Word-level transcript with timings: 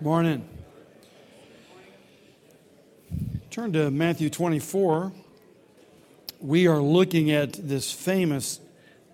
Morning. 0.00 0.48
Turn 3.50 3.72
to 3.72 3.90
Matthew 3.90 4.30
24. 4.30 5.12
We 6.40 6.68
are 6.68 6.78
looking 6.80 7.32
at 7.32 7.54
this 7.54 7.90
famous 7.90 8.60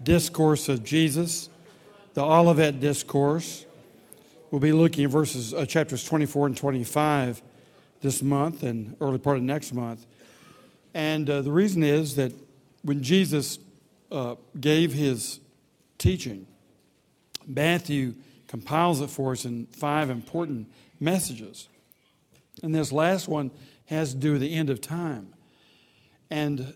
discourse 0.02 0.68
of 0.68 0.84
Jesus, 0.84 1.48
the 2.12 2.22
Olivet 2.22 2.80
Discourse. 2.80 3.64
We'll 4.50 4.60
be 4.60 4.72
looking 4.72 5.06
at 5.06 5.10
verses, 5.10 5.54
uh, 5.54 5.64
chapters 5.64 6.04
24 6.04 6.48
and 6.48 6.56
25 6.56 7.40
this 8.02 8.22
month 8.22 8.62
and 8.62 8.94
early 9.00 9.16
part 9.16 9.38
of 9.38 9.42
next 9.42 9.72
month. 9.72 10.04
And 10.92 11.30
uh, 11.30 11.40
the 11.40 11.50
reason 11.50 11.82
is 11.82 12.16
that 12.16 12.34
when 12.82 13.02
Jesus 13.02 13.58
uh, 14.12 14.34
gave 14.60 14.92
his 14.92 15.40
teaching, 15.96 16.46
Matthew 17.46 18.16
compiles 18.46 19.00
it 19.00 19.10
for 19.10 19.32
us 19.32 19.44
in 19.44 19.66
five 19.66 20.10
important 20.10 20.70
messages. 21.00 21.68
And 22.62 22.74
this 22.74 22.92
last 22.92 23.28
one 23.28 23.50
has 23.86 24.12
to 24.12 24.16
do 24.16 24.32
with 24.32 24.40
the 24.40 24.54
end 24.54 24.70
of 24.70 24.80
time. 24.80 25.34
And 26.30 26.74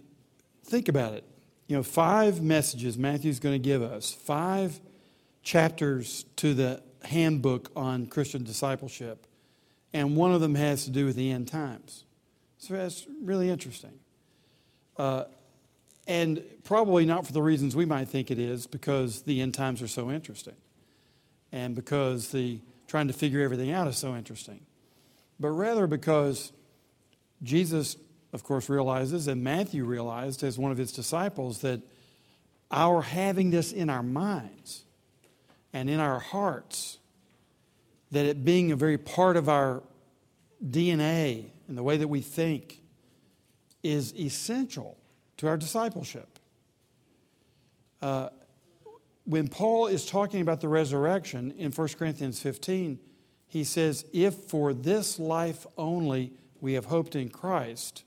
think 0.65 0.88
about 0.88 1.15
it. 1.15 1.24
You 1.66 1.77
know, 1.77 1.83
five 1.83 2.43
messages 2.43 2.98
Matthew's 2.98 3.41
going 3.41 3.55
to 3.55 3.59
give 3.59 3.83
us, 3.83 4.12
five 4.12 4.80
chapters 5.43 6.24
to 6.37 6.55
the 6.55 6.83
handbook 7.05 7.71
on 7.77 8.07
Christian 8.07 8.45
discipleship, 8.45 9.27
and 9.93 10.16
one 10.16 10.32
of 10.32 10.41
them 10.41 10.55
has 10.55 10.85
to 10.85 10.91
do 10.91 11.07
with 11.07 11.16
the 11.16 11.30
end 11.30 11.48
times. 11.48 12.05
So 12.59 12.74
that's 12.74 13.07
really 13.23 13.51
interesting. 13.51 13.98
Uh, 14.96 15.24
and 16.07 16.43
probably 16.65 17.05
not 17.05 17.27
for 17.27 17.32
the 17.32 17.43
reasons 17.43 17.77
we 17.77 17.85
might 17.85 18.09
think 18.09 18.30
it 18.30 18.38
is, 18.38 18.66
because 18.66 19.23
the 19.23 19.41
end 19.41 19.55
times 19.55 19.80
are 19.82 19.88
so 19.88 20.10
interesting 20.10 20.57
and 21.52 21.75
because 21.75 22.30
the 22.30 22.61
trying 22.87 23.09
to 23.09 23.15
figure 23.15 23.43
everything 23.43 23.70
out 23.70 23.87
is 23.87 23.97
so 23.97 24.16
interesting, 24.16 24.61
but 25.38 25.51
rather 25.51 25.87
because 25.87 26.52
Jesus, 27.43 27.97
of 28.32 28.43
course, 28.43 28.68
realizes, 28.68 29.29
and 29.29 29.43
Matthew 29.43 29.85
realized 29.85 30.43
as 30.43 30.59
one 30.59 30.73
of 30.73 30.79
his 30.79 30.93
disciples, 30.93 31.60
that 31.60 31.80
our 32.71 33.02
having 33.02 33.51
this 33.51 33.73
in 33.73 33.88
our 33.91 34.02
minds 34.02 34.85
and 35.73 35.88
in 35.88 36.01
our 36.01 36.19
hearts, 36.19 36.99
that 38.10 38.26
it 38.26 38.45
being 38.45 38.73
a 38.73 38.76
very 38.76 38.99
part 38.99 39.37
of 39.37 39.49
our 39.49 39.82
DNA 40.65 41.51
and 41.69 41.76
the 41.76 41.82
way 41.82 41.96
that 41.96 42.09
we 42.09 42.21
think, 42.21 42.80
is 43.82 44.15
essential 44.19 44.96
to 45.37 45.46
our 45.46 45.57
discipleship. 45.57 46.38
Uh, 48.02 48.29
when 49.29 49.46
Paul 49.46 49.88
is 49.88 50.07
talking 50.07 50.40
about 50.40 50.62
the 50.62 50.68
resurrection 50.68 51.52
in 51.59 51.71
1 51.71 51.88
Corinthians 51.98 52.40
15, 52.40 52.98
he 53.46 53.62
says, 53.62 54.07
If 54.10 54.32
for 54.35 54.73
this 54.73 55.18
life 55.18 55.66
only 55.76 56.32
we 56.62 56.73
have 56.73 56.87
hoped 56.87 57.15
in 57.15 57.29
Christ, 57.29 58.04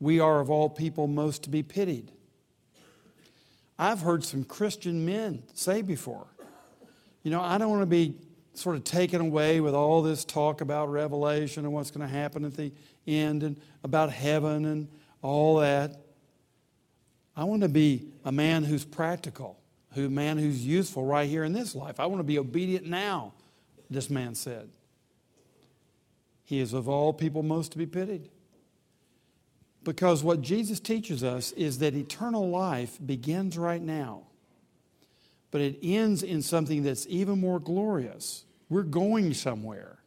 we 0.00 0.20
are 0.20 0.40
of 0.40 0.48
all 0.48 0.70
people 0.70 1.06
most 1.06 1.42
to 1.42 1.50
be 1.50 1.62
pitied. 1.62 2.12
I've 3.78 4.00
heard 4.00 4.24
some 4.24 4.42
Christian 4.42 5.04
men 5.04 5.42
say 5.52 5.82
before, 5.82 6.28
you 7.22 7.30
know, 7.30 7.42
I 7.42 7.58
don't 7.58 7.68
want 7.68 7.82
to 7.82 7.86
be 7.86 8.16
sort 8.54 8.76
of 8.76 8.84
taken 8.84 9.20
away 9.20 9.60
with 9.60 9.74
all 9.74 10.00
this 10.00 10.24
talk 10.24 10.62
about 10.62 10.90
revelation 10.90 11.66
and 11.66 11.74
what's 11.74 11.90
going 11.90 12.08
to 12.08 12.12
happen 12.12 12.46
at 12.46 12.56
the 12.56 12.72
end 13.06 13.42
and 13.42 13.60
about 13.84 14.10
heaven 14.10 14.64
and 14.64 14.88
all 15.20 15.58
that. 15.58 16.00
I 17.36 17.44
want 17.44 17.60
to 17.60 17.68
be 17.68 18.06
a 18.24 18.32
man 18.32 18.64
who's 18.64 18.86
practical 18.86 19.61
who 19.94 20.08
man 20.08 20.38
who's 20.38 20.64
useful 20.64 21.04
right 21.04 21.28
here 21.28 21.44
in 21.44 21.52
this 21.52 21.74
life. 21.74 22.00
I 22.00 22.06
want 22.06 22.20
to 22.20 22.24
be 22.24 22.38
obedient 22.38 22.86
now, 22.86 23.32
this 23.90 24.10
man 24.10 24.34
said. 24.34 24.70
He 26.44 26.60
is 26.60 26.72
of 26.72 26.88
all 26.88 27.12
people 27.12 27.42
most 27.42 27.72
to 27.72 27.78
be 27.78 27.86
pitied. 27.86 28.28
Because 29.84 30.22
what 30.22 30.42
Jesus 30.42 30.78
teaches 30.80 31.24
us 31.24 31.52
is 31.52 31.78
that 31.78 31.94
eternal 31.94 32.48
life 32.48 32.98
begins 33.04 33.58
right 33.58 33.82
now, 33.82 34.22
but 35.50 35.60
it 35.60 35.78
ends 35.82 36.22
in 36.22 36.40
something 36.40 36.82
that's 36.82 37.06
even 37.08 37.40
more 37.40 37.58
glorious. 37.58 38.44
We're 38.68 38.82
going 38.82 39.34
somewhere. 39.34 39.98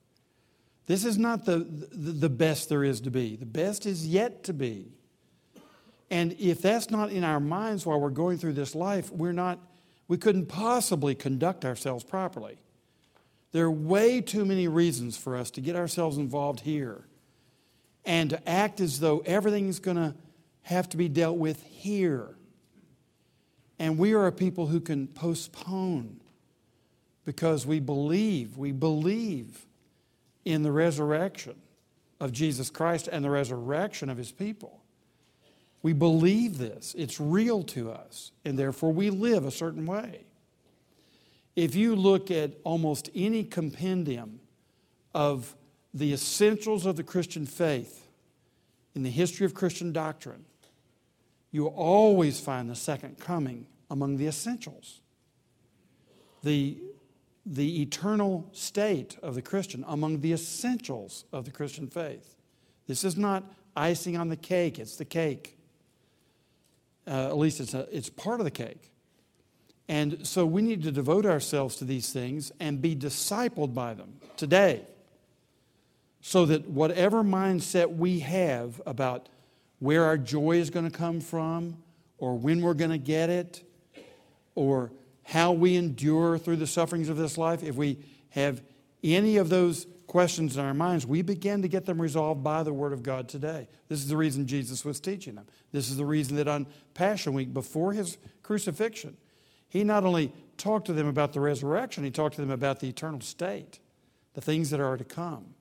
This 0.88 1.04
is 1.04 1.18
not 1.18 1.46
the, 1.46 1.60
the, 1.60 2.12
the 2.12 2.30
best 2.30 2.70
there 2.70 2.84
is 2.84 3.02
to 3.02 3.12
be, 3.12 3.36
the 3.36 3.46
best 3.46 3.86
is 3.86 4.08
yet 4.08 4.44
to 4.46 4.54
be. 4.54 4.92
And 6.12 6.34
if 6.34 6.62
that's 6.62 6.92
not 6.92 7.12
in 7.12 7.24
our 7.24 7.40
minds 7.40 7.86
while 7.86 8.00
we're 8.00 8.12
going 8.12 8.38
through 8.38 8.54
this 8.54 8.76
life, 8.76 9.12
we're 9.12 9.34
not 9.34 9.60
we 10.08 10.18
couldn't 10.18 10.48
possibly 10.48 11.16
conduct 11.16 11.66
ourselves 11.66 12.04
properly. 12.04 12.58
There 13.52 13.66
are 13.66 13.72
way 13.72 14.22
too 14.22 14.46
many 14.46 14.68
reasons 14.68 15.18
for 15.18 15.36
us 15.36 15.50
to 15.52 15.62
get 15.62 15.76
ourselves 15.76 16.18
involved 16.18 16.62
here 16.62 17.06
and 18.06 18.30
to 18.30 18.50
act 18.50 18.80
as 18.80 19.00
though 19.00 19.20
everything's 19.26 19.80
going 19.80 19.98
to 19.98 20.14
have 20.64 20.90
to 20.90 20.98
be 20.98 21.08
dealt 21.08 21.38
with 21.38 21.64
here. 21.64 22.36
And 23.80 23.98
we 23.98 24.14
are 24.14 24.28
a 24.28 24.32
people 24.32 24.68
who 24.68 24.80
can 24.80 25.08
postpone 25.08 26.22
because 27.24 27.66
we 27.66 27.80
believe, 27.80 28.58
we 28.58 28.72
believe 28.72 29.66
in 30.44 30.64
the 30.64 30.72
resurrection 30.72 31.56
of 32.20 32.32
Jesus 32.32 32.70
Christ 32.70 33.10
and 33.12 33.26
the 33.26 33.30
resurrection 33.30 34.10
of 34.10 34.18
his 34.18 34.32
people. 34.32 34.82
We 35.82 35.94
believe 35.94 36.58
this, 36.58 36.96
it's 36.98 37.20
real 37.20 37.64
to 37.64 37.92
us, 37.92 38.32
and 38.44 38.58
therefore 38.58 38.92
we 38.92 39.10
live 39.10 39.46
a 39.46 39.52
certain 39.52 39.86
way. 39.86 40.26
If 41.56 41.76
you 41.76 41.96
look 41.96 42.32
at 42.32 42.52
almost 42.64 43.10
any 43.16 43.44
compendium 43.44 44.40
of 45.14 45.56
the 45.94 46.12
essentials 46.12 46.86
of 46.86 46.98
the 46.98 47.04
Christian 47.04 47.46
faith 47.46 48.08
in 48.96 49.04
the 49.04 49.10
history 49.10 49.46
of 49.46 49.54
Christian 49.54 49.94
doctrine, 49.94 50.46
you 51.52 51.68
always 51.68 52.40
find 52.40 52.70
the 52.70 52.76
second 52.76 53.18
coming 53.20 53.68
among 53.90 54.18
the 54.18 54.28
essentials. 54.28 55.00
The, 56.44 56.78
the 57.46 57.82
eternal 57.82 58.50
state 58.52 59.18
of 59.24 59.36
the 59.36 59.42
Christian 59.42 59.86
among 59.88 60.20
the 60.20 60.34
essentials 60.34 61.24
of 61.32 61.46
the 61.46 61.52
Christian 61.52 61.88
faith. 61.88 62.36
This 62.88 63.04
is 63.06 63.16
not 63.16 63.44
icing 63.76 64.18
on 64.18 64.28
the 64.28 64.36
cake, 64.36 64.80
it's 64.80 64.98
the 64.98 65.06
cake. 65.06 65.55
Uh, 67.08 67.28
at 67.28 67.38
least 67.38 67.60
it's, 67.60 67.74
a, 67.74 67.88
it's 67.96 68.10
part 68.10 68.40
of 68.40 68.46
the 68.46 68.52
cake. 68.52 68.92
And 69.88 70.26
so 70.26 70.46
we 70.46 70.62
need 70.62 70.84
to 70.84 70.92
devote 70.92 71.26
ourselves 71.26 71.76
to 71.78 71.86
these 71.86 72.12
things 72.12 72.52
and 72.60 72.82
be 72.82 72.96
discipled 72.96 73.74
by 73.74 73.94
them 73.94 74.14
today. 74.36 74.82
So 76.22 76.46
that 76.48 76.68
whatever 76.68 77.24
mindset 77.24 77.96
we 77.96 78.20
have 78.20 78.82
about 78.88 79.30
where 79.78 80.06
our 80.06 80.18
joy 80.18 80.58
is 80.58 80.72
going 80.72 80.90
to 80.90 80.98
come 80.98 81.22
from, 81.22 81.78
or 82.18 82.36
when 82.36 82.62
we're 82.62 82.74
going 82.74 82.92
to 82.92 82.98
get 82.98 83.30
it, 83.30 83.64
or 84.56 84.92
how 85.24 85.52
we 85.52 85.76
endure 85.76 86.40
through 86.40 86.56
the 86.56 86.66
sufferings 86.66 87.10
of 87.10 87.18
this 87.18 87.38
life, 87.38 87.62
if 87.62 87.76
we 87.76 88.00
have 88.30 88.64
any 89.04 89.38
of 89.38 89.50
those 89.50 89.86
questions 90.08 90.58
in 90.58 90.66
our 90.66 90.74
minds, 90.74 91.06
we 91.06 91.22
begin 91.22 91.62
to 91.62 91.68
get 91.68 91.86
them 91.86 92.02
resolved 92.02 92.44
by 92.44 92.64
the 92.64 92.74
Word 92.74 92.94
of 92.94 93.04
God 93.04 93.28
today. 93.28 93.68
This 93.88 94.00
is 94.00 94.08
the 94.08 94.18
reason 94.18 94.48
Jesus 94.48 94.86
was 94.86 95.00
teaching 95.00 95.36
them. 95.36 95.46
This 95.72 95.90
is 95.90 95.98
the 95.98 96.06
reason 96.06 96.36
that 96.38 96.48
on 96.48 96.68
Passion 96.94 97.34
Week, 97.34 97.54
before 97.54 97.94
his 97.94 98.18
crucifixion, 98.44 99.18
he 99.68 99.84
not 99.84 100.06
only 100.06 100.32
talked 100.58 100.86
to 100.88 100.94
them 100.94 101.08
about 101.08 101.34
the 101.34 101.40
resurrection, 101.40 102.04
he 102.04 102.12
talked 102.12 102.36
to 102.36 102.42
them 102.42 102.52
about 102.52 102.80
the 102.80 102.88
eternal 102.88 103.22
state, 103.22 103.80
the 104.34 104.42
things 104.42 104.70
that 104.70 104.80
are 104.80 104.98
to 104.98 105.04
come. 105.04 105.54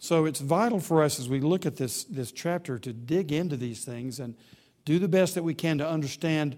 So 0.00 0.26
it's 0.26 0.40
vital 0.40 0.78
for 0.78 1.02
us 1.02 1.18
as 1.18 1.28
we 1.28 1.40
look 1.40 1.66
at 1.66 1.76
this, 1.76 2.04
this 2.04 2.30
chapter 2.30 2.78
to 2.78 2.92
dig 2.92 3.32
into 3.32 3.56
these 3.56 3.84
things 3.84 4.20
and 4.20 4.36
do 4.84 4.98
the 4.98 5.08
best 5.08 5.34
that 5.34 5.42
we 5.42 5.54
can 5.54 5.78
to 5.78 5.88
understand 5.88 6.56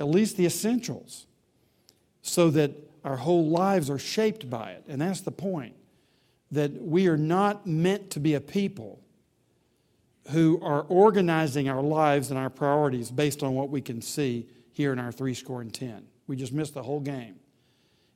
at 0.00 0.08
least 0.08 0.36
the 0.36 0.46
essentials 0.46 1.26
so 2.22 2.50
that 2.50 2.72
our 3.04 3.16
whole 3.16 3.48
lives 3.48 3.88
are 3.88 3.98
shaped 3.98 4.50
by 4.50 4.72
it. 4.72 4.84
And 4.88 5.00
that's 5.00 5.20
the 5.20 5.30
point 5.30 5.74
that 6.52 6.72
we 6.82 7.06
are 7.06 7.16
not 7.16 7.66
meant 7.66 8.10
to 8.10 8.20
be 8.20 8.34
a 8.34 8.40
people 8.40 9.00
who 10.30 10.60
are 10.62 10.82
organizing 10.82 11.68
our 11.68 11.82
lives 11.82 12.30
and 12.30 12.38
our 12.38 12.50
priorities 12.50 13.10
based 13.10 13.42
on 13.42 13.54
what 13.54 13.70
we 13.70 13.80
can 13.80 14.02
see 14.02 14.46
here 14.72 14.92
in 14.92 14.98
our 14.98 15.12
three 15.12 15.34
score 15.34 15.60
and 15.60 15.72
ten. 15.72 16.06
We 16.26 16.36
just 16.36 16.52
miss 16.52 16.70
the 16.70 16.82
whole 16.82 17.00
game 17.00 17.36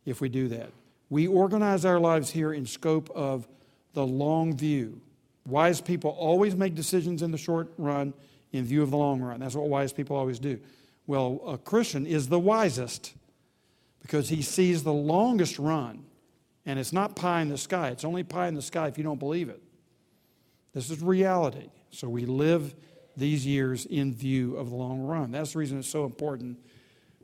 if 0.04 0.20
we 0.20 0.28
do 0.28 0.48
that. 0.48 0.70
We 1.10 1.26
organize 1.26 1.84
our 1.84 1.98
lives 1.98 2.30
here 2.30 2.52
in 2.52 2.66
scope 2.66 3.10
of 3.10 3.46
the 3.92 4.06
long 4.06 4.56
view. 4.56 5.00
Wise 5.46 5.80
people 5.80 6.10
always 6.10 6.56
make 6.56 6.74
decisions 6.74 7.22
in 7.22 7.30
the 7.30 7.38
short 7.38 7.72
run 7.76 8.14
in 8.52 8.64
view 8.64 8.82
of 8.82 8.90
the 8.90 8.96
long 8.96 9.20
run. 9.20 9.40
That's 9.40 9.54
what 9.54 9.68
wise 9.68 9.92
people 9.92 10.16
always 10.16 10.38
do. 10.38 10.58
Well, 11.06 11.40
a 11.46 11.58
Christian 11.58 12.06
is 12.06 12.28
the 12.28 12.38
wisest 12.38 13.14
because 14.00 14.28
he 14.28 14.42
sees 14.42 14.82
the 14.82 14.92
longest 14.92 15.58
run 15.58 16.04
and 16.66 16.78
it's 16.78 16.92
not 16.92 17.16
pie 17.16 17.42
in 17.42 17.48
the 17.48 17.58
sky. 17.58 17.88
It's 17.88 18.04
only 18.04 18.22
pie 18.22 18.48
in 18.48 18.54
the 18.54 18.62
sky 18.62 18.88
if 18.88 18.98
you 18.98 19.04
don't 19.04 19.18
believe 19.18 19.48
it. 19.48 19.62
This 20.72 20.90
is 20.90 21.02
reality. 21.02 21.70
So 21.90 22.08
we 22.08 22.26
live 22.26 22.74
these 23.16 23.46
years 23.46 23.86
in 23.86 24.14
view 24.14 24.56
of 24.56 24.70
the 24.70 24.76
long 24.76 25.00
run. 25.00 25.30
That's 25.30 25.52
the 25.52 25.58
reason 25.60 25.78
it's 25.78 25.88
so 25.88 26.04
important 26.04 26.58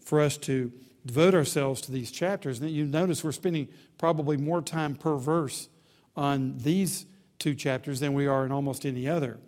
for 0.05 0.21
us 0.21 0.37
to 0.39 0.73
devote 1.05 1.35
ourselves 1.35 1.81
to 1.83 1.93
these 1.93 2.11
chapters. 2.11 2.61
And 2.61 2.71
you 2.71 2.85
notice 2.85 3.25
we're 3.25 3.33
spending 3.33 3.69
probably 3.99 4.37
more 4.37 4.63
time 4.63 4.95
per 4.95 5.17
verse 5.17 5.69
on 6.17 6.59
these 6.59 7.07
two 7.39 7.55
chapters 7.55 8.01
than 8.01 8.13
we 8.13 8.27
are 8.27 8.45
in 8.45 8.53
almost 8.53 8.85
any 8.85 9.09
other. 9.09 9.39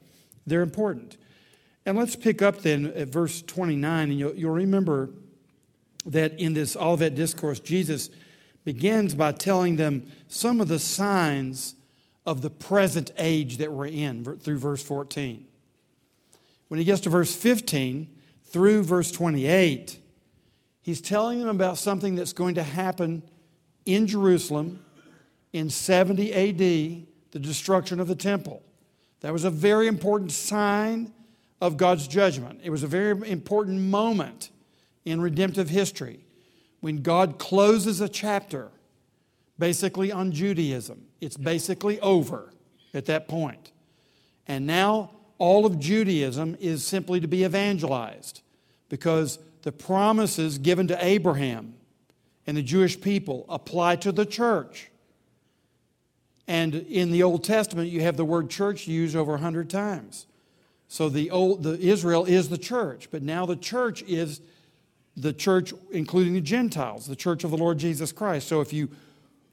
They're 0.47 0.63
important. 0.63 1.17
And 1.85 1.97
let's 1.97 2.17
pick 2.17 2.43
up 2.43 2.63
then 2.63 2.87
at 2.87 3.09
verse 3.09 3.43
29, 3.43 4.11
and 4.11 4.19
you'll, 4.19 4.35
you'll 4.35 4.53
remember 4.53 5.11
that 6.07 6.39
in 6.41 6.55
this 6.55 6.77
Olivet 6.77 7.15
discourse, 7.15 7.61
Jesus 7.61 8.11
begins 8.65 9.15
by 9.15 9.33
telling 9.33 9.77
them 9.77 10.07
some 10.29 10.61
of 10.61 10.69
the 10.69 10.79
signs 10.79 11.75
of 12.25 12.43
the 12.43 12.51
present 12.51 13.11
age 13.19 13.59
that 13.59 13.73
we're 13.73 13.87
in 13.87 14.25
through 14.25 14.59
verse 14.59 14.83
14. 14.83 15.47
When 16.69 16.79
he 16.79 16.85
gets 16.85 17.01
to 17.03 17.11
verse 17.11 17.35
15 17.35 18.09
through 18.45 18.85
verse 18.85 19.11
28, 19.11 19.99
he's 20.81 21.01
telling 21.01 21.41
them 21.41 21.49
about 21.49 21.79
something 21.79 22.15
that's 22.15 22.33
going 22.33 22.55
to 22.55 22.63
happen 22.63 23.23
in 23.85 24.07
Jerusalem 24.07 24.85
in 25.53 25.69
70 25.69 26.33
AD, 26.33 26.59
the 27.33 27.39
destruction 27.39 28.01
of 28.01 28.09
the 28.09 28.15
temple. 28.15 28.63
That 29.21 29.33
was 29.33 29.45
a 29.45 29.51
very 29.51 29.87
important 29.87 30.33
sign 30.33 31.13
of 31.61 31.77
God's 31.77 32.09
judgment. 32.09 32.61
It 32.63 32.71
was 32.71 32.83
a 32.83 32.89
very 32.89 33.29
important 33.29 33.81
moment 33.81 34.51
in 35.05 35.21
redemptive 35.21 35.69
history 35.69 36.25
when 36.83 37.01
God 37.01 37.39
closes 37.39 38.03
a 38.03 38.09
chapter 38.09 38.69
basically 39.59 40.13
on 40.13 40.33
Judaism. 40.33 41.07
It's 41.21 41.37
basically 41.37 41.99
over 42.01 42.53
at 42.93 43.07
that 43.07 43.29
point. 43.29 43.73
And 44.47 44.67
now 44.67 45.13
all 45.39 45.65
of 45.65 45.79
Judaism 45.79 46.57
is 46.61 46.85
simply 46.85 47.21
to 47.21 47.29
be 47.29 47.45
evangelized 47.45 48.43
because 48.89 49.39
the 49.63 49.73
promises 49.73 50.59
given 50.59 50.89
to 50.89 51.05
Abraham 51.05 51.75
and 52.47 52.57
the 52.57 52.63
Jewish 52.63 53.01
people 53.01 53.47
apply 53.49 53.97
to 53.97 54.11
the 54.11 54.27
church. 54.27 54.91
And 56.49 56.75
in 56.75 57.13
the 57.13 57.23
Old 57.23 57.45
Testament, 57.45 57.91
you 57.91 58.01
have 58.01 58.17
the 58.17 58.25
word 58.25 58.51
church 58.51 58.89
used 58.89 59.15
over 59.15 59.33
100 59.33 59.71
times. 59.71 60.27
So 60.89 61.09
the 61.09 61.31
old 61.31 61.63
the 61.63 61.79
Israel 61.79 62.25
is 62.27 62.51
the 62.51 62.59
church, 62.59 63.09
but 63.11 63.23
now 63.23 63.47
the 63.47 63.57
church 63.57 64.03
is 64.03 64.43
the 65.17 65.33
church 65.33 65.73
including 65.91 66.35
the 66.35 66.41
Gentiles, 66.41 67.07
the 67.07 67.17
church 67.17 67.45
of 67.45 67.51
the 67.51 67.57
Lord 67.57 67.79
Jesus 67.79 68.13
Christ. 68.13 68.49
So 68.49 68.61
if 68.61 68.73
you 68.73 68.91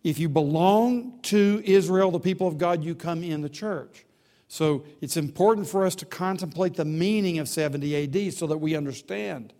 if 0.03 0.17
you 0.17 0.29
belong 0.29 1.19
to 1.23 1.61
Israel, 1.65 2.11
the 2.11 2.19
people 2.19 2.47
of 2.47 2.57
God, 2.57 2.83
you 2.83 2.95
come 2.95 3.23
in 3.23 3.41
the 3.41 3.49
church. 3.49 4.05
So 4.47 4.83
it's 5.01 5.17
important 5.17 5.67
for 5.67 5.85
us 5.85 5.93
to 5.95 6.05
contemplate 6.05 6.75
the 6.75 6.85
meaning 6.85 7.37
of 7.37 7.49
70 7.49 8.03
AD 8.03 8.33
so 8.33 8.47
that 8.47 8.57
we 8.57 8.75
understand. 8.75 9.53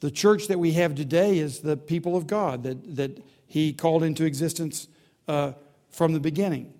The 0.00 0.10
church 0.10 0.48
that 0.48 0.58
we 0.58 0.72
have 0.72 0.94
today 0.94 1.38
is 1.38 1.60
the 1.60 1.76
people 1.76 2.16
of 2.16 2.26
God 2.26 2.64
that, 2.64 2.96
that 2.96 3.24
He 3.46 3.72
called 3.72 4.02
into 4.02 4.24
existence 4.24 4.88
uh, 5.28 5.52
from 5.90 6.12
the 6.12 6.20
beginning. 6.20 6.74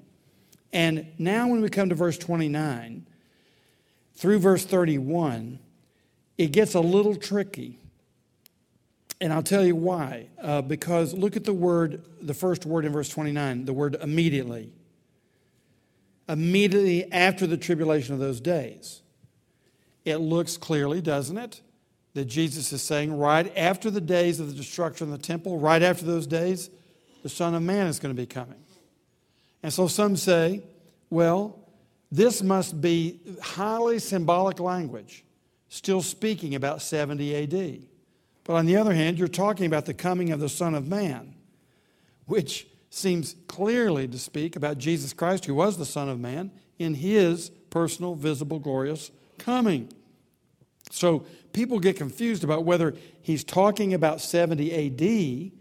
And 0.72 1.06
now, 1.18 1.46
when 1.48 1.60
we 1.60 1.68
come 1.68 1.88
to 1.90 1.94
verse 1.94 2.18
29, 2.18 3.06
through 4.14 4.38
verse 4.38 4.64
31, 4.64 5.58
it 6.36 6.52
gets 6.52 6.74
a 6.74 6.80
little 6.80 7.14
tricky. 7.14 7.78
And 9.22 9.32
I'll 9.32 9.40
tell 9.40 9.64
you 9.64 9.76
why. 9.76 10.26
Uh, 10.42 10.62
because 10.62 11.14
look 11.14 11.36
at 11.36 11.44
the 11.44 11.52
word, 11.52 12.02
the 12.20 12.34
first 12.34 12.66
word 12.66 12.84
in 12.84 12.92
verse 12.92 13.08
29, 13.08 13.66
the 13.66 13.72
word 13.72 13.96
immediately. 14.02 14.72
Immediately 16.28 17.10
after 17.12 17.46
the 17.46 17.56
tribulation 17.56 18.14
of 18.14 18.20
those 18.20 18.40
days. 18.40 19.00
It 20.04 20.16
looks 20.16 20.56
clearly, 20.56 21.00
doesn't 21.00 21.38
it? 21.38 21.60
That 22.14 22.24
Jesus 22.24 22.72
is 22.72 22.82
saying, 22.82 23.16
right 23.16 23.56
after 23.56 23.92
the 23.92 24.00
days 24.00 24.40
of 24.40 24.48
the 24.48 24.54
destruction 24.54 25.12
of 25.12 25.20
the 25.20 25.24
temple, 25.24 25.56
right 25.56 25.82
after 25.82 26.04
those 26.04 26.26
days, 26.26 26.68
the 27.22 27.28
Son 27.28 27.54
of 27.54 27.62
Man 27.62 27.86
is 27.86 28.00
going 28.00 28.12
to 28.12 28.20
be 28.20 28.26
coming. 28.26 28.58
And 29.62 29.72
so 29.72 29.86
some 29.86 30.16
say, 30.16 30.64
well, 31.10 31.60
this 32.10 32.42
must 32.42 32.80
be 32.80 33.20
highly 33.40 34.00
symbolic 34.00 34.58
language, 34.58 35.22
still 35.68 36.02
speaking 36.02 36.56
about 36.56 36.82
70 36.82 37.36
AD. 37.36 37.82
But 38.44 38.54
on 38.54 38.66
the 38.66 38.76
other 38.76 38.92
hand, 38.94 39.18
you're 39.18 39.28
talking 39.28 39.66
about 39.66 39.86
the 39.86 39.94
coming 39.94 40.30
of 40.30 40.40
the 40.40 40.48
Son 40.48 40.74
of 40.74 40.88
Man, 40.88 41.34
which 42.26 42.66
seems 42.90 43.36
clearly 43.48 44.08
to 44.08 44.18
speak 44.18 44.56
about 44.56 44.78
Jesus 44.78 45.12
Christ, 45.12 45.44
who 45.44 45.54
was 45.54 45.78
the 45.78 45.86
Son 45.86 46.08
of 46.08 46.18
Man, 46.18 46.50
in 46.78 46.94
his 46.94 47.50
personal, 47.70 48.14
visible, 48.14 48.58
glorious 48.58 49.10
coming. 49.38 49.92
So 50.90 51.24
people 51.52 51.78
get 51.78 51.96
confused 51.96 52.44
about 52.44 52.64
whether 52.64 52.94
he's 53.22 53.44
talking 53.44 53.94
about 53.94 54.20
70 54.20 54.72
AD 54.86 55.52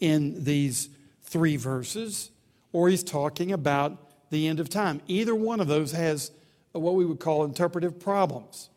in 0.00 0.44
these 0.44 0.88
three 1.22 1.56
verses 1.56 2.30
or 2.72 2.88
he's 2.88 3.02
talking 3.02 3.52
about 3.52 4.30
the 4.30 4.46
end 4.46 4.60
of 4.60 4.68
time. 4.68 5.00
Either 5.06 5.34
one 5.34 5.60
of 5.60 5.66
those 5.66 5.92
has 5.92 6.30
what 6.72 6.94
we 6.94 7.04
would 7.04 7.20
call 7.20 7.44
interpretive 7.44 7.98
problems. 7.98 8.70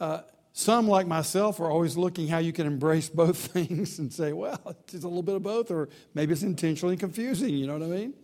Uh, 0.00 0.22
some, 0.52 0.86
like 0.86 1.06
myself, 1.06 1.60
are 1.60 1.70
always 1.70 1.96
looking 1.96 2.28
how 2.28 2.38
you 2.38 2.52
can 2.52 2.66
embrace 2.66 3.08
both 3.14 3.36
things 3.36 3.98
and 3.98 4.12
say, 4.12 4.32
well, 4.32 4.60
it's 4.64 5.04
a 5.04 5.08
little 5.08 5.22
bit 5.22 5.36
of 5.36 5.42
both, 5.42 5.70
or 5.70 5.88
maybe 6.14 6.32
it's 6.32 6.42
intentionally 6.42 6.96
confusing, 6.96 7.50
you 7.50 7.66
know 7.66 7.74
what 7.74 7.82
I 7.82 7.86
mean? 7.86 8.14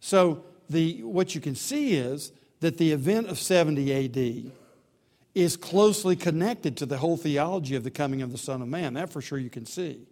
So, 0.00 0.44
the, 0.68 1.02
what 1.02 1.34
you 1.34 1.40
can 1.40 1.56
see 1.56 1.94
is 1.94 2.30
that 2.60 2.78
the 2.78 2.92
event 2.92 3.26
of 3.26 3.38
70 3.38 3.92
AD 3.92 4.52
is 5.34 5.56
closely 5.56 6.14
connected 6.14 6.76
to 6.76 6.86
the 6.86 6.98
whole 6.98 7.16
theology 7.16 7.74
of 7.74 7.82
the 7.82 7.90
coming 7.90 8.22
of 8.22 8.30
the 8.30 8.38
Son 8.38 8.62
of 8.62 8.68
Man. 8.68 8.94
That 8.94 9.10
for 9.10 9.20
sure 9.20 9.38
you 9.38 9.50
can 9.50 9.66
see. 9.66 10.06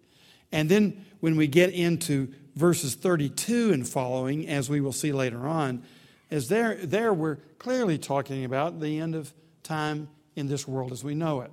And 0.51 0.69
then 0.69 1.05
when 1.21 1.37
we 1.37 1.47
get 1.47 1.71
into 1.71 2.33
verses 2.57 2.95
32 2.95 3.73
and 3.73 3.87
following, 3.87 4.49
as 4.49 4.69
we 4.69 4.81
will 4.81 4.93
see 4.93 5.13
later 5.13 5.47
on, 5.47 5.83
is 6.31 6.49
there, 6.49 6.75
there 6.75 7.13
we're 7.13 7.37
clearly 7.59 7.99
talking 7.99 8.45
about 8.45 8.81
the 8.81 8.99
end 8.99 9.15
of 9.15 9.33
time 9.63 10.09
in 10.39 10.49
this 10.49 10.67
world 10.67 10.93
as 10.93 11.05
we 11.05 11.15
know 11.15 11.41
it. 11.43 11.51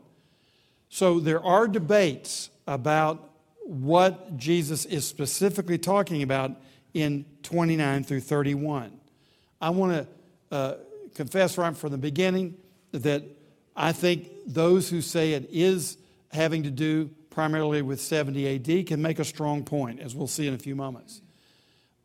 So 0.89 1.19
there 1.19 1.43
are 1.43 1.67
debates 1.67 2.49
about 2.67 3.29
what 3.63 4.37
Jesus 4.37 4.85
is 4.85 5.07
specifically 5.07 5.77
talking 5.77 6.23
about 6.23 6.51
in 6.93 7.25
29 7.43 8.03
through 8.03 8.21
31. 8.21 8.91
I 9.59 9.69
want 9.71 9.93
to 10.51 10.55
uh, 10.55 10.75
confess 11.15 11.57
right 11.57 11.75
from 11.75 11.91
the 11.91 11.97
beginning 11.97 12.55
that 12.91 13.23
I 13.75 13.91
think 13.91 14.29
those 14.45 14.89
who 14.89 15.01
say 15.01 15.33
it 15.33 15.49
is 15.51 15.97
having 16.31 16.63
to 16.63 16.69
do 16.69 17.09
primarily 17.35 17.81
with 17.81 17.99
70 17.99 18.55
AD, 18.55 18.87
can 18.87 19.01
make 19.01 19.19
a 19.19 19.25
strong 19.25 19.61
point, 19.61 19.99
as 19.99 20.15
we'll 20.15 20.25
see 20.25 20.47
in 20.47 20.53
a 20.53 20.57
few 20.57 20.73
moments. 20.73 21.21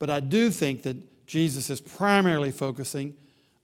But 0.00 0.10
I 0.10 0.18
do 0.18 0.50
think 0.50 0.82
that 0.82 0.96
Jesus 1.24 1.70
is 1.70 1.80
primarily 1.80 2.50
focusing 2.50 3.14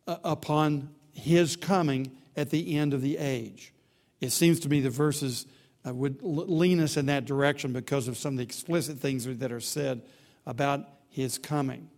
uh, 0.07 0.19
upon 0.23 0.91
his 1.13 1.57
coming 1.57 2.13
at 2.37 2.51
the 2.51 2.77
end 2.77 2.95
of 2.95 3.03
the 3.03 3.19
age. 3.19 3.73
It 4.21 4.31
seems 4.31 4.61
to 4.61 4.69
me 4.69 4.81
the 4.81 4.91
verses 4.91 5.47
uh, 5.87 5.95
would 5.95 6.23
lean 6.23 6.81
us 6.81 6.97
in 6.97 7.07
that 7.07 7.25
direction 7.25 7.73
because 7.73 8.09
of 8.09 8.17
some 8.17 8.35
of 8.35 8.39
the 8.39 8.45
explicit 8.45 8.99
things 8.99 9.25
that 9.25 9.53
are 9.53 9.61
said 9.61 10.03
about 10.47 10.87
his 11.09 11.39
coming. 11.39 11.89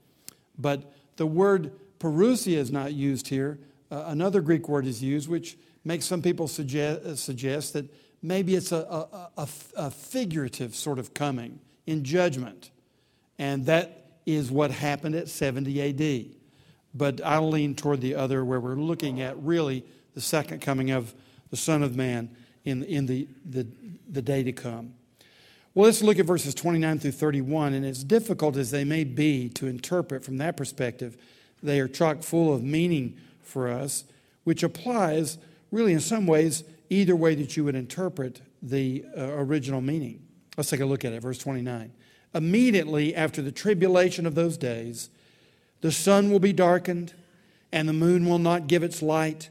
But 0.59 0.93
the 1.17 1.27
word 1.27 1.73
parousia 1.99 2.57
is 2.57 2.71
not 2.71 2.93
used 2.93 3.29
here. 3.29 3.59
Uh, 3.91 4.05
another 4.07 4.41
Greek 4.41 4.69
word 4.69 4.87
is 4.87 5.03
used, 5.03 5.29
which 5.29 5.57
makes 5.85 6.05
some 6.05 6.23
people 6.23 6.49
suggest, 6.49 7.05
uh, 7.05 7.17
suggest 7.17 7.73
that 7.73 7.93
maybe 8.23 8.55
it's 8.55 8.73
a, 8.73 8.77
a, 8.77 9.31
a, 9.37 9.49
a 9.77 9.91
figurative 9.91 10.75
sort 10.75 10.99
of 10.99 11.15
coming 11.15 11.61
in 11.87 12.05
judgment. 12.05 12.71
And 13.39 13.67
that 13.67 14.11
is 14.27 14.51
what 14.51 14.71
happened 14.71 15.15
at 15.15 15.29
70 15.29 15.81
AD. 16.27 16.35
But 16.95 17.21
I 17.25 17.39
lean 17.39 17.75
toward 17.75 18.01
the 18.01 18.15
other, 18.15 18.45
where 18.45 18.61
we're 18.61 18.75
looking 18.75 19.21
at 19.21 19.41
really 19.43 19.85
the 20.19 20.23
second 20.23 20.61
coming 20.61 20.91
of 20.91 21.15
the 21.51 21.57
Son 21.57 21.81
of 21.81 21.95
Man 21.95 22.29
in, 22.65 22.83
in 22.83 23.07
the, 23.07 23.29
the, 23.49 23.65
the 24.11 24.21
day 24.21 24.43
to 24.43 24.51
come. 24.51 24.93
Well, 25.75 25.85
let's 25.85 26.03
look 26.03 26.19
at 26.19 26.27
verses 26.27 26.57
29 26.57 26.99
through 26.99 27.13
31. 27.13 27.73
And 27.73 27.87
as 27.87 28.03
difficult 28.03 28.57
as 28.57 28.73
they 28.73 28.83
may 28.83 29.05
be 29.05 29.49
to 29.51 29.69
interpret 29.69 30.25
from 30.25 30.39
that 30.39 30.57
perspective, 30.57 31.17
they 31.63 31.79
are 31.79 31.87
chock 31.87 32.25
full 32.25 32.53
of 32.53 32.65
meaning 32.65 33.17
for 33.43 33.69
us, 33.69 34.07
which 34.43 34.65
applies 34.65 35.39
really 35.71 35.93
in 35.93 36.01
some 36.01 36.27
ways 36.27 36.65
either 36.91 37.15
way 37.15 37.37
that 37.37 37.57
you 37.57 37.63
would 37.63 37.77
interpret 37.77 38.41
the 38.61 39.05
uh, 39.17 39.23
original 39.35 39.81
meaning. 39.81 40.21
Let's 40.57 40.71
take 40.71 40.81
a 40.81 40.85
look 40.85 41.05
at 41.05 41.13
it, 41.13 41.23
verse 41.23 41.39
29. 41.39 41.93
Immediately 42.35 43.15
after 43.15 43.41
the 43.41 43.53
tribulation 43.53 44.27
of 44.27 44.35
those 44.35 44.57
days, 44.59 45.11
the 45.81 45.93
sun 45.93 46.33
will 46.33 46.41
be 46.41 46.53
darkened, 46.53 47.15
and 47.71 47.89
the 47.89 47.93
moon 47.93 48.29
will 48.29 48.41
not 48.41 48.67
give 48.67 48.83
its 48.83 49.01
light, 49.01 49.51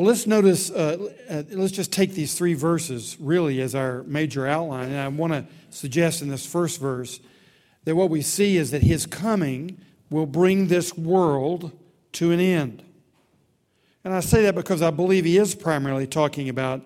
Well, 0.00 0.06
let's 0.06 0.26
notice, 0.26 0.70
uh, 0.70 1.10
uh, 1.28 1.42
let's 1.50 1.72
just 1.72 1.92
take 1.92 2.14
these 2.14 2.32
three 2.32 2.54
verses 2.54 3.18
really 3.20 3.60
as 3.60 3.74
our 3.74 4.02
major 4.04 4.46
outline. 4.46 4.88
And 4.88 4.98
I 4.98 5.08
want 5.08 5.34
to 5.34 5.44
suggest 5.68 6.22
in 6.22 6.28
this 6.30 6.46
first 6.46 6.80
verse 6.80 7.20
that 7.84 7.94
what 7.94 8.08
we 8.08 8.22
see 8.22 8.56
is 8.56 8.70
that 8.70 8.82
his 8.82 9.04
coming 9.04 9.78
will 10.08 10.24
bring 10.24 10.68
this 10.68 10.96
world 10.96 11.72
to 12.12 12.32
an 12.32 12.40
end. 12.40 12.82
And 14.02 14.14
I 14.14 14.20
say 14.20 14.44
that 14.44 14.54
because 14.54 14.80
I 14.80 14.90
believe 14.90 15.26
he 15.26 15.36
is 15.36 15.54
primarily 15.54 16.06
talking 16.06 16.48
about 16.48 16.80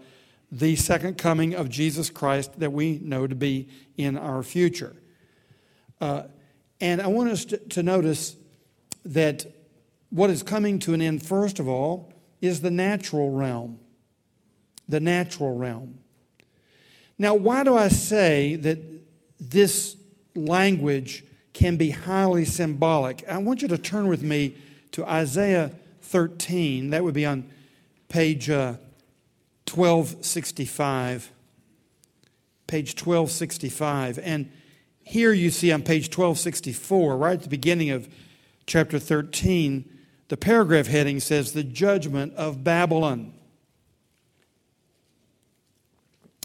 the 0.50 0.74
second 0.74 1.16
coming 1.16 1.54
of 1.54 1.68
Jesus 1.68 2.10
Christ 2.10 2.58
that 2.58 2.72
we 2.72 2.98
know 2.98 3.28
to 3.28 3.36
be 3.36 3.68
in 3.96 4.18
our 4.18 4.42
future. 4.42 4.96
Uh, 6.00 6.24
and 6.80 7.00
I 7.00 7.06
want 7.06 7.30
us 7.30 7.44
to, 7.44 7.58
to 7.58 7.84
notice 7.84 8.34
that 9.04 9.46
what 10.10 10.30
is 10.30 10.42
coming 10.42 10.80
to 10.80 10.94
an 10.94 11.00
end, 11.00 11.24
first 11.24 11.60
of 11.60 11.68
all, 11.68 12.10
is 12.44 12.60
the 12.60 12.70
natural 12.70 13.30
realm. 13.30 13.78
The 14.88 15.00
natural 15.00 15.56
realm. 15.56 15.98
Now, 17.18 17.34
why 17.34 17.64
do 17.64 17.76
I 17.76 17.88
say 17.88 18.56
that 18.56 18.78
this 19.38 19.96
language 20.34 21.24
can 21.52 21.76
be 21.76 21.90
highly 21.90 22.44
symbolic? 22.44 23.26
I 23.28 23.38
want 23.38 23.62
you 23.62 23.68
to 23.68 23.78
turn 23.78 24.08
with 24.08 24.22
me 24.22 24.56
to 24.92 25.04
Isaiah 25.06 25.72
13. 26.02 26.90
That 26.90 27.04
would 27.04 27.14
be 27.14 27.26
on 27.26 27.48
page 28.08 28.50
uh, 28.50 28.74
1265. 29.72 31.30
Page 32.66 32.94
1265. 32.94 34.18
And 34.18 34.50
here 35.02 35.32
you 35.32 35.50
see 35.50 35.70
on 35.70 35.82
page 35.82 36.06
1264, 36.06 37.16
right 37.16 37.34
at 37.34 37.42
the 37.42 37.48
beginning 37.48 37.90
of 37.90 38.08
chapter 38.66 38.98
13, 38.98 39.93
the 40.28 40.36
paragraph 40.36 40.86
heading 40.86 41.20
says, 41.20 41.52
The 41.52 41.64
Judgment 41.64 42.34
of 42.34 42.64
Babylon. 42.64 43.32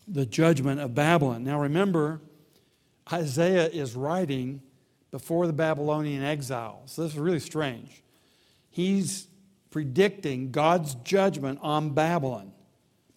The 0.07 0.25
Judgment 0.25 0.79
of 0.81 0.95
Babylon. 0.95 1.43
Now 1.43 1.61
remember, 1.61 2.21
Isaiah 3.11 3.67
is 3.67 3.95
writing 3.95 4.61
before 5.11 5.47
the 5.47 5.53
Babylonian 5.53 6.23
exile. 6.23 6.83
So 6.85 7.03
this 7.03 7.13
is 7.13 7.19
really 7.19 7.39
strange. 7.39 8.03
He's 8.69 9.27
predicting 9.71 10.51
God's 10.51 10.95
judgment 10.95 11.59
on 11.61 11.91
Babylon 11.91 12.51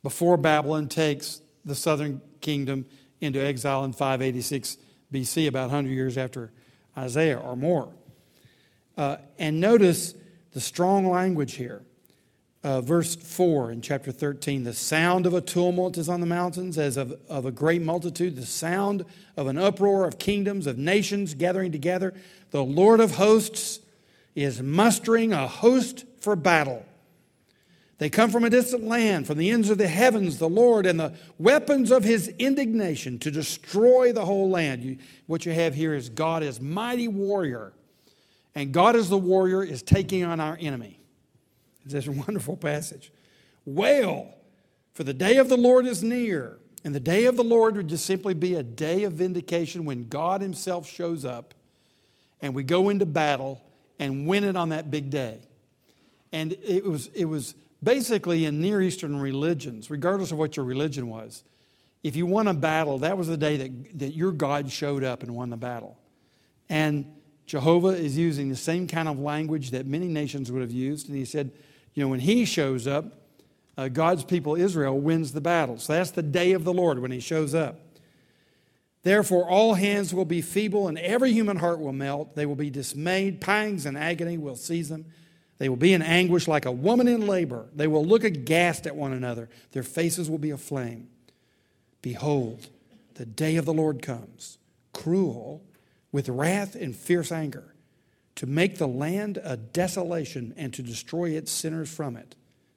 before 0.02 0.37
Babylon 0.37 0.88
takes 0.88 1.40
the 1.64 1.75
southern 1.75 2.21
kingdom 2.40 2.87
into 3.21 3.40
exile 3.40 3.85
in 3.85 3.92
586 3.92 4.76
BC, 5.12 5.49
about 5.49 5.71
100 5.71 5.90
years 5.90 6.19
after 6.19 6.50
Isaiah 6.97 7.38
or 7.38 7.57
more. 7.57 7.92
Uh, 8.97 9.16
and 9.38 9.61
notice 9.61 10.14
the 10.53 10.61
strong 10.61 11.07
language 11.09 11.55
here. 11.55 11.83
Uh, 12.65 12.81
verse 12.81 13.17
4 13.17 13.73
in 13.73 13.81
chapter 13.81 14.13
13 14.13 14.63
the 14.63 14.73
sound 14.73 15.27
of 15.27 15.35
a 15.35 15.41
tumult 15.41 15.99
is 15.99 16.09
on 16.09 16.21
the 16.21 16.27
mountains 16.27 16.79
as 16.79 16.97
of, 16.97 17.13
of 17.29 17.45
a 17.45 17.51
great 17.51 17.83
multitude 17.83 18.37
the 18.37 18.47
sound 18.47 19.05
of 19.37 19.49
an 19.49 19.59
uproar 19.59 20.07
of 20.07 20.17
kingdoms 20.21 20.69
of 20.69 20.79
nations 20.79 21.35
gathering 21.35 21.73
together 21.73 22.15
the 22.53 22.63
lord 22.63 23.01
of 23.01 23.17
hosts 23.17 23.81
is 24.37 24.63
mustering 24.63 25.33
a 25.33 25.49
host 25.49 26.05
for 26.21 26.37
battle 26.37 26.87
they 28.03 28.11
come 28.11 28.31
from 28.31 28.43
a 28.43 28.51
distant 28.51 28.83
land, 28.83 29.29
from 29.29 29.39
the 29.39 29.51
ends 29.51 29.71
of 29.71 29.79
the 29.79 29.87
heavens, 29.87 30.39
the 30.39 30.49
Lord, 30.49 30.87
and 30.87 30.99
the 30.99 31.13
weapons 31.39 31.93
of 31.93 32.03
his 32.03 32.27
indignation 32.37 33.21
to 33.21 33.31
destroy 33.31 34.13
the 34.13 34.25
whole 34.25 34.51
land. 34.51 34.83
You, 34.83 34.99
what 35.27 35.47
you 35.47 35.53
have 35.53 35.77
here 35.77 35.95
is 35.95 36.09
God 36.09 36.43
is 36.43 36.61
mighty 36.61 37.07
warrior, 37.07 37.73
and 38.55 38.73
God 38.73 38.97
as 38.97 39.09
the 39.09 39.19
warrior 39.19 39.63
is 39.63 39.83
taking 39.83 40.25
on 40.25 40.41
our 40.41 40.59
enemy. 40.61 41.01
It's 41.85 41.95
this 41.95 42.09
wonderful 42.27 42.57
passage. 42.57 43.13
Wail, 43.65 44.35
for 44.93 45.05
the 45.05 45.15
day 45.15 45.39
of 45.39 45.49
the 45.49 45.57
Lord 45.57 45.87
is 45.87 46.03
near. 46.03 46.59
And 46.85 46.95
the 46.95 47.01
day 47.01 47.27
of 47.27 47.37
the 47.37 47.45
Lord 47.45 47.77
would 47.77 47.89
just 47.89 48.05
simply 48.05 48.35
be 48.35 48.57
a 48.57 48.63
day 48.63 49.05
of 49.05 49.13
vindication 49.13 49.85
when 49.85 50.09
God 50.09 50.41
Himself 50.41 50.89
shows 50.89 51.25
up 51.25 51.55
and 52.41 52.55
we 52.55 52.65
go 52.65 52.89
into 52.89 53.07
battle 53.07 53.63
and 54.01 54.27
win 54.27 54.43
it 54.43 54.57
on 54.57 54.71
that 54.71 54.91
big 54.91 55.09
day. 55.09 55.39
And 56.33 56.57
it 56.65 56.85
was, 56.85 57.07
it 57.09 57.27
was 57.27 57.55
basically 57.83 58.47
in 58.47 58.61
Near 58.61 58.83
Eastern 58.83 59.21
religions, 59.21 59.91
regardless 59.91 60.33
of 60.33 60.39
what 60.39 60.57
your 60.57 60.67
religion 60.67 61.09
was, 61.09 61.45
if 62.03 62.17
you 62.17 62.27
won 62.27 62.49
a 62.49 62.55
battle, 62.55 62.99
that 62.99 63.17
was 63.17 63.29
the 63.29 63.37
day 63.37 63.57
that, 63.59 63.99
that 64.01 64.15
your 64.15 64.33
God 64.33 64.71
showed 64.71 65.05
up 65.05 65.23
and 65.23 65.37
won 65.37 65.51
the 65.51 65.57
battle. 65.57 65.97
And 66.69 67.07
Jehovah 67.53 67.89
is 67.89 68.17
using 68.17 68.49
the 68.49 68.57
same 68.57 68.87
kind 68.87 69.07
of 69.07 69.19
language 69.19 69.73
that 69.73 69.85
many 69.85 70.09
nations 70.09 70.51
would 70.51 70.63
have 70.63 70.73
used. 70.73 71.11
And 71.11 71.19
he 71.19 71.27
said, 71.27 71.53
you 71.93 72.03
know, 72.03 72.09
when 72.09 72.21
he 72.21 72.47
shows 72.47 72.87
up, 72.87 73.05
uh, 73.77 73.89
God's 73.89 74.25
people, 74.25 74.57
Israel, 74.57 74.99
wins 74.99 75.33
the 75.33 75.43
battle. 75.43 75.77
So 75.77 75.93
that's 75.93 76.13
the 76.13 76.23
day 76.23 76.53
of 76.53 76.65
the 76.65 76.73
Lord 76.73 76.99
when 77.01 77.11
he 77.11 77.21
shows 77.21 77.55
up. 77.55 77.79
Therefore, 79.03 79.47
all 79.47 79.75
hands 79.75 80.15
will 80.15 80.25
be 80.25 80.41
feeble 80.41 80.89
and 80.89 80.97
every 80.97 81.31
human 81.35 81.59
heart 81.59 81.79
will 81.79 81.93
melt. 81.93 82.37
They 82.37 82.47
will 82.47 82.57
be 82.57 82.71
dismayed. 82.71 83.43
Pangs 83.43 83.85
and 83.85 83.99
agony 83.99 84.39
will 84.39 84.57
seize 84.57 84.89
them. 84.89 85.05
They 85.59 85.69
will 85.69 85.77
be 85.77 85.93
in 85.93 86.01
anguish 86.01 86.49
like 86.49 86.65
a 86.65 86.73
woman 86.73 87.07
in 87.07 87.27
labor. 87.27 87.67
They 87.75 87.87
will 87.87 88.07
look 88.07 88.25
aghast 88.25 88.87
at 88.87 88.97
one 88.97 89.13
another. 89.13 89.51
Their 89.73 89.83
faces 89.83 90.31
will 90.31 90.39
be 90.39 90.53
aflame. 90.53 91.09
Behold, 92.01 92.69
the 93.17 93.27
day 93.27 93.57
of 93.57 93.67
the 93.67 93.75
Lord 93.75 94.01
comes, 94.01 94.57
cruel, 94.95 95.63
with 96.12 96.28
wrath 96.28 96.75
and 96.75 96.95
fierce 96.95 97.33
anger, 97.33 97.75
to 98.37 98.47
make 98.47 98.78
the 98.78 98.88
land 98.88 99.38
a 99.42 99.57
desolation 99.57 100.54
and 100.57 100.73
to 100.75 100.83
destroy 100.83 101.31
its 101.31 101.50
sinners 101.50 101.92
from 101.92 102.16
it. 102.16 102.37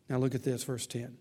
Now 0.09 0.17
look 0.17 0.35
at 0.35 0.43
this, 0.43 0.63
verse 0.63 0.87
10. 0.87 1.17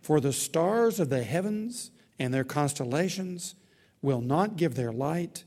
For 0.00 0.20
the 0.20 0.32
stars 0.32 1.00
of 1.00 1.08
the 1.08 1.22
heavens 1.22 1.90
and 2.18 2.32
their 2.32 2.44
constellations 2.44 3.54
will 4.02 4.20
not 4.20 4.56
give 4.56 4.74
their 4.74 4.92
light. 4.92 5.44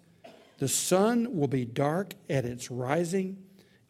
The 0.57 0.67
sun 0.67 1.37
will 1.37 1.47
be 1.47 1.65
dark 1.65 2.13
at 2.29 2.45
its 2.45 2.71
rising, 2.71 3.43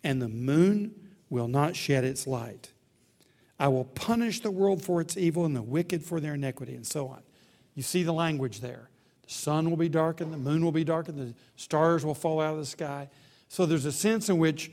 and 0.03 0.21
the 0.21 0.27
moon 0.27 0.93
will 1.29 1.47
not 1.47 1.75
shed 1.75 2.03
its 2.03 2.27
light. 2.27 2.73
I 3.59 3.69
will 3.69 3.85
punish 3.85 4.41
the 4.41 4.51
world 4.51 4.83
for 4.83 5.01
its 5.01 5.17
evil 5.17 5.45
and 5.45 5.55
the 5.55 5.61
wicked 5.61 6.03
for 6.03 6.19
their 6.19 6.35
iniquity, 6.35 6.75
and 6.75 6.85
so 6.85 7.07
on. 7.07 7.21
You 7.73 7.83
see 7.83 8.03
the 8.03 8.13
language 8.13 8.59
there. 8.59 8.86
Sun 9.27 9.69
will 9.69 9.77
be 9.77 9.89
darkened, 9.89 10.33
the 10.33 10.37
moon 10.37 10.63
will 10.63 10.71
be 10.71 10.83
darkened, 10.83 11.19
the 11.19 11.33
stars 11.55 12.05
will 12.05 12.15
fall 12.15 12.41
out 12.41 12.53
of 12.53 12.59
the 12.59 12.65
sky. 12.65 13.09
So 13.49 13.65
there's 13.65 13.85
a 13.85 13.91
sense 13.91 14.29
in 14.29 14.37
which 14.37 14.71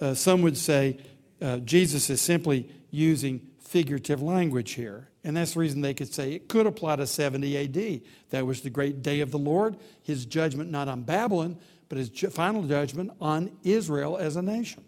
uh, 0.00 0.14
some 0.14 0.42
would 0.42 0.56
say 0.56 0.98
uh, 1.40 1.58
Jesus 1.58 2.10
is 2.10 2.20
simply 2.20 2.70
using 2.90 3.48
figurative 3.60 4.22
language 4.22 4.72
here. 4.72 5.08
And 5.24 5.36
that's 5.36 5.54
the 5.54 5.60
reason 5.60 5.80
they 5.80 5.94
could 5.94 6.12
say 6.12 6.34
it 6.34 6.48
could 6.48 6.66
apply 6.66 6.96
to 6.96 7.06
70 7.06 7.56
AD. 7.56 8.02
That 8.30 8.46
was 8.46 8.60
the 8.60 8.70
great 8.70 9.02
day 9.02 9.20
of 9.20 9.30
the 9.30 9.38
Lord, 9.38 9.76
his 10.02 10.26
judgment 10.26 10.70
not 10.70 10.86
on 10.86 11.02
Babylon, 11.02 11.56
but 11.88 11.98
his 11.98 12.10
ju- 12.10 12.30
final 12.30 12.62
judgment 12.62 13.10
on 13.20 13.50
Israel 13.62 14.18
as 14.18 14.36
a 14.36 14.42
nation. 14.42 14.84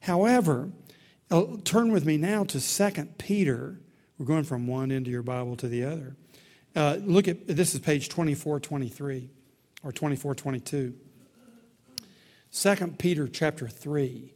However, 0.00 0.70
uh, 1.30 1.44
turn 1.64 1.92
with 1.92 2.04
me 2.04 2.16
now 2.16 2.44
to 2.44 2.60
2 2.60 3.04
Peter. 3.18 3.80
We're 4.18 4.26
going 4.26 4.44
from 4.44 4.66
one 4.66 4.90
end 4.90 5.06
of 5.06 5.12
your 5.12 5.22
Bible 5.22 5.56
to 5.56 5.68
the 5.68 5.84
other. 5.84 6.16
Uh, 6.78 6.96
look 7.04 7.26
at 7.26 7.44
this 7.48 7.74
is 7.74 7.80
page 7.80 8.08
2423 8.08 9.28
or 9.82 9.90
2422. 9.90 10.94
2 12.52 12.86
Peter 12.98 13.26
chapter 13.26 13.66
3. 13.66 14.32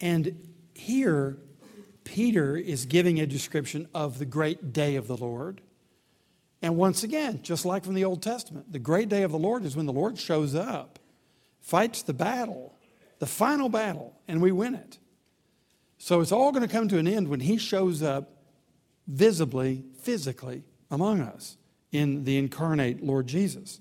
And 0.00 0.54
here, 0.72 1.36
Peter 2.04 2.56
is 2.56 2.86
giving 2.86 3.20
a 3.20 3.26
description 3.26 3.86
of 3.92 4.18
the 4.18 4.24
great 4.24 4.72
day 4.72 4.96
of 4.96 5.06
the 5.06 5.18
Lord. 5.18 5.60
And 6.62 6.78
once 6.78 7.02
again, 7.02 7.40
just 7.42 7.66
like 7.66 7.84
from 7.84 7.92
the 7.92 8.06
Old 8.06 8.22
Testament, 8.22 8.72
the 8.72 8.78
great 8.78 9.10
day 9.10 9.22
of 9.22 9.30
the 9.30 9.38
Lord 9.38 9.66
is 9.66 9.76
when 9.76 9.84
the 9.84 9.92
Lord 9.92 10.16
shows 10.16 10.54
up, 10.54 10.98
fights 11.60 12.00
the 12.00 12.14
battle, 12.14 12.74
the 13.18 13.26
final 13.26 13.68
battle, 13.68 14.18
and 14.26 14.40
we 14.40 14.50
win 14.50 14.74
it. 14.74 14.96
So 15.98 16.22
it's 16.22 16.32
all 16.32 16.52
going 16.52 16.66
to 16.66 16.74
come 16.74 16.88
to 16.88 16.96
an 16.96 17.06
end 17.06 17.28
when 17.28 17.40
he 17.40 17.58
shows 17.58 18.02
up 18.02 18.30
visibly, 19.06 19.84
physically 20.00 20.64
among 20.94 21.20
us 21.20 21.56
in 21.92 22.24
the 22.24 22.38
incarnate 22.38 23.04
Lord 23.04 23.26
Jesus. 23.26 23.80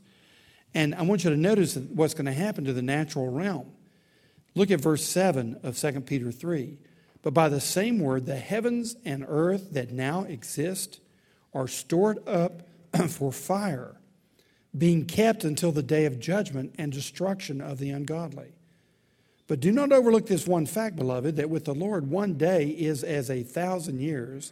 And 0.75 0.93
I 0.95 1.03
want 1.03 1.23
you 1.23 1.29
to 1.29 1.37
notice 1.37 1.75
what's 1.75 2.13
going 2.13 2.25
to 2.25 2.33
happen 2.33 2.65
to 2.65 2.73
the 2.73 2.81
natural 2.81 3.29
realm. 3.29 3.71
Look 4.55 4.71
at 4.71 4.81
verse 4.81 5.05
7 5.05 5.59
of 5.63 5.77
2 5.77 6.01
Peter 6.01 6.31
3. 6.31 6.77
But 7.21 7.33
by 7.33 7.49
the 7.49 7.61
same 7.61 7.99
word, 7.99 8.25
the 8.25 8.35
heavens 8.35 8.95
and 9.05 9.25
earth 9.27 9.71
that 9.71 9.91
now 9.91 10.23
exist 10.23 10.99
are 11.53 11.67
stored 11.67 12.27
up 12.27 12.63
for 13.09 13.31
fire, 13.31 13.95
being 14.77 15.05
kept 15.05 15.43
until 15.43 15.71
the 15.71 15.83
day 15.83 16.05
of 16.05 16.19
judgment 16.19 16.75
and 16.77 16.91
destruction 16.91 17.61
of 17.61 17.79
the 17.79 17.91
ungodly. 17.91 18.53
But 19.47 19.59
do 19.59 19.71
not 19.71 19.91
overlook 19.91 20.27
this 20.27 20.47
one 20.47 20.65
fact, 20.65 20.95
beloved, 20.95 21.35
that 21.35 21.49
with 21.49 21.65
the 21.65 21.75
Lord, 21.75 22.09
one 22.09 22.33
day 22.33 22.67
is 22.67 23.03
as 23.03 23.29
a 23.29 23.43
thousand 23.43 23.99
years, 23.99 24.51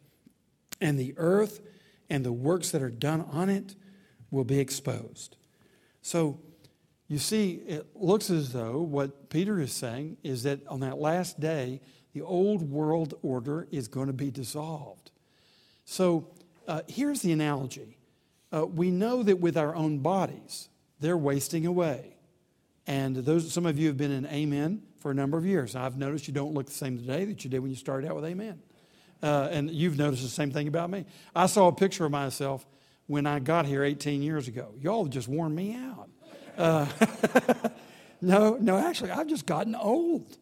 and 0.81 0.99
the 0.99 1.13
earth 1.17 1.61
and 2.09 2.25
the 2.25 2.33
works 2.33 2.71
that 2.71 2.81
are 2.81 2.89
done 2.89 3.21
on 3.31 3.49
it 3.49 3.75
will 4.31 4.43
be 4.43 4.59
exposed. 4.59 5.37
So, 6.01 6.39
you 7.07 7.19
see, 7.19 7.55
it 7.67 7.87
looks 7.93 8.29
as 8.29 8.53
though 8.53 8.79
what 8.79 9.29
Peter 9.29 9.59
is 9.59 9.73
saying 9.73 10.17
is 10.23 10.43
that 10.43 10.65
on 10.67 10.79
that 10.79 10.97
last 10.97 11.39
day, 11.39 11.81
the 12.13 12.21
old 12.21 12.69
world 12.69 13.13
order 13.21 13.67
is 13.69 13.87
going 13.87 14.07
to 14.07 14.13
be 14.13 14.31
dissolved. 14.31 15.11
So, 15.85 16.27
uh, 16.67 16.81
here's 16.87 17.21
the 17.21 17.31
analogy 17.31 17.97
uh, 18.53 18.65
we 18.65 18.91
know 18.91 19.23
that 19.23 19.39
with 19.39 19.57
our 19.57 19.75
own 19.75 19.99
bodies, 19.99 20.69
they're 20.99 21.17
wasting 21.17 21.65
away. 21.65 22.15
And 22.87 23.15
those, 23.15 23.51
some 23.51 23.65
of 23.65 23.79
you 23.79 23.87
have 23.87 23.97
been 23.97 24.11
in 24.11 24.25
Amen 24.25 24.81
for 24.99 25.11
a 25.11 25.13
number 25.13 25.37
of 25.37 25.45
years. 25.45 25.75
I've 25.75 25.97
noticed 25.97 26.27
you 26.27 26.33
don't 26.33 26.53
look 26.53 26.65
the 26.65 26.71
same 26.73 26.97
today 26.97 27.25
that 27.25 27.43
you 27.43 27.49
did 27.49 27.59
when 27.59 27.69
you 27.69 27.77
started 27.77 28.09
out 28.09 28.15
with 28.15 28.25
Amen. 28.25 28.61
Uh, 29.21 29.49
and 29.51 29.69
you've 29.69 29.97
noticed 29.97 30.23
the 30.23 30.29
same 30.29 30.51
thing 30.51 30.67
about 30.67 30.89
me. 30.89 31.05
I 31.35 31.45
saw 31.45 31.67
a 31.67 31.71
picture 31.71 32.05
of 32.05 32.11
myself 32.11 32.65
when 33.07 33.27
I 33.27 33.39
got 33.39 33.65
here 33.65 33.83
18 33.83 34.21
years 34.21 34.47
ago. 34.47 34.73
Y'all 34.79 35.05
just 35.05 35.27
worn 35.27 35.53
me 35.53 35.75
out. 35.75 36.09
Uh, 36.57 36.87
no, 38.21 38.57
no, 38.59 38.77
actually, 38.77 39.11
I've 39.11 39.27
just 39.27 39.45
gotten 39.45 39.75
old. 39.75 40.37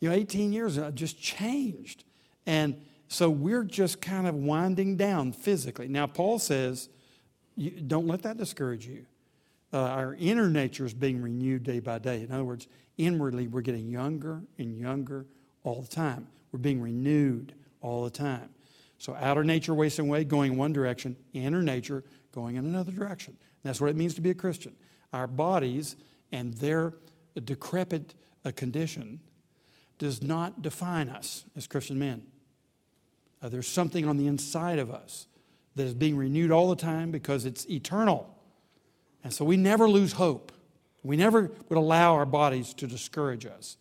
You 0.00 0.10
know, 0.10 0.14
18 0.14 0.52
years, 0.52 0.78
I've 0.78 0.94
just 0.94 1.20
changed. 1.20 2.04
And 2.46 2.80
so 3.08 3.28
we're 3.30 3.64
just 3.64 4.00
kind 4.00 4.26
of 4.26 4.34
winding 4.34 4.96
down 4.96 5.32
physically. 5.32 5.88
Now, 5.88 6.06
Paul 6.06 6.38
says, 6.38 6.88
don't 7.86 8.06
let 8.06 8.22
that 8.22 8.36
discourage 8.36 8.86
you. 8.86 9.06
Uh, 9.72 9.80
our 9.80 10.14
inner 10.18 10.48
nature 10.48 10.84
is 10.84 10.94
being 10.94 11.20
renewed 11.20 11.64
day 11.64 11.80
by 11.80 11.98
day. 11.98 12.22
In 12.22 12.30
other 12.32 12.44
words, 12.44 12.66
inwardly, 12.98 13.48
we're 13.48 13.62
getting 13.62 13.88
younger 13.88 14.42
and 14.58 14.78
younger 14.78 15.26
all 15.64 15.82
the 15.82 15.88
time. 15.88 16.28
We're 16.52 16.58
being 16.58 16.80
renewed 16.80 17.54
all 17.80 18.04
the 18.04 18.10
time. 18.10 18.50
So, 18.98 19.14
outer 19.14 19.44
nature 19.44 19.74
wasting 19.74 20.08
away, 20.08 20.24
going 20.24 20.56
one 20.56 20.72
direction, 20.72 21.16
inner 21.32 21.62
nature 21.62 22.02
going 22.32 22.56
in 22.56 22.64
another 22.64 22.92
direction. 22.92 23.36
That's 23.62 23.80
what 23.80 23.90
it 23.90 23.96
means 23.96 24.14
to 24.14 24.20
be 24.20 24.30
a 24.30 24.34
Christian. 24.34 24.74
Our 25.12 25.26
bodies 25.26 25.96
and 26.32 26.54
their 26.54 26.94
decrepit 27.44 28.14
uh, 28.44 28.52
condition 28.54 29.20
does 29.98 30.22
not 30.22 30.62
define 30.62 31.08
us 31.08 31.44
as 31.56 31.66
Christian 31.66 31.98
men. 31.98 32.22
Uh, 33.42 33.48
there's 33.48 33.68
something 33.68 34.06
on 34.06 34.16
the 34.16 34.26
inside 34.26 34.78
of 34.78 34.90
us 34.90 35.26
that 35.74 35.84
is 35.84 35.94
being 35.94 36.16
renewed 36.16 36.50
all 36.50 36.70
the 36.70 36.76
time 36.76 37.10
because 37.10 37.44
it's 37.44 37.68
eternal. 37.68 38.34
And 39.22 39.32
so 39.32 39.44
we 39.44 39.56
never 39.56 39.88
lose 39.88 40.12
hope. 40.12 40.52
We 41.02 41.16
never 41.16 41.52
would 41.68 41.78
allow 41.78 42.14
our 42.14 42.26
bodies 42.26 42.74
to 42.74 42.86
discourage 42.86 43.46
us. 43.46 43.76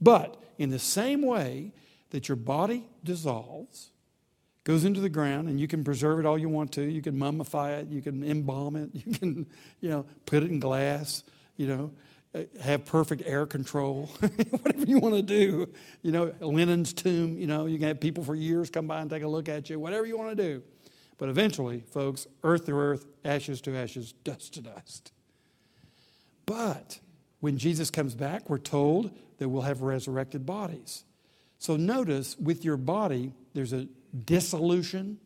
But 0.00 0.42
in 0.58 0.70
the 0.70 0.78
same 0.78 1.22
way 1.22 1.72
that 2.16 2.30
your 2.30 2.36
body 2.36 2.82
dissolves, 3.04 3.90
goes 4.64 4.86
into 4.86 5.00
the 5.00 5.08
ground, 5.10 5.50
and 5.50 5.60
you 5.60 5.68
can 5.68 5.84
preserve 5.84 6.18
it 6.18 6.24
all 6.24 6.38
you 6.38 6.48
want 6.48 6.72
to. 6.72 6.80
You 6.80 7.02
can 7.02 7.14
mummify 7.14 7.78
it, 7.78 7.88
you 7.88 8.00
can 8.00 8.24
embalm 8.24 8.74
it, 8.74 8.88
you 8.94 9.12
can, 9.12 9.46
you 9.82 9.90
know, 9.90 10.06
put 10.24 10.42
it 10.42 10.50
in 10.50 10.58
glass, 10.58 11.24
you 11.58 11.66
know, 11.66 11.90
uh, 12.34 12.44
have 12.62 12.86
perfect 12.86 13.22
air 13.26 13.44
control, 13.44 14.06
whatever 14.50 14.86
you 14.86 14.98
want 14.98 15.14
to 15.14 15.20
do. 15.20 15.68
You 16.00 16.12
know, 16.12 16.32
Lenin's 16.40 16.94
tomb, 16.94 17.36
you 17.36 17.46
know, 17.46 17.66
you 17.66 17.78
can 17.78 17.88
have 17.88 18.00
people 18.00 18.24
for 18.24 18.34
years 18.34 18.70
come 18.70 18.86
by 18.86 19.02
and 19.02 19.10
take 19.10 19.22
a 19.22 19.28
look 19.28 19.50
at 19.50 19.68
you, 19.68 19.78
whatever 19.78 20.06
you 20.06 20.16
want 20.16 20.34
to 20.34 20.42
do. 20.42 20.62
But 21.18 21.28
eventually, 21.28 21.84
folks, 21.90 22.26
earth 22.44 22.64
to 22.64 22.72
earth, 22.78 23.04
ashes 23.26 23.60
to 23.60 23.76
ashes, 23.76 24.12
dust 24.24 24.54
to 24.54 24.62
dust. 24.62 25.12
But 26.46 26.98
when 27.40 27.58
Jesus 27.58 27.90
comes 27.90 28.14
back, 28.14 28.48
we're 28.48 28.56
told 28.56 29.10
that 29.36 29.50
we'll 29.50 29.60
have 29.60 29.82
resurrected 29.82 30.46
bodies. 30.46 31.04
So 31.58 31.76
notice 31.76 32.36
with 32.38 32.64
your 32.64 32.76
body, 32.76 33.32
there's 33.54 33.72
a 33.72 33.88
dissolution 34.24 35.18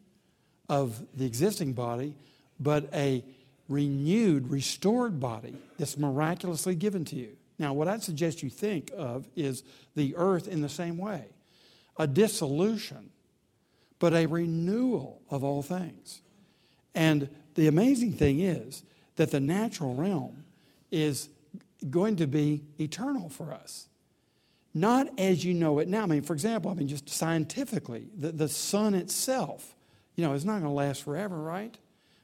of 0.68 1.04
the 1.16 1.26
existing 1.26 1.72
body, 1.72 2.14
but 2.58 2.88
a 2.94 3.24
renewed, 3.68 4.50
restored 4.50 5.20
body 5.20 5.56
that's 5.78 5.96
miraculously 5.96 6.74
given 6.74 7.04
to 7.06 7.16
you. 7.16 7.36
Now, 7.58 7.72
what 7.72 7.88
I'd 7.88 8.02
suggest 8.02 8.42
you 8.42 8.50
think 8.50 8.90
of 8.96 9.26
is 9.36 9.62
the 9.94 10.14
earth 10.16 10.48
in 10.48 10.62
the 10.62 10.68
same 10.68 10.96
way 10.96 11.26
a 11.96 12.06
dissolution, 12.06 13.10
but 13.98 14.14
a 14.14 14.24
renewal 14.24 15.20
of 15.28 15.44
all 15.44 15.62
things. 15.62 16.22
And 16.94 17.28
the 17.54 17.66
amazing 17.66 18.12
thing 18.12 18.40
is 18.40 18.82
that 19.16 19.30
the 19.30 19.40
natural 19.40 19.94
realm 19.94 20.44
is 20.90 21.28
going 21.90 22.16
to 22.16 22.26
be 22.26 22.62
eternal 22.78 23.28
for 23.28 23.52
us 23.52 23.89
not 24.74 25.08
as 25.18 25.44
you 25.44 25.54
know 25.54 25.78
it 25.80 25.88
now. 25.88 26.02
I 26.02 26.06
mean, 26.06 26.22
for 26.22 26.32
example, 26.32 26.70
I 26.70 26.74
mean, 26.74 26.88
just 26.88 27.08
scientifically, 27.08 28.08
the, 28.16 28.32
the 28.32 28.48
sun 28.48 28.94
itself, 28.94 29.74
you 30.14 30.24
know, 30.24 30.32
is 30.34 30.44
not 30.44 30.60
going 30.60 30.64
to 30.64 30.70
last 30.70 31.02
forever, 31.02 31.36
right? 31.36 31.76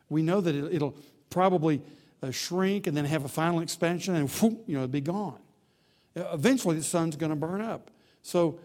We 0.09 0.23
know 0.23 0.41
that 0.41 0.55
it, 0.55 0.81
will 0.81 0.97
probably 1.31 1.83
uh, 2.23 2.31
shrink 2.31 2.87
and 2.87 2.97
then 2.97 3.05
have 3.05 3.25
a 3.25 3.29
final 3.29 3.61
expansion 3.61 4.15
and, 4.15 4.31
whoop, 4.31 4.63
you 4.67 4.75
know, 4.75 4.85
it'll 4.85 4.93
be 4.93 5.01
gone. 5.01 5.41
Eventually, 6.15 6.77
the 6.77 6.85
sun's 6.85 7.17
going 7.17 7.31
to 7.31 7.37
burn 7.37 7.61
up. 7.61 7.91
So, 8.23 8.59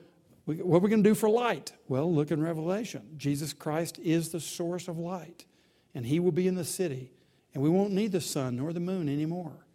we, 0.46 0.56
what 0.56 0.78
are 0.78 0.82
we 0.82 0.90
going 0.90 1.04
to 1.04 1.10
do 1.10 1.16
for 1.16 1.30
light? 1.30 1.74
Well, 1.88 2.14
look 2.14 2.32
in 2.32 2.42
Revelation. 2.42 3.02
Jesus 3.18 3.54
Christ 3.54 4.00
is 4.00 4.30
the 4.30 4.40
source 4.40 4.88
of 4.88 4.98
light, 4.98 5.46
and 5.94 6.06
He 6.06 6.20
will 6.20 6.32
be 6.32 6.48
in 6.48 6.56
the 6.56 6.64
city, 6.64 7.12
and 7.54 7.62
we 7.62 7.70
won't 7.70 7.92
need 7.92 8.12
the 8.12 8.22
sun 8.22 8.56
nor 8.56 8.74
the 8.74 8.80
moon 8.80 9.10
anymore. 9.10 9.66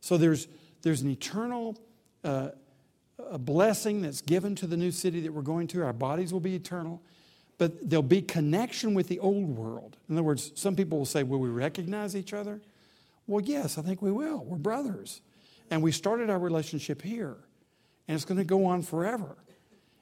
So, 0.00 0.16
there's, 0.16 0.46
there's 0.82 1.02
an 1.02 1.10
eternal. 1.10 1.76
Uh, 2.22 2.50
a 3.30 3.38
blessing 3.38 4.02
that's 4.02 4.20
given 4.20 4.54
to 4.56 4.66
the 4.66 4.76
new 4.76 4.90
city 4.90 5.20
that 5.20 5.32
we're 5.32 5.42
going 5.42 5.66
to. 5.68 5.82
Our 5.82 5.92
bodies 5.92 6.32
will 6.32 6.40
be 6.40 6.54
eternal, 6.54 7.02
but 7.58 7.88
there'll 7.88 8.02
be 8.02 8.22
connection 8.22 8.94
with 8.94 9.08
the 9.08 9.18
old 9.18 9.56
world. 9.56 9.96
In 10.08 10.14
other 10.14 10.22
words, 10.22 10.52
some 10.54 10.76
people 10.76 10.98
will 10.98 11.06
say, 11.06 11.22
Will 11.22 11.38
we 11.40 11.48
recognize 11.48 12.14
each 12.14 12.32
other? 12.32 12.60
Well, 13.26 13.44
yes, 13.44 13.76
I 13.76 13.82
think 13.82 14.00
we 14.00 14.12
will. 14.12 14.44
We're 14.44 14.56
brothers. 14.56 15.20
And 15.70 15.82
we 15.82 15.92
started 15.92 16.30
our 16.30 16.38
relationship 16.38 17.02
here, 17.02 17.36
and 18.06 18.14
it's 18.14 18.24
going 18.24 18.38
to 18.38 18.44
go 18.44 18.64
on 18.64 18.82
forever. 18.82 19.36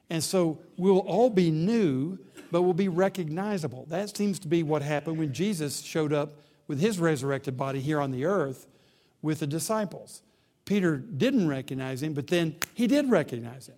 And 0.09 0.23
so 0.23 0.59
we'll 0.77 0.99
all 0.99 1.29
be 1.29 1.51
new, 1.51 2.17
but 2.51 2.61
we'll 2.61 2.73
be 2.73 2.87
recognizable. 2.87 3.85
That 3.89 4.15
seems 4.15 4.39
to 4.39 4.47
be 4.47 4.63
what 4.63 4.81
happened 4.81 5.17
when 5.17 5.33
Jesus 5.33 5.81
showed 5.81 6.13
up 6.13 6.35
with 6.67 6.79
his 6.79 6.99
resurrected 6.99 7.57
body 7.57 7.81
here 7.81 7.99
on 7.99 8.11
the 8.11 8.23
earth 8.23 8.67
with 9.21 9.39
the 9.39 9.47
disciples. 9.47 10.21
Peter 10.67 10.97
didn't 10.97 11.47
recognize 11.47 12.03
him, 12.03 12.13
but 12.13 12.27
then 12.27 12.55
he 12.75 12.85
did 12.85 13.09
recognize 13.09 13.67
him. 13.67 13.77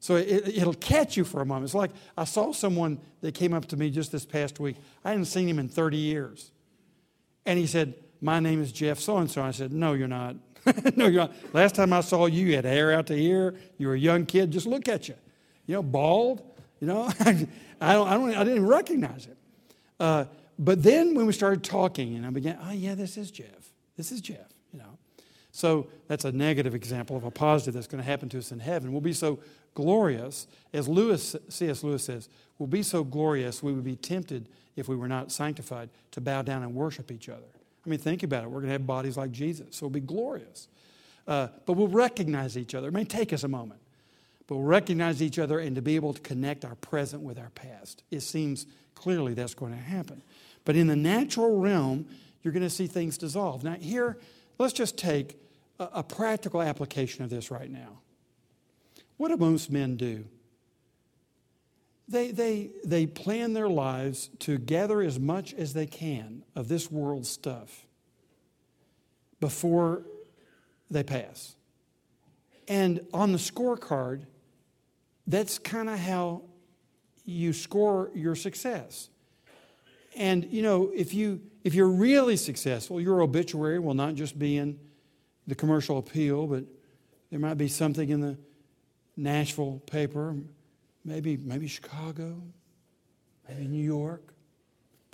So 0.00 0.16
it, 0.16 0.64
will 0.64 0.72
catch 0.72 1.16
you 1.16 1.24
for 1.24 1.42
a 1.42 1.46
moment. 1.46 1.66
It's 1.66 1.74
like 1.74 1.90
I 2.16 2.24
saw 2.24 2.52
someone 2.52 2.98
that 3.20 3.34
came 3.34 3.52
up 3.52 3.66
to 3.66 3.76
me 3.76 3.90
just 3.90 4.10
this 4.10 4.24
past 4.24 4.58
week. 4.58 4.76
I 5.04 5.10
hadn't 5.10 5.26
seen 5.26 5.46
him 5.46 5.58
in 5.58 5.68
30 5.68 5.98
years. 5.98 6.50
And 7.44 7.58
he 7.58 7.66
said, 7.66 7.94
My 8.22 8.40
name 8.40 8.62
is 8.62 8.72
Jeff 8.72 8.98
so 8.98 9.18
and 9.18 9.30
so. 9.30 9.42
I 9.42 9.50
said, 9.50 9.70
No, 9.70 9.92
you're 9.92 10.08
not. 10.08 10.36
no, 10.96 11.06
you're 11.06 11.22
not. 11.22 11.32
Last 11.52 11.74
time 11.74 11.92
I 11.92 12.00
saw 12.00 12.24
you, 12.24 12.46
you 12.46 12.56
had 12.56 12.64
hair 12.64 12.92
out 12.92 13.06
to 13.08 13.16
here. 13.16 13.54
You 13.76 13.88
were 13.88 13.94
a 13.94 13.98
young 13.98 14.24
kid. 14.24 14.50
Just 14.50 14.66
look 14.66 14.88
at 14.88 15.08
you. 15.08 15.14
You 15.66 15.74
know, 15.76 15.82
bald. 15.82 16.42
You 16.80 16.86
know, 16.86 17.12
I, 17.20 17.32
don't, 17.34 17.48
I, 17.82 17.92
don't, 17.92 18.34
I 18.34 18.44
didn't 18.44 18.66
recognize 18.66 19.26
him. 19.26 19.36
Uh, 19.98 20.24
but 20.58 20.82
then 20.82 21.14
when 21.14 21.26
we 21.26 21.34
started 21.34 21.62
talking, 21.62 22.16
and 22.16 22.24
I 22.24 22.30
began, 22.30 22.58
Oh, 22.64 22.72
yeah, 22.72 22.94
this 22.94 23.18
is 23.18 23.30
Jeff. 23.30 23.74
This 23.98 24.10
is 24.10 24.22
Jeff. 24.22 24.50
So 25.52 25.88
that's 26.06 26.24
a 26.24 26.32
negative 26.32 26.74
example 26.74 27.16
of 27.16 27.24
a 27.24 27.30
positive 27.30 27.74
that's 27.74 27.86
going 27.86 28.02
to 28.02 28.08
happen 28.08 28.28
to 28.30 28.38
us 28.38 28.52
in 28.52 28.60
heaven. 28.60 28.92
We'll 28.92 29.00
be 29.00 29.12
so 29.12 29.40
glorious, 29.74 30.46
as 30.72 30.88
Lewis, 30.88 31.34
C.S. 31.48 31.82
Lewis 31.82 32.04
says, 32.04 32.28
we'll 32.58 32.66
be 32.66 32.82
so 32.82 33.04
glorious 33.04 33.62
we 33.62 33.72
would 33.72 33.84
be 33.84 33.96
tempted, 33.96 34.48
if 34.76 34.88
we 34.88 34.96
were 34.96 35.08
not 35.08 35.32
sanctified, 35.32 35.90
to 36.12 36.20
bow 36.20 36.42
down 36.42 36.62
and 36.62 36.74
worship 36.74 37.10
each 37.10 37.28
other. 37.28 37.46
I 37.84 37.88
mean, 37.88 37.98
think 37.98 38.22
about 38.22 38.44
it. 38.44 38.46
We're 38.48 38.60
going 38.60 38.68
to 38.68 38.72
have 38.72 38.86
bodies 38.86 39.16
like 39.16 39.32
Jesus, 39.32 39.66
so 39.70 39.86
it'll 39.86 39.90
be 39.90 40.00
glorious. 40.00 40.68
Uh, 41.26 41.48
but 41.66 41.74
we'll 41.74 41.88
recognize 41.88 42.56
each 42.56 42.74
other. 42.74 42.88
It 42.88 42.94
may 42.94 43.04
take 43.04 43.32
us 43.32 43.42
a 43.42 43.48
moment, 43.48 43.80
but 44.46 44.56
we'll 44.56 44.64
recognize 44.64 45.22
each 45.22 45.38
other 45.38 45.58
and 45.58 45.76
to 45.76 45.82
be 45.82 45.96
able 45.96 46.12
to 46.12 46.20
connect 46.20 46.64
our 46.64 46.74
present 46.76 47.22
with 47.22 47.38
our 47.38 47.50
past. 47.50 48.02
It 48.10 48.20
seems 48.20 48.66
clearly 48.94 49.34
that's 49.34 49.54
going 49.54 49.72
to 49.72 49.78
happen. 49.78 50.22
But 50.64 50.76
in 50.76 50.86
the 50.86 50.96
natural 50.96 51.58
realm, 51.58 52.06
you're 52.42 52.52
going 52.52 52.62
to 52.62 52.70
see 52.70 52.86
things 52.86 53.18
dissolve. 53.18 53.64
Now, 53.64 53.74
here, 53.74 54.18
let's 54.60 54.72
just 54.72 54.96
take 54.96 55.38
a, 55.78 55.88
a 55.94 56.02
practical 56.02 56.62
application 56.62 57.24
of 57.24 57.30
this 57.30 57.50
right 57.50 57.70
now. 57.70 57.98
What 59.16 59.28
do 59.28 59.36
most 59.36 59.70
men 59.70 59.96
do? 59.96 60.24
They, 62.08 62.30
they, 62.32 62.70
they 62.84 63.06
plan 63.06 63.52
their 63.52 63.68
lives 63.68 64.30
to 64.40 64.58
gather 64.58 65.00
as 65.00 65.18
much 65.18 65.54
as 65.54 65.74
they 65.74 65.86
can 65.86 66.42
of 66.56 66.68
this 66.68 66.90
world's 66.90 67.28
stuff 67.28 67.86
before 69.40 70.02
they 70.90 71.02
pass. 71.02 71.54
And 72.66 73.06
on 73.12 73.32
the 73.32 73.38
scorecard, 73.38 74.24
that's 75.26 75.58
kind 75.58 75.88
of 75.88 75.98
how 75.98 76.42
you 77.24 77.52
score 77.52 78.10
your 78.14 78.34
success. 78.34 79.09
And 80.16 80.44
you 80.50 80.62
know, 80.62 80.90
if 80.94 81.14
you 81.14 81.40
if 81.64 81.74
you're 81.74 81.88
really 81.88 82.36
successful, 82.36 83.00
your 83.00 83.22
obituary 83.22 83.78
will 83.78 83.94
not 83.94 84.14
just 84.14 84.38
be 84.38 84.56
in 84.56 84.78
the 85.46 85.54
commercial 85.54 85.98
appeal, 85.98 86.46
but 86.46 86.64
there 87.30 87.38
might 87.38 87.58
be 87.58 87.68
something 87.68 88.08
in 88.08 88.20
the 88.20 88.38
Nashville 89.16 89.82
paper, 89.86 90.36
maybe 91.04 91.36
maybe 91.36 91.66
Chicago, 91.66 92.42
maybe 93.48 93.66
New 93.66 93.84
York. 93.84 94.34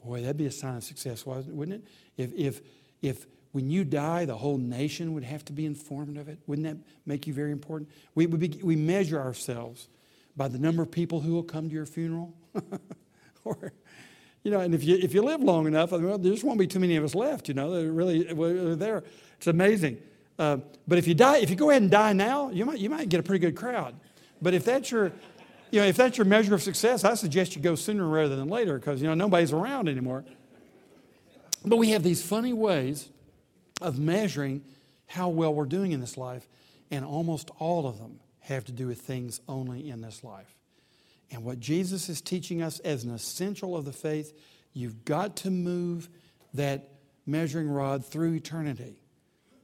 Boy, 0.04 0.20
that'd 0.20 0.36
be 0.36 0.46
a 0.46 0.52
sign 0.52 0.76
of 0.76 0.84
success, 0.84 1.26
wouldn't 1.26 1.82
it? 1.82 1.88
If 2.16 2.32
if 2.34 2.60
if 3.02 3.26
when 3.56 3.70
you 3.70 3.84
die, 3.84 4.26
the 4.26 4.36
whole 4.36 4.58
nation 4.58 5.14
would 5.14 5.24
have 5.24 5.42
to 5.46 5.52
be 5.54 5.64
informed 5.64 6.18
of 6.18 6.28
it. 6.28 6.38
Wouldn't 6.46 6.66
that 6.66 6.76
make 7.06 7.26
you 7.26 7.32
very 7.32 7.52
important? 7.52 7.90
We, 8.14 8.26
we, 8.26 8.48
we 8.62 8.76
measure 8.76 9.18
ourselves 9.18 9.88
by 10.36 10.48
the 10.48 10.58
number 10.58 10.82
of 10.82 10.90
people 10.90 11.20
who 11.20 11.32
will 11.32 11.42
come 11.42 11.70
to 11.70 11.74
your 11.74 11.86
funeral. 11.86 12.34
or, 13.46 13.72
you 14.46 14.52
know, 14.52 14.60
and 14.60 14.76
if 14.76 14.84
you, 14.84 14.96
if 14.96 15.12
you 15.12 15.22
live 15.22 15.42
long 15.42 15.66
enough, 15.66 15.90
well, 15.90 16.18
there 16.18 16.30
just 16.30 16.44
won't 16.44 16.56
be 16.56 16.68
too 16.68 16.78
many 16.78 16.94
of 16.94 17.02
us 17.02 17.16
left, 17.16 17.48
you 17.48 17.54
know, 17.54 17.68
they're 17.68 17.90
really 17.90 18.22
they're 18.22 18.76
there. 18.76 19.02
It's 19.38 19.48
amazing. 19.48 19.98
Uh, 20.38 20.58
but 20.86 20.98
if 20.98 21.08
you 21.08 21.14
die, 21.14 21.38
if 21.38 21.50
you 21.50 21.56
go 21.56 21.70
ahead 21.70 21.82
and 21.82 21.90
die 21.90 22.12
now, 22.12 22.50
you 22.50 22.64
might, 22.64 22.78
you 22.78 22.88
might 22.88 23.08
get 23.08 23.18
a 23.18 23.24
pretty 23.24 23.40
good 23.40 23.56
crowd. 23.56 23.96
But 24.40 24.54
if 24.54 24.64
that's 24.64 24.92
your, 24.92 25.10
you 25.72 25.80
know, 25.80 25.86
if 25.88 25.96
that's 25.96 26.16
your 26.16 26.26
measure 26.26 26.54
of 26.54 26.62
success, 26.62 27.02
I 27.02 27.14
suggest 27.14 27.56
you 27.56 27.60
go 27.60 27.74
sooner 27.74 28.06
rather 28.06 28.36
than 28.36 28.46
later 28.46 28.78
because, 28.78 29.02
you 29.02 29.08
know, 29.08 29.14
nobody's 29.14 29.52
around 29.52 29.88
anymore. 29.88 30.24
But 31.64 31.78
we 31.78 31.90
have 31.90 32.04
these 32.04 32.22
funny 32.22 32.52
ways 32.52 33.08
of 33.80 33.98
measuring 33.98 34.62
how 35.08 35.28
well 35.28 35.52
we're 35.52 35.64
doing 35.64 35.90
in 35.90 36.00
this 36.00 36.16
life, 36.16 36.46
and 36.92 37.04
almost 37.04 37.50
all 37.58 37.88
of 37.88 37.98
them 37.98 38.20
have 38.42 38.64
to 38.66 38.72
do 38.72 38.86
with 38.86 39.00
things 39.00 39.40
only 39.48 39.90
in 39.90 40.02
this 40.02 40.22
life. 40.22 40.54
And 41.30 41.44
what 41.44 41.60
Jesus 41.60 42.08
is 42.08 42.20
teaching 42.20 42.62
us 42.62 42.78
as 42.80 43.04
an 43.04 43.12
essential 43.12 43.76
of 43.76 43.84
the 43.84 43.92
faith, 43.92 44.32
you've 44.72 45.04
got 45.04 45.36
to 45.38 45.50
move 45.50 46.08
that 46.54 46.90
measuring 47.26 47.68
rod 47.68 48.04
through 48.04 48.34
eternity. 48.34 49.02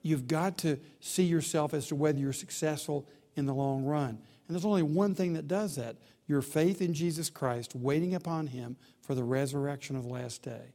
You've 0.02 0.26
got 0.26 0.58
to 0.58 0.78
see 1.00 1.22
yourself 1.22 1.74
as 1.74 1.86
to 1.88 1.94
whether 1.94 2.18
you're 2.18 2.32
successful 2.32 3.08
in 3.36 3.46
the 3.46 3.54
long 3.54 3.84
run. 3.84 4.08
And 4.08 4.56
there's 4.56 4.64
only 4.64 4.82
one 4.82 5.14
thing 5.14 5.34
that 5.34 5.48
does 5.48 5.76
that 5.76 5.96
your 6.26 6.42
faith 6.42 6.80
in 6.80 6.94
Jesus 6.94 7.28
Christ, 7.28 7.74
waiting 7.74 8.14
upon 8.14 8.46
Him 8.46 8.76
for 9.02 9.14
the 9.14 9.24
resurrection 9.24 9.96
of 9.96 10.04
the 10.04 10.08
last 10.08 10.42
day. 10.42 10.72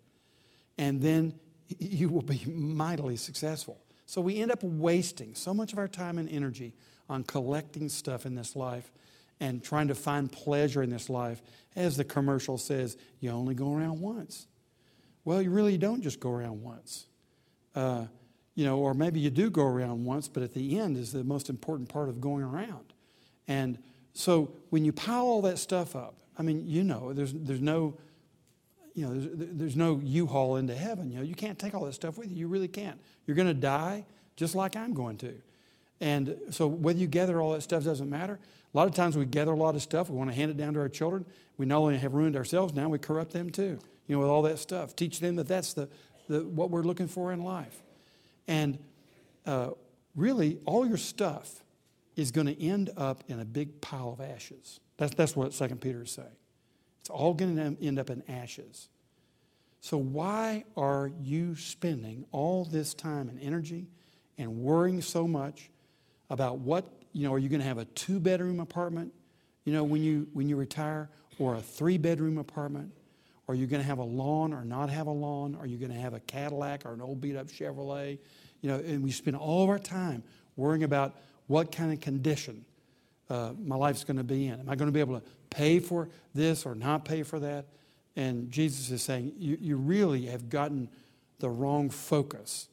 And 0.77 1.01
then 1.01 1.33
you 1.79 2.09
will 2.09 2.21
be 2.21 2.43
mightily 2.45 3.15
successful. 3.15 3.81
So 4.05 4.21
we 4.21 4.39
end 4.39 4.51
up 4.51 4.63
wasting 4.63 5.35
so 5.35 5.53
much 5.53 5.73
of 5.73 5.79
our 5.79 5.87
time 5.87 6.17
and 6.17 6.29
energy 6.29 6.73
on 7.09 7.23
collecting 7.23 7.89
stuff 7.89 8.25
in 8.25 8.35
this 8.35 8.55
life 8.55 8.91
and 9.39 9.63
trying 9.63 9.87
to 9.87 9.95
find 9.95 10.31
pleasure 10.31 10.81
in 10.83 10.89
this 10.89 11.09
life. 11.09 11.41
As 11.75 11.97
the 11.97 12.03
commercial 12.03 12.57
says, 12.57 12.97
you 13.19 13.29
only 13.29 13.55
go 13.55 13.73
around 13.73 13.99
once. 13.99 14.47
Well, 15.25 15.41
you 15.41 15.51
really 15.51 15.77
don't 15.77 16.01
just 16.01 16.19
go 16.19 16.31
around 16.31 16.61
once. 16.63 17.05
Uh, 17.75 18.05
you 18.55 18.65
know, 18.65 18.79
or 18.79 18.93
maybe 18.93 19.19
you 19.19 19.29
do 19.29 19.49
go 19.49 19.65
around 19.65 20.03
once, 20.03 20.27
but 20.27 20.41
at 20.41 20.53
the 20.53 20.79
end 20.79 20.97
is 20.97 21.11
the 21.11 21.23
most 21.23 21.49
important 21.49 21.89
part 21.89 22.09
of 22.09 22.19
going 22.19 22.43
around. 22.43 22.93
And 23.47 23.77
so 24.13 24.51
when 24.71 24.83
you 24.83 24.91
pile 24.91 25.25
all 25.25 25.41
that 25.43 25.59
stuff 25.59 25.95
up, 25.95 26.15
I 26.39 26.41
mean, 26.41 26.67
you 26.67 26.83
know, 26.83 27.13
there's, 27.13 27.33
there's 27.33 27.61
no 27.61 27.97
you 28.97 29.05
know, 29.05 29.13
there's, 29.13 29.27
there's 29.51 29.75
no 29.75 30.01
U-Haul 30.03 30.55
into 30.55 30.73
heaven. 30.73 31.11
You 31.11 31.17
know, 31.17 31.23
you 31.23 31.35
can't 31.35 31.59
take 31.59 31.75
all 31.75 31.85
that 31.85 31.93
stuff 31.93 32.17
with 32.17 32.31
you. 32.31 32.35
You 32.37 32.47
really 32.47 32.67
can't. 32.67 32.99
You're 33.27 33.35
going 33.35 33.47
to 33.47 33.53
die 33.53 34.05
just 34.35 34.55
like 34.55 34.75
I'm 34.75 34.95
going 34.95 35.17
to. 35.17 35.35
And 36.01 36.35
so 36.49 36.65
whether 36.65 36.97
you 36.97 37.05
gather 37.05 37.39
all 37.39 37.51
that 37.51 37.61
stuff 37.61 37.83
doesn't 37.83 38.09
matter. 38.09 38.39
A 38.77 38.81
lot 38.81 38.87
of 38.87 38.93
times 38.93 39.17
we 39.17 39.25
gather 39.25 39.53
a 39.53 39.55
lot 39.55 39.73
of 39.73 39.81
stuff. 39.81 40.07
We 40.07 40.15
want 40.15 40.29
to 40.29 40.35
hand 40.35 40.51
it 40.51 40.57
down 40.57 40.75
to 40.75 40.79
our 40.79 40.87
children. 40.87 41.25
We 41.57 41.65
not 41.65 41.79
only 41.79 41.97
have 41.97 42.13
ruined 42.13 42.35
ourselves, 42.35 42.75
now 42.75 42.87
we 42.89 42.99
corrupt 42.99 43.33
them 43.33 43.49
too. 43.49 43.79
You 44.05 44.15
know, 44.15 44.19
with 44.19 44.29
all 44.29 44.43
that 44.43 44.59
stuff. 44.59 44.95
Teach 44.95 45.19
them 45.19 45.35
that 45.37 45.47
that's 45.47 45.73
the, 45.73 45.89
the 46.29 46.45
what 46.45 46.69
we're 46.69 46.83
looking 46.83 47.07
for 47.07 47.33
in 47.33 47.41
life. 47.41 47.81
And 48.47 48.77
uh, 49.47 49.71
really, 50.15 50.59
all 50.65 50.85
your 50.85 50.97
stuff 50.97 51.63
is 52.15 52.29
going 52.29 52.45
to 52.45 52.63
end 52.63 52.91
up 52.95 53.23
in 53.27 53.39
a 53.39 53.45
big 53.45 53.81
pile 53.81 54.09
of 54.09 54.21
ashes. 54.21 54.79
That's, 54.97 55.15
that's 55.15 55.35
what 55.35 55.55
Second 55.55 55.81
Peter 55.81 56.03
is 56.03 56.11
saying. 56.11 56.27
It's 56.99 57.09
all 57.09 57.33
going 57.33 57.55
to 57.55 57.83
end 57.83 57.97
up 57.97 58.11
in 58.11 58.21
ashes. 58.29 58.89
So, 59.81 59.97
why 59.97 60.65
are 60.75 61.09
you 61.19 61.55
spending 61.55 62.25
all 62.31 62.63
this 62.63 62.93
time 62.93 63.27
and 63.27 63.39
energy 63.41 63.87
and 64.37 64.59
worrying 64.59 65.01
so 65.01 65.27
much 65.27 65.71
about 66.29 66.59
what, 66.59 66.85
you 67.17 67.23
know, 67.23 67.33
are 67.33 67.39
you 67.39 67.49
going 67.49 67.61
to 67.61 67.65
have 67.65 67.79
a 67.79 67.85
two 67.85 68.19
bedroom 68.19 68.59
apartment, 68.59 69.11
you 69.65 69.73
know, 69.73 69.83
when 69.83 70.03
you, 70.03 70.27
when 70.33 70.47
you 70.47 70.55
retire, 70.55 71.09
or 71.39 71.55
a 71.55 71.61
three 71.61 71.97
bedroom 71.97 72.37
apartment? 72.37 72.91
Are 73.47 73.55
you 73.55 73.65
going 73.65 73.81
to 73.81 73.87
have 73.87 73.97
a 73.97 74.03
lawn 74.03 74.53
or 74.53 74.63
not 74.63 74.91
have 74.91 75.07
a 75.07 75.11
lawn? 75.11 75.55
Are 75.59 75.65
you 75.65 75.77
going 75.77 75.91
to 75.91 75.97
have 75.97 76.13
a 76.13 76.19
Cadillac 76.19 76.85
or 76.85 76.93
an 76.93 77.01
old 77.01 77.19
beat 77.19 77.35
up 77.35 77.47
Chevrolet? 77.47 78.19
You 78.61 78.69
know, 78.69 78.75
and 78.75 79.03
we 79.03 79.09
spend 79.09 79.35
all 79.35 79.63
of 79.63 79.69
our 79.69 79.79
time 79.79 80.23
worrying 80.57 80.83
about 80.83 81.15
what 81.47 81.71
kind 81.71 81.91
of 81.91 81.99
condition 82.01 82.63
uh, 83.31 83.53
my 83.65 83.75
life's 83.75 84.03
going 84.03 84.17
to 84.17 84.23
be 84.23 84.47
in. 84.47 84.59
Am 84.59 84.69
I 84.69 84.75
going 84.75 84.87
to 84.87 84.93
be 84.93 84.99
able 84.99 85.19
to 85.19 85.25
pay 85.49 85.79
for 85.79 86.09
this 86.35 86.67
or 86.67 86.75
not 86.75 87.03
pay 87.03 87.23
for 87.23 87.39
that? 87.39 87.65
And 88.15 88.51
Jesus 88.51 88.91
is 88.91 89.01
saying, 89.01 89.33
you, 89.37 89.57
you 89.59 89.77
really 89.77 90.27
have 90.27 90.49
gotten 90.49 90.87
the 91.39 91.49
wrong 91.49 91.89
focus. 91.89 92.67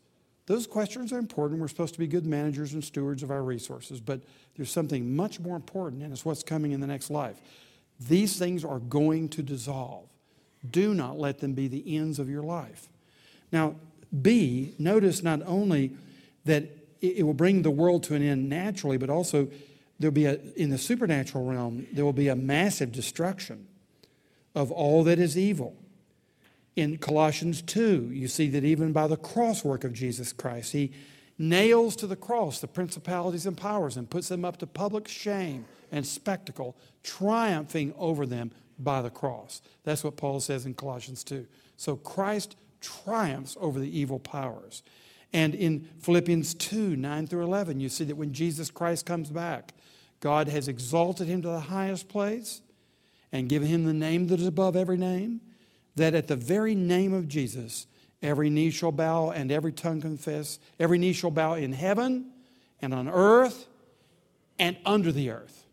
Those 0.47 0.67
questions 0.67 1.13
are 1.13 1.19
important. 1.19 1.61
We're 1.61 1.69
supposed 1.69 1.95
to 1.95 2.01
be 2.01 2.07
good 2.07 2.27
managers 2.27 2.75
and 2.75 2.85
stewards 2.85 3.23
of 3.23 3.31
our 3.31 3.43
resources, 3.43 4.01
but 4.01 4.21
there's 4.57 4.71
something 4.71 5.17
much 5.17 5.41
more 5.41 5.57
important, 5.57 6.03
and 6.03 6.13
it's 6.13 6.25
what's 6.25 6.43
coming 6.43 6.73
in 6.73 6.81
the 6.81 6.87
next 6.87 7.11
life. 7.11 7.41
These 7.99 8.39
things 8.39 8.65
are 8.65 8.79
going 8.79 9.31
to 9.31 9.43
dissolve. 9.43 10.09
Do 10.71 10.95
not 10.95 11.19
let 11.19 11.39
them 11.39 11.55
be 11.55 11.69
the 11.69 11.97
ends 11.97 12.19
of 12.19 12.29
your 12.29 12.43
life. 12.43 12.89
Now, 13.53 13.77
B, 14.23 14.75
notice 14.79 15.23
not 15.23 15.41
only 15.47 15.93
that 16.45 16.65
it 17.01 17.25
will 17.25 17.35
bring 17.35 17.63
the 17.63 17.71
world 17.71 18.03
to 18.05 18.15
an 18.15 18.23
end 18.23 18.49
naturally, 18.49 18.97
but 18.97 19.11
also 19.11 19.49
there'll 19.99 20.13
be 20.13 20.27
a, 20.27 20.39
in 20.57 20.71
the 20.71 20.79
supernatural 20.79 21.45
realm, 21.45 21.87
there 21.93 22.05
will 22.05 22.13
be 22.13 22.29
a 22.29 22.37
massive 22.37 22.93
destruction 22.93 23.67
of 24.55 24.71
all 24.71 25.05
that 25.05 25.19
is 25.19 25.37
evil. 25.37 25.77
In 26.77 26.99
Colossians 26.99 27.63
2, 27.63 28.11
you 28.13 28.27
see 28.29 28.49
that 28.49 28.65
even 28.65 28.93
by 28.93 29.07
the 29.07 29.17
cross 29.17 29.65
work 29.65 29.85
of 29.85 29.93
Jesus 29.93 30.33
Christ, 30.33 30.73
he 30.73 30.93
nails 31.39 31.97
to 31.97 32.07
the 32.07 32.17
cross 32.17 32.61
the 32.61 32.67
principalities 32.67 33.47
and 33.47 33.57
powers 33.57 33.97
and 33.97 34.11
puts 34.11 34.29
them 34.29 34.45
up 34.45 34.57
to 34.59 34.67
public 34.67 35.09
shame 35.09 35.65
and 35.93 36.07
spectacle, 36.07 36.77
triumphing 37.03 37.95
over 37.97 38.27
them 38.27 38.51
by 38.79 39.03
the 39.03 39.11
cross. 39.11 39.63
That's 39.85 40.03
what 40.03 40.17
Paul 40.17 40.41
says 40.41 40.67
in 40.67 40.75
Colossians 40.75 41.23
2. 41.25 41.47
So 41.77 41.97
Christ 41.97 42.57
triumphs 42.81 43.57
over 43.61 43.79
the 43.79 43.99
evil 43.99 44.19
powers. 44.19 44.83
And 45.33 45.55
in 45.55 45.89
Philippians 46.01 46.55
2 46.55 46.97
9 46.97 47.27
through 47.27 47.43
11, 47.45 47.81
you 47.81 47.89
see 47.89 48.05
that 48.05 48.17
when 48.17 48.33
Jesus 48.33 48.71
Christ 48.71 49.07
comes 49.07 49.31
back, 49.31 49.75
God 50.21 50.49
has 50.49 50.69
exalted 50.69 51.27
him 51.27 51.43
to 51.43 51.49
the 51.49 51.61
highest 51.61 52.09
place 52.09 52.61
and 53.33 53.49
given 53.49 53.69
him 53.69 53.85
the 53.85 53.93
name 53.93 54.29
that 54.29 54.41
is 54.41 54.47
above 54.47 54.77
every 54.77 54.97
name, 54.97 55.41
that 55.97 56.15
at 56.15 56.29
the 56.29 56.37
very 56.37 56.75
name 56.75 57.13
of 57.13 57.29
Jesus, 57.29 57.87
every 58.23 58.51
knee 58.51 58.71
shall 58.71 58.93
bow 58.93 59.31
and 59.31 59.53
every 59.53 59.73
tongue 59.73 60.01
confess, 60.01 60.59
every 60.79 60.99
knee 60.99 61.13
shall 61.13 61.31
bow 61.31 61.55
in 61.55 61.73
heaven 61.73 62.31
and 62.81 62.93
on 62.93 63.09
earth 63.09 63.67
and 64.59 64.77
under 64.85 65.13
the 65.13 65.31
earth, 65.31 65.65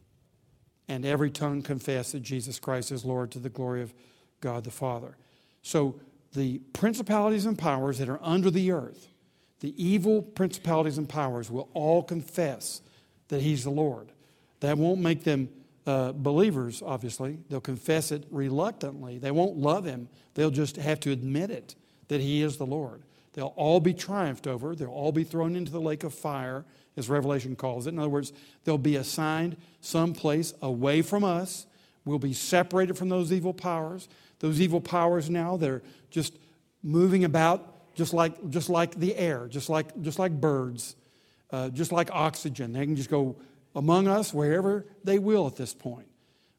and 0.88 1.06
every 1.06 1.30
tongue 1.30 1.62
confess 1.62 2.12
that 2.12 2.22
Jesus 2.22 2.60
Christ 2.60 2.92
is 2.92 3.06
Lord 3.06 3.32
to 3.32 3.40
the 3.40 3.50
glory 3.50 3.82
of 3.82 3.94
God 4.42 4.64
the 4.64 4.72
Father. 4.72 5.18
So 5.62 6.00
the 6.34 6.60
principalities 6.74 7.46
and 7.46 7.58
powers 7.58 8.00
that 8.00 8.10
are 8.10 8.20
under 8.22 8.50
the 8.50 8.72
earth, 8.72 9.08
the 9.60 9.74
evil 9.82 10.22
principalities 10.22 10.98
and 10.98 11.08
powers 11.08 11.52
will 11.52 11.70
all 11.74 12.02
confess 12.02 12.82
that 13.28 13.42
He's 13.42 13.64
the 13.64 13.70
Lord. 13.70 14.12
That 14.62 14.78
won't 14.78 15.02
make 15.02 15.24
them 15.24 15.50
uh, 15.86 16.12
believers, 16.12 16.82
obviously. 16.86 17.40
They'll 17.50 17.62
confess 17.62 18.12
it 18.12 18.26
reluctantly. 18.30 19.18
They 19.18 19.32
won't 19.32 19.58
love 19.58 19.86
him. 19.86 20.10
They'll 20.34 20.52
just 20.52 20.76
have 20.76 21.00
to 21.02 21.12
admit 21.12 21.50
it 21.52 21.76
that 22.08 22.22
he 22.22 22.42
is 22.42 22.58
the 22.58 22.66
Lord. 22.66 23.04
They'll 23.34 23.54
all 23.56 23.80
be 23.80 23.94
triumphed 23.94 24.48
over. 24.48 24.76
They'll 24.76 24.90
all 24.90 25.12
be 25.12 25.24
thrown 25.24 25.56
into 25.56 25.72
the 25.72 25.82
lake 25.82 26.04
of 26.04 26.14
fire, 26.14 26.66
as 26.98 27.10
Revelation 27.10 27.56
calls 27.56 27.88
it. 27.88 27.92
In 27.92 28.00
other 28.00 28.10
words, 28.10 28.34
they'll 28.64 28.78
be 28.78 28.98
assigned 28.98 29.56
someplace 29.80 30.54
away 30.62 31.02
from 31.02 31.24
us. 31.24 31.66
We'll 32.04 32.20
be 32.20 32.34
separated 32.34 32.98
from 32.98 33.10
those 33.10 33.32
evil 33.32 33.54
powers. 33.54 34.10
Those 34.40 34.60
evil 34.60 34.82
powers 34.82 35.30
now, 35.30 35.56
they're 35.56 35.82
just 36.10 36.38
moving 36.84 37.24
about 37.24 37.96
just 37.96 38.14
like, 38.14 38.50
just 38.50 38.70
like 38.70 38.96
the 38.96 39.16
air, 39.16 39.48
just 39.48 39.70
like, 39.70 40.00
just 40.02 40.20
like 40.20 40.32
birds, 40.40 40.96
uh, 41.52 41.70
just 41.70 41.92
like 41.92 42.10
oxygen. 42.12 42.74
They 42.74 42.86
can 42.86 42.96
just 42.96 43.10
go 43.10 43.38
among 43.76 44.08
us 44.08 44.34
wherever 44.34 44.86
they 45.04 45.20
will 45.20 45.48
at 45.48 45.56
this 45.56 45.74
point. 45.74 46.08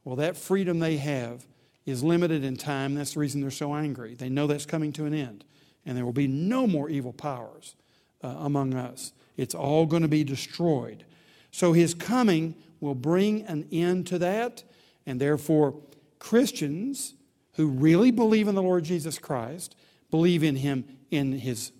Well, 0.05 0.17
that 0.17 0.37
freedom 0.37 0.79
they 0.79 0.97
have 0.97 1.47
is 1.87 2.03
limited 2.03 2.45
in 2.45 2.57
time. 2.57 2.95
That's 2.95 3.15
the 3.15 3.21
reason 3.21 3.41
they're 3.41 3.51
so 3.51 3.75
angry. 3.75 4.15
They 4.15 4.29
know 4.29 4.47
that's 4.47 4.67
coming 4.67 4.93
to 4.95 5.05
an 5.05 5.15
end, 5.15 5.45
and 5.85 5.97
there 5.97 6.05
will 6.05 6.13
be 6.13 6.29
no 6.29 6.67
more 6.67 6.89
evil 6.89 7.13
powers 7.13 7.77
uh, 8.23 8.29
among 8.29 8.75
us. 8.75 9.13
It's 9.37 9.55
all 9.55 9.87
going 9.87 10.03
to 10.03 10.09
be 10.09 10.25
destroyed. 10.25 11.05
So 11.51 11.73
his 11.73 11.95
coming 11.95 12.55
will 12.81 12.95
bring 12.95 13.43
an 13.43 13.69
end 13.71 14.07
to 14.09 14.19
that, 14.19 14.65
and 15.07 15.21
therefore, 15.21 15.75
Christians 16.19 17.15
who 17.55 17.67
really 17.67 18.11
believe 18.11 18.49
in 18.49 18.55
the 18.55 18.63
Lord 18.63 18.85
Jesus 18.85 19.19
Christ, 19.19 19.77
believe 20.11 20.43
in 20.43 20.57
him 20.57 20.85
in 21.11 21.33
his 21.33 21.73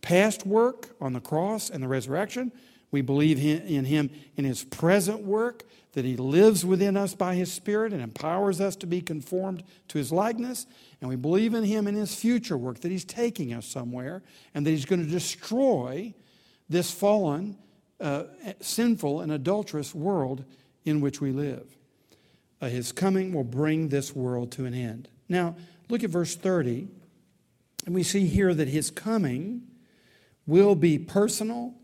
past 0.00 0.46
work 0.46 0.94
on 1.00 1.12
the 1.12 1.20
cross 1.20 1.68
and 1.68 1.82
the 1.82 1.88
resurrection. 1.88 2.52
We 2.90 3.02
believe 3.02 3.38
in 3.38 3.84
him 3.84 4.10
in 4.36 4.44
his 4.44 4.64
present 4.64 5.20
work, 5.20 5.64
that 5.92 6.04
he 6.04 6.16
lives 6.16 6.64
within 6.64 6.96
us 6.96 7.14
by 7.14 7.34
his 7.34 7.52
Spirit 7.52 7.92
and 7.92 8.02
empowers 8.02 8.60
us 8.60 8.76
to 8.76 8.86
be 8.86 9.00
conformed 9.00 9.62
to 9.88 9.98
his 9.98 10.12
likeness. 10.12 10.66
And 11.00 11.08
we 11.08 11.16
believe 11.16 11.54
in 11.54 11.64
him 11.64 11.86
in 11.86 11.94
his 11.94 12.14
future 12.14 12.56
work, 12.56 12.80
that 12.80 12.90
he's 12.90 13.04
taking 13.04 13.52
us 13.52 13.66
somewhere 13.66 14.22
and 14.54 14.66
that 14.66 14.70
he's 14.70 14.84
going 14.84 15.04
to 15.04 15.10
destroy 15.10 16.14
this 16.68 16.90
fallen, 16.90 17.56
uh, 18.00 18.24
sinful, 18.60 19.20
and 19.20 19.32
adulterous 19.32 19.94
world 19.94 20.44
in 20.84 21.00
which 21.00 21.20
we 21.20 21.32
live. 21.32 21.76
Uh, 22.60 22.68
his 22.68 22.92
coming 22.92 23.32
will 23.32 23.44
bring 23.44 23.88
this 23.88 24.14
world 24.14 24.50
to 24.52 24.64
an 24.64 24.74
end. 24.74 25.08
Now, 25.28 25.56
look 25.88 26.02
at 26.04 26.10
verse 26.10 26.34
30, 26.34 26.88
and 27.84 27.94
we 27.94 28.02
see 28.02 28.26
here 28.26 28.54
that 28.54 28.68
his 28.68 28.90
coming 28.90 29.62
will 30.46 30.74
be 30.74 30.98
personal, 30.98 31.74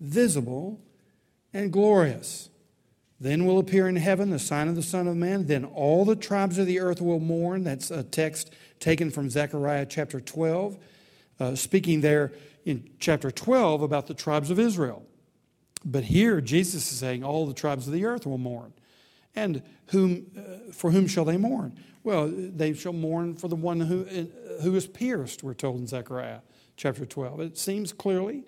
visible, 0.00 0.80
and 1.52 1.72
glorious. 1.72 2.50
Then 3.20 3.46
will 3.46 3.58
appear 3.58 3.88
in 3.88 3.96
heaven 3.96 4.30
the 4.30 4.38
sign 4.38 4.68
of 4.68 4.76
the 4.76 4.82
Son 4.82 5.08
of 5.08 5.16
Man. 5.16 5.46
Then 5.46 5.64
all 5.64 6.04
the 6.04 6.14
tribes 6.14 6.58
of 6.58 6.66
the 6.66 6.78
earth 6.78 7.00
will 7.00 7.18
mourn. 7.18 7.64
That's 7.64 7.90
a 7.90 8.04
text 8.04 8.52
taken 8.78 9.10
from 9.10 9.28
Zechariah 9.28 9.86
chapter 9.86 10.20
12, 10.20 10.78
uh, 11.40 11.54
speaking 11.56 12.00
there 12.00 12.32
in 12.64 12.88
chapter 13.00 13.30
12 13.30 13.82
about 13.82 14.06
the 14.06 14.14
tribes 14.14 14.50
of 14.50 14.58
Israel. 14.58 15.04
But 15.84 16.04
here, 16.04 16.40
Jesus 16.40 16.90
is 16.92 16.98
saying 16.98 17.24
all 17.24 17.46
the 17.46 17.54
tribes 17.54 17.86
of 17.86 17.92
the 17.92 18.04
earth 18.04 18.26
will 18.26 18.38
mourn. 18.38 18.72
And 19.34 19.62
whom, 19.86 20.26
uh, 20.36 20.72
for 20.72 20.90
whom 20.90 21.06
shall 21.06 21.24
they 21.24 21.36
mourn? 21.36 21.78
Well, 22.04 22.30
they 22.32 22.72
shall 22.72 22.92
mourn 22.92 23.34
for 23.34 23.48
the 23.48 23.56
one 23.56 23.80
who, 23.80 24.06
uh, 24.06 24.62
who 24.62 24.74
is 24.76 24.86
pierced, 24.86 25.42
we're 25.42 25.54
told 25.54 25.80
in 25.80 25.86
Zechariah 25.86 26.40
chapter 26.76 27.04
12. 27.04 27.40
It 27.40 27.58
seems 27.58 27.92
clearly 27.92 28.44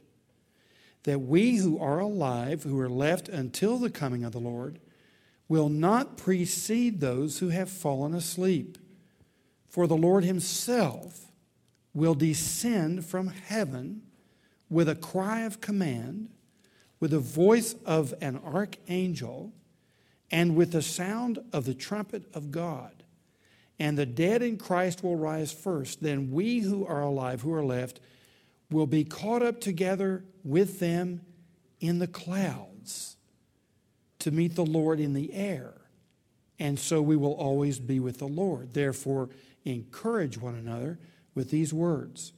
that 1.02 1.20
we 1.20 1.56
who 1.56 1.78
are 1.78 2.00
alive, 2.00 2.62
who 2.62 2.78
are 2.78 2.88
left 2.88 3.28
until 3.28 3.78
the 3.78 3.90
coming 3.90 4.24
of 4.24 4.32
the 4.32 4.38
Lord, 4.38 4.80
will 5.48 5.68
not 5.68 6.16
precede 6.16 7.00
those 7.00 7.38
who 7.38 7.48
have 7.48 7.70
fallen 7.70 8.14
asleep. 8.14 8.78
For 9.68 9.86
the 9.86 9.96
Lord 9.96 10.24
himself 10.24 11.26
will 11.94 12.14
descend 12.14 13.04
from 13.04 13.28
heaven 13.28 14.02
with 14.68 14.88
a 14.88 14.94
cry 14.94 15.42
of 15.42 15.60
command, 15.60 16.28
with 16.98 17.12
the 17.12 17.18
voice 17.18 17.74
of 17.84 18.12
an 18.20 18.40
archangel, 18.44 19.52
and 20.30 20.56
with 20.56 20.72
the 20.72 20.82
sound 20.82 21.38
of 21.52 21.64
the 21.64 21.74
trumpet 21.74 22.24
of 22.34 22.50
God. 22.50 22.95
And 23.78 23.98
the 23.98 24.06
dead 24.06 24.42
in 24.42 24.56
Christ 24.56 25.02
will 25.02 25.16
rise 25.16 25.52
first. 25.52 26.02
Then 26.02 26.30
we 26.30 26.60
who 26.60 26.86
are 26.86 27.02
alive, 27.02 27.42
who 27.42 27.52
are 27.52 27.64
left, 27.64 28.00
will 28.70 28.86
be 28.86 29.04
caught 29.04 29.42
up 29.42 29.60
together 29.60 30.24
with 30.44 30.80
them 30.80 31.20
in 31.80 31.98
the 31.98 32.06
clouds 32.06 33.16
to 34.20 34.30
meet 34.30 34.54
the 34.54 34.64
Lord 34.64 34.98
in 34.98 35.12
the 35.12 35.32
air. 35.34 35.74
And 36.58 36.78
so 36.78 37.02
we 37.02 37.16
will 37.16 37.34
always 37.34 37.78
be 37.78 38.00
with 38.00 38.18
the 38.18 38.28
Lord. 38.28 38.72
Therefore, 38.72 39.28
encourage 39.64 40.38
one 40.38 40.54
another 40.54 40.98
with 41.34 41.50
these 41.50 41.72
words. 41.72 42.32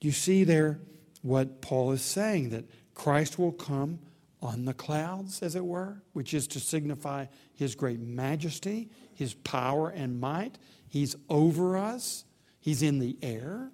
You 0.00 0.12
see 0.12 0.44
there 0.44 0.78
what 1.22 1.60
Paul 1.60 1.92
is 1.92 2.02
saying 2.02 2.50
that 2.50 2.64
Christ 2.94 3.38
will 3.38 3.52
come 3.52 3.98
on 4.40 4.64
the 4.64 4.74
clouds, 4.74 5.42
as 5.42 5.54
it 5.54 5.64
were, 5.64 6.02
which 6.12 6.34
is 6.34 6.46
to 6.48 6.60
signify 6.60 7.26
his 7.54 7.74
great 7.74 8.00
majesty, 8.00 8.90
his 9.22 9.34
power 9.34 9.88
and 9.88 10.20
might. 10.20 10.58
He's 10.88 11.16
over 11.30 11.78
us, 11.78 12.24
he's 12.60 12.82
in 12.82 12.98
the 12.98 13.16
air. 13.22 13.70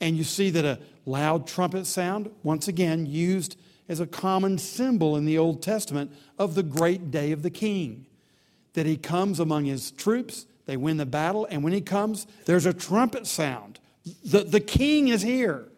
And 0.00 0.16
you 0.16 0.24
see 0.24 0.50
that 0.50 0.64
a 0.64 0.80
loud 1.06 1.46
trumpet 1.46 1.86
sound, 1.86 2.30
once 2.42 2.68
again, 2.68 3.06
used 3.06 3.56
as 3.88 4.00
a 4.00 4.06
common 4.06 4.58
symbol 4.58 5.16
in 5.16 5.24
the 5.24 5.38
Old 5.38 5.62
Testament 5.62 6.12
of 6.38 6.54
the 6.54 6.62
great 6.62 7.10
day 7.10 7.32
of 7.32 7.42
the 7.42 7.50
king. 7.50 8.06
That 8.74 8.86
he 8.86 8.96
comes 8.96 9.40
among 9.40 9.64
his 9.64 9.90
troops, 9.90 10.46
they 10.66 10.76
win 10.76 10.98
the 10.98 11.06
battle, 11.06 11.46
and 11.50 11.64
when 11.64 11.72
he 11.72 11.80
comes, 11.80 12.26
there's 12.44 12.66
a 12.66 12.74
trumpet 12.74 13.26
sound. 13.26 13.80
The, 14.24 14.44
the 14.44 14.60
king 14.60 15.08
is 15.08 15.22
here. 15.22 15.68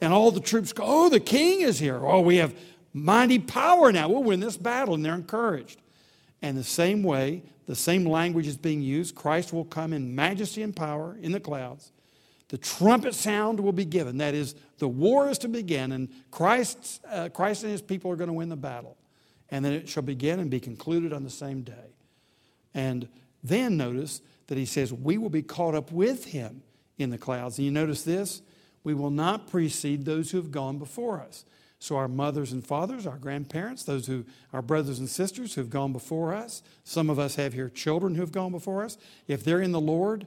And 0.00 0.12
all 0.12 0.30
the 0.30 0.40
troops 0.40 0.72
go, 0.72 0.84
Oh, 0.86 1.08
the 1.08 1.20
king 1.20 1.62
is 1.62 1.78
here. 1.78 1.98
Oh, 2.02 2.20
we 2.20 2.36
have 2.36 2.54
mighty 2.92 3.38
power 3.38 3.92
now. 3.92 4.08
We'll 4.08 4.22
win 4.22 4.40
this 4.40 4.56
battle. 4.56 4.94
And 4.94 5.04
they're 5.04 5.14
encouraged. 5.14 5.80
And 6.42 6.56
the 6.56 6.64
same 6.64 7.02
way, 7.02 7.42
the 7.66 7.74
same 7.74 8.04
language 8.04 8.46
is 8.46 8.56
being 8.56 8.82
used. 8.82 9.14
Christ 9.14 9.52
will 9.52 9.64
come 9.64 9.92
in 9.92 10.14
majesty 10.14 10.62
and 10.62 10.74
power 10.74 11.16
in 11.20 11.32
the 11.32 11.40
clouds. 11.40 11.92
The 12.48 12.58
trumpet 12.58 13.14
sound 13.14 13.58
will 13.58 13.72
be 13.72 13.84
given. 13.84 14.18
That 14.18 14.34
is, 14.34 14.54
the 14.78 14.88
war 14.88 15.28
is 15.28 15.38
to 15.38 15.48
begin, 15.48 15.90
and 15.90 16.08
Christ, 16.30 17.04
uh, 17.10 17.28
Christ 17.30 17.64
and 17.64 17.72
his 17.72 17.82
people 17.82 18.10
are 18.12 18.16
going 18.16 18.28
to 18.28 18.34
win 18.34 18.48
the 18.48 18.56
battle. 18.56 18.96
And 19.50 19.64
then 19.64 19.72
it 19.72 19.88
shall 19.88 20.02
begin 20.02 20.38
and 20.38 20.50
be 20.50 20.60
concluded 20.60 21.12
on 21.12 21.24
the 21.24 21.30
same 21.30 21.62
day. 21.62 21.94
And 22.74 23.08
then 23.42 23.76
notice 23.76 24.20
that 24.46 24.58
he 24.58 24.66
says, 24.66 24.92
We 24.92 25.18
will 25.18 25.30
be 25.30 25.42
caught 25.42 25.74
up 25.74 25.90
with 25.90 26.26
him 26.26 26.62
in 26.98 27.10
the 27.10 27.18
clouds. 27.18 27.58
And 27.58 27.64
you 27.64 27.70
notice 27.70 28.02
this? 28.02 28.42
We 28.84 28.94
will 28.94 29.10
not 29.10 29.48
precede 29.48 30.04
those 30.04 30.30
who 30.30 30.36
have 30.36 30.52
gone 30.52 30.78
before 30.78 31.20
us. 31.20 31.44
So, 31.78 31.96
our 31.96 32.08
mothers 32.08 32.52
and 32.52 32.66
fathers, 32.66 33.06
our 33.06 33.18
grandparents, 33.18 33.84
those 33.84 34.06
who, 34.06 34.24
our 34.52 34.62
brothers 34.62 34.98
and 34.98 35.08
sisters 35.08 35.54
who 35.54 35.60
have 35.60 35.70
gone 35.70 35.92
before 35.92 36.34
us, 36.34 36.62
some 36.84 37.10
of 37.10 37.18
us 37.18 37.36
have 37.36 37.52
here 37.52 37.68
children 37.68 38.14
who 38.14 38.22
have 38.22 38.32
gone 38.32 38.50
before 38.50 38.82
us. 38.82 38.96
If 39.28 39.44
they're 39.44 39.60
in 39.60 39.72
the 39.72 39.80
Lord, 39.80 40.26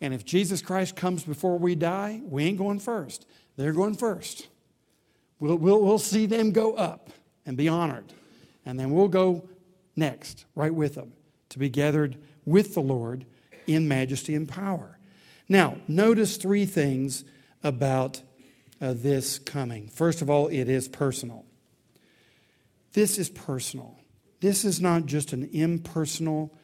and 0.00 0.12
if 0.12 0.24
Jesus 0.24 0.60
Christ 0.60 0.96
comes 0.96 1.24
before 1.24 1.58
we 1.58 1.74
die, 1.74 2.20
we 2.24 2.44
ain't 2.44 2.58
going 2.58 2.80
first. 2.80 3.26
They're 3.56 3.72
going 3.72 3.94
first. 3.94 4.48
We'll, 5.38 5.56
we'll, 5.56 5.82
we'll 5.82 5.98
see 5.98 6.26
them 6.26 6.50
go 6.50 6.74
up 6.74 7.10
and 7.44 7.56
be 7.56 7.68
honored. 7.68 8.12
And 8.64 8.78
then 8.78 8.90
we'll 8.90 9.08
go 9.08 9.48
next, 9.94 10.44
right 10.54 10.74
with 10.74 10.94
them, 10.94 11.12
to 11.50 11.58
be 11.58 11.68
gathered 11.68 12.18
with 12.44 12.74
the 12.74 12.80
Lord 12.80 13.24
in 13.66 13.88
majesty 13.88 14.34
and 14.34 14.48
power. 14.48 14.98
Now, 15.48 15.76
notice 15.86 16.36
three 16.36 16.66
things 16.66 17.24
about 17.62 18.22
uh, 18.80 18.94
this 18.94 19.38
coming. 19.38 19.88
First 19.88 20.22
of 20.22 20.30
all, 20.30 20.48
it 20.48 20.68
is 20.68 20.88
personal. 20.88 21.44
This 22.92 23.18
is 23.18 23.28
personal. 23.28 23.98
This 24.40 24.64
is 24.64 24.80
not 24.80 25.06
just 25.06 25.32
an 25.32 25.48
impersonal 25.52 26.54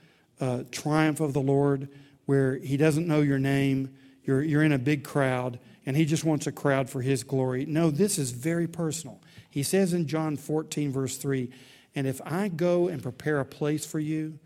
uh, 0.41 0.65
triumph 0.71 1.21
of 1.21 1.33
the 1.33 1.41
Lord 1.41 1.89
where 2.27 2.57
He 2.57 2.77
doesn't 2.77 3.07
know 3.07 3.21
your 3.21 3.39
name, 3.39 3.95
you're, 4.25 4.43
you're 4.43 4.63
in 4.63 4.73
a 4.73 4.79
big 4.79 5.05
crowd, 5.05 5.59
and 5.85 5.97
He 5.97 6.05
just 6.05 6.25
wants 6.25 6.47
a 6.47 6.53
crowd 6.53 6.89
for 6.89 7.03
His 7.03 7.25
glory. 7.25 7.67
No, 7.67 7.91
this 7.91 8.19
is 8.19 8.31
very 8.31 8.67
personal. 8.67 9.21
He 9.51 9.63
says 9.63 9.93
in 9.93 10.07
John 10.07 10.37
14, 10.37 10.93
verse 10.93 11.17
3 11.17 11.51
And 11.95 12.07
if 12.07 12.21
I 12.25 12.49
go 12.49 12.89
and 12.89 13.03
prepare 13.03 13.41
a 13.41 13.45
place 13.45 13.85
for 13.85 13.99
you, 13.99 14.39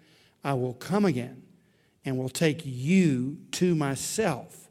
I 0.42 0.55
will 0.55 0.74
come 0.74 1.05
again 1.05 1.42
and 2.05 2.16
will 2.16 2.29
take 2.29 2.62
you 2.64 3.38
to 3.52 3.74
myself, 3.74 4.65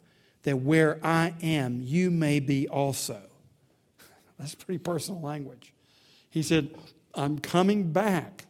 that 0.45 0.58
where 0.58 0.99
I 1.03 1.34
am, 1.41 1.81
you 1.81 2.10
may 2.10 2.39
be 2.39 2.67
also. 2.67 3.19
That's 4.39 4.55
pretty 4.55 4.77
personal 4.77 5.21
language. 5.21 5.73
He 6.29 6.41
said, 6.41 6.69
I'm 7.13 7.39
coming 7.39 7.91
back. 7.91 8.45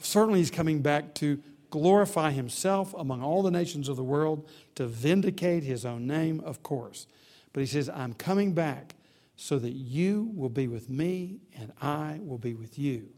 Certainly, 0.00 0.40
he's 0.40 0.50
coming 0.50 0.80
back 0.82 1.14
to 1.16 1.40
glorify 1.68 2.30
himself 2.30 2.94
among 2.94 3.22
all 3.22 3.42
the 3.42 3.50
nations 3.50 3.88
of 3.88 3.96
the 3.96 4.04
world, 4.04 4.48
to 4.74 4.86
vindicate 4.86 5.62
his 5.62 5.84
own 5.84 6.06
name, 6.06 6.40
of 6.40 6.62
course. 6.62 7.06
But 7.52 7.60
he 7.60 7.66
says, 7.66 7.88
I'm 7.88 8.14
coming 8.14 8.52
back 8.52 8.94
so 9.36 9.58
that 9.58 9.72
you 9.72 10.30
will 10.34 10.48
be 10.48 10.66
with 10.66 10.90
me 10.90 11.40
and 11.58 11.72
I 11.80 12.20
will 12.22 12.38
be 12.38 12.54
with 12.54 12.78
you. 12.78 13.08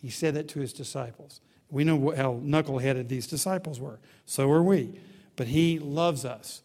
He 0.00 0.10
said 0.10 0.34
that 0.34 0.48
to 0.48 0.60
his 0.60 0.72
disciples. 0.72 1.40
We 1.70 1.84
know 1.84 2.12
how 2.16 2.34
knuckleheaded 2.34 3.08
these 3.08 3.26
disciples 3.26 3.80
were. 3.80 4.00
So 4.26 4.50
are 4.50 4.62
we. 4.62 5.00
But 5.36 5.48
he 5.48 5.78
loves 5.78 6.24
us. 6.24 6.62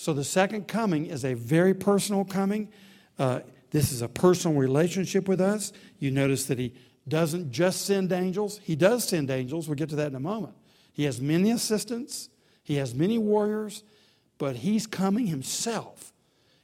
So 0.00 0.14
the 0.14 0.24
second 0.24 0.66
coming 0.66 1.04
is 1.04 1.26
a 1.26 1.34
very 1.34 1.74
personal 1.74 2.24
coming. 2.24 2.70
Uh, 3.18 3.40
this 3.70 3.92
is 3.92 4.00
a 4.00 4.08
personal 4.08 4.56
relationship 4.56 5.28
with 5.28 5.42
us. 5.42 5.74
You 5.98 6.10
notice 6.10 6.46
that 6.46 6.58
he 6.58 6.72
doesn't 7.06 7.52
just 7.52 7.84
send 7.84 8.10
angels, 8.10 8.60
he 8.64 8.76
does 8.76 9.06
send 9.06 9.30
angels. 9.30 9.68
We'll 9.68 9.74
get 9.74 9.90
to 9.90 9.96
that 9.96 10.06
in 10.06 10.14
a 10.14 10.20
moment. 10.20 10.54
He 10.94 11.04
has 11.04 11.20
many 11.20 11.50
assistants, 11.50 12.30
he 12.62 12.76
has 12.76 12.94
many 12.94 13.18
warriors, 13.18 13.82
but 14.38 14.56
he's 14.56 14.86
coming 14.86 15.26
himself. 15.26 16.14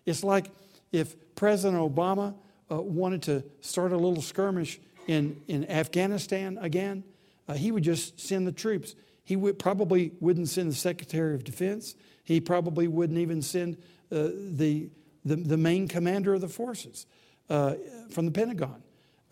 It's 0.06 0.24
like 0.24 0.46
if 0.90 1.14
President 1.34 1.78
Obama 1.78 2.34
uh, 2.70 2.80
wanted 2.80 3.20
to 3.24 3.44
start 3.60 3.92
a 3.92 3.98
little 3.98 4.22
skirmish 4.22 4.80
in, 5.08 5.42
in 5.46 5.70
Afghanistan 5.70 6.56
again 6.58 7.04
uh, 7.48 7.52
he 7.52 7.70
would 7.70 7.84
just 7.84 8.18
send 8.18 8.46
the 8.46 8.52
troops. 8.52 8.94
He 9.24 9.36
would, 9.36 9.58
probably 9.58 10.12
wouldn't 10.20 10.48
send 10.48 10.70
the 10.70 10.74
Secretary 10.74 11.34
of 11.34 11.44
Defense. 11.44 11.96
He 12.26 12.40
probably 12.40 12.88
wouldn't 12.88 13.18
even 13.18 13.40
send 13.40 13.76
uh, 14.10 14.28
the, 14.34 14.90
the, 15.24 15.36
the, 15.36 15.56
main 15.56 15.86
commander 15.86 16.34
of 16.34 16.40
the 16.40 16.48
forces 16.48 17.06
uh, 17.48 17.74
from 18.10 18.26
the 18.26 18.32
Pentagon. 18.32 18.82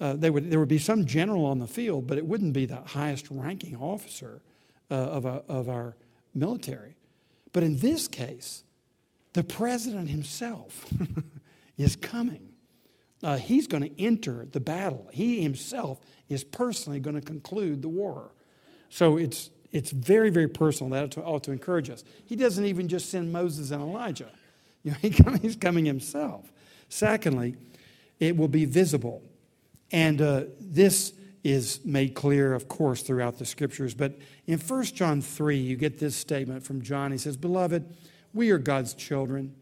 Uh, 0.00 0.16
would, 0.20 0.48
there 0.48 0.60
would 0.60 0.68
be 0.68 0.78
some 0.78 1.04
general 1.04 1.44
on 1.44 1.58
the 1.58 1.66
field, 1.66 2.06
but 2.06 2.18
it 2.18 2.24
wouldn't 2.24 2.52
be 2.52 2.66
the 2.66 2.80
highest 2.86 3.26
ranking 3.30 3.76
officer 3.76 4.42
uh, 4.90 4.94
of, 4.94 5.24
a, 5.24 5.42
of 5.48 5.68
our 5.68 5.96
military. 6.34 6.96
But 7.52 7.64
in 7.64 7.78
this 7.78 8.06
case, 8.06 8.62
the 9.32 9.42
president 9.42 10.08
himself 10.08 10.86
is 11.76 11.96
coming. 11.96 12.52
Uh, 13.24 13.38
he's 13.38 13.66
going 13.66 13.82
to 13.82 14.00
enter 14.00 14.46
the 14.52 14.60
battle. 14.60 15.08
He 15.12 15.42
himself 15.42 16.00
is 16.28 16.44
personally 16.44 17.00
going 17.00 17.16
to 17.16 17.22
conclude 17.22 17.82
the 17.82 17.88
war. 17.88 18.32
So 18.88 19.16
it's, 19.16 19.50
it's 19.74 19.90
very, 19.90 20.30
very 20.30 20.46
personal. 20.46 20.90
That 20.92 21.18
ought 21.18 21.42
to 21.44 21.52
encourage 21.52 21.90
us. 21.90 22.04
He 22.24 22.36
doesn't 22.36 22.64
even 22.64 22.86
just 22.86 23.10
send 23.10 23.32
Moses 23.32 23.72
and 23.72 23.82
Elijah, 23.82 24.30
you 24.84 24.92
know, 24.92 24.96
he 25.02 25.10
he's 25.42 25.56
coming 25.56 25.84
himself. 25.84 26.50
Secondly, 26.88 27.56
it 28.20 28.36
will 28.36 28.48
be 28.48 28.66
visible. 28.66 29.20
And 29.90 30.22
uh, 30.22 30.44
this 30.60 31.12
is 31.42 31.84
made 31.84 32.14
clear, 32.14 32.54
of 32.54 32.68
course, 32.68 33.02
throughout 33.02 33.38
the 33.38 33.44
scriptures. 33.44 33.94
But 33.94 34.16
in 34.46 34.60
1 34.60 34.84
John 34.84 35.20
3, 35.20 35.56
you 35.56 35.76
get 35.76 35.98
this 35.98 36.14
statement 36.14 36.62
from 36.62 36.80
John. 36.80 37.10
He 37.10 37.18
says, 37.18 37.36
Beloved, 37.36 37.84
we 38.32 38.50
are 38.50 38.58
God's 38.58 38.94
children, 38.94 39.56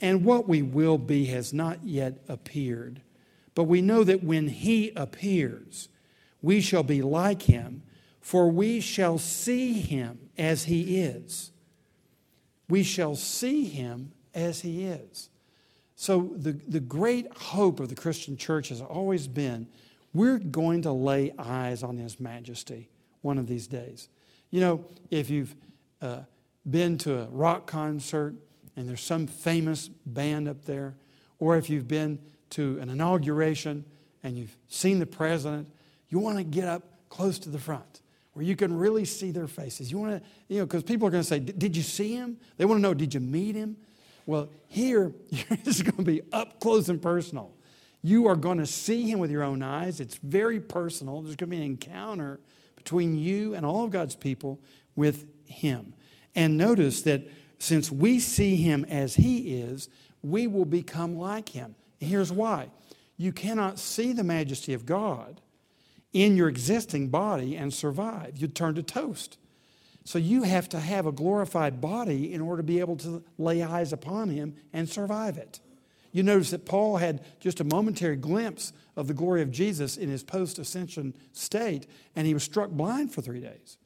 and 0.00 0.24
what 0.24 0.48
we 0.48 0.62
will 0.62 0.96
be 0.96 1.26
has 1.26 1.52
not 1.52 1.82
yet 1.82 2.22
appeared. 2.28 3.00
But 3.56 3.64
we 3.64 3.82
know 3.82 4.04
that 4.04 4.22
when 4.22 4.46
he 4.46 4.92
appears, 4.94 5.88
we 6.40 6.60
shall 6.60 6.84
be 6.84 7.02
like 7.02 7.42
him, 7.42 7.82
for 8.24 8.48
we 8.48 8.80
shall 8.80 9.18
see 9.18 9.74
him 9.74 10.18
as 10.38 10.64
he 10.64 10.98
is. 10.98 11.52
We 12.70 12.82
shall 12.82 13.16
see 13.16 13.66
him 13.66 14.12
as 14.34 14.62
he 14.62 14.86
is. 14.86 15.28
So, 15.94 16.32
the, 16.34 16.52
the 16.52 16.80
great 16.80 17.30
hope 17.36 17.80
of 17.80 17.90
the 17.90 17.94
Christian 17.94 18.38
church 18.38 18.70
has 18.70 18.80
always 18.80 19.28
been 19.28 19.68
we're 20.14 20.38
going 20.38 20.80
to 20.82 20.92
lay 20.92 21.34
eyes 21.38 21.82
on 21.82 21.98
his 21.98 22.18
majesty 22.18 22.88
one 23.20 23.36
of 23.36 23.46
these 23.46 23.66
days. 23.66 24.08
You 24.50 24.60
know, 24.60 24.84
if 25.10 25.28
you've 25.28 25.54
uh, 26.00 26.20
been 26.68 26.96
to 26.98 27.24
a 27.24 27.26
rock 27.26 27.66
concert 27.66 28.36
and 28.74 28.88
there's 28.88 29.02
some 29.02 29.26
famous 29.26 29.88
band 30.06 30.48
up 30.48 30.64
there, 30.64 30.94
or 31.38 31.58
if 31.58 31.68
you've 31.68 31.88
been 31.88 32.18
to 32.50 32.78
an 32.80 32.88
inauguration 32.88 33.84
and 34.22 34.38
you've 34.38 34.56
seen 34.68 34.98
the 34.98 35.04
president, 35.04 35.68
you 36.08 36.18
want 36.18 36.38
to 36.38 36.44
get 36.44 36.68
up 36.68 36.84
close 37.10 37.38
to 37.40 37.50
the 37.50 37.58
front 37.58 38.00
where 38.34 38.44
you 38.44 38.56
can 38.56 38.76
really 38.76 39.04
see 39.04 39.30
their 39.30 39.46
faces. 39.46 39.90
You 39.90 39.98
want 39.98 40.22
to, 40.22 40.28
you 40.48 40.58
know, 40.58 40.66
because 40.66 40.82
people 40.82 41.08
are 41.08 41.10
going 41.10 41.22
to 41.22 41.28
say, 41.28 41.38
Did 41.38 41.76
you 41.76 41.82
see 41.82 42.14
him? 42.14 42.36
They 42.56 42.64
want 42.64 42.78
to 42.78 42.82
know, 42.82 42.94
Did 42.94 43.14
you 43.14 43.20
meet 43.20 43.54
him? 43.54 43.76
Well, 44.26 44.50
here, 44.68 45.12
it's 45.30 45.82
going 45.82 45.96
to 45.96 46.02
be 46.02 46.22
up 46.32 46.60
close 46.60 46.88
and 46.88 47.00
personal. 47.00 47.52
You 48.02 48.26
are 48.26 48.36
going 48.36 48.58
to 48.58 48.66
see 48.66 49.10
him 49.10 49.18
with 49.18 49.30
your 49.30 49.42
own 49.42 49.62
eyes. 49.62 49.98
It's 49.98 50.16
very 50.16 50.60
personal. 50.60 51.22
There's 51.22 51.36
going 51.36 51.50
to 51.50 51.56
be 51.56 51.62
an 51.62 51.62
encounter 51.62 52.38
between 52.76 53.16
you 53.16 53.54
and 53.54 53.64
all 53.64 53.84
of 53.84 53.90
God's 53.90 54.14
people 54.14 54.60
with 54.94 55.26
him. 55.46 55.94
And 56.34 56.58
notice 56.58 57.02
that 57.02 57.22
since 57.58 57.90
we 57.90 58.20
see 58.20 58.56
him 58.56 58.84
as 58.90 59.14
he 59.14 59.60
is, 59.60 59.88
we 60.22 60.46
will 60.46 60.66
become 60.66 61.16
like 61.16 61.48
him. 61.50 61.74
Here's 61.98 62.32
why 62.32 62.68
you 63.16 63.32
cannot 63.32 63.78
see 63.78 64.12
the 64.12 64.24
majesty 64.24 64.74
of 64.74 64.84
God 64.84 65.40
in 66.14 66.36
your 66.36 66.48
existing 66.48 67.08
body 67.08 67.56
and 67.56 67.74
survive. 67.74 68.38
You'd 68.38 68.54
turn 68.54 68.76
to 68.76 68.82
toast. 68.82 69.36
So 70.04 70.18
you 70.18 70.44
have 70.44 70.68
to 70.70 70.80
have 70.80 71.06
a 71.06 71.12
glorified 71.12 71.80
body 71.80 72.32
in 72.32 72.40
order 72.40 72.62
to 72.62 72.66
be 72.66 72.80
able 72.80 72.96
to 72.98 73.22
lay 73.36 73.62
eyes 73.62 73.92
upon 73.92 74.30
him 74.30 74.54
and 74.72 74.88
survive 74.88 75.36
it. 75.36 75.60
You 76.12 76.22
notice 76.22 76.50
that 76.50 76.64
Paul 76.64 76.98
had 76.98 77.24
just 77.40 77.58
a 77.58 77.64
momentary 77.64 78.16
glimpse 78.16 78.72
of 78.96 79.08
the 79.08 79.14
glory 79.14 79.42
of 79.42 79.50
Jesus 79.50 79.96
in 79.96 80.08
his 80.08 80.22
post 80.22 80.58
ascension 80.60 81.14
state, 81.32 81.88
and 82.14 82.26
he 82.26 82.34
was 82.34 82.44
struck 82.44 82.70
blind 82.70 83.12
for 83.12 83.20
three 83.20 83.40
days. 83.40 83.76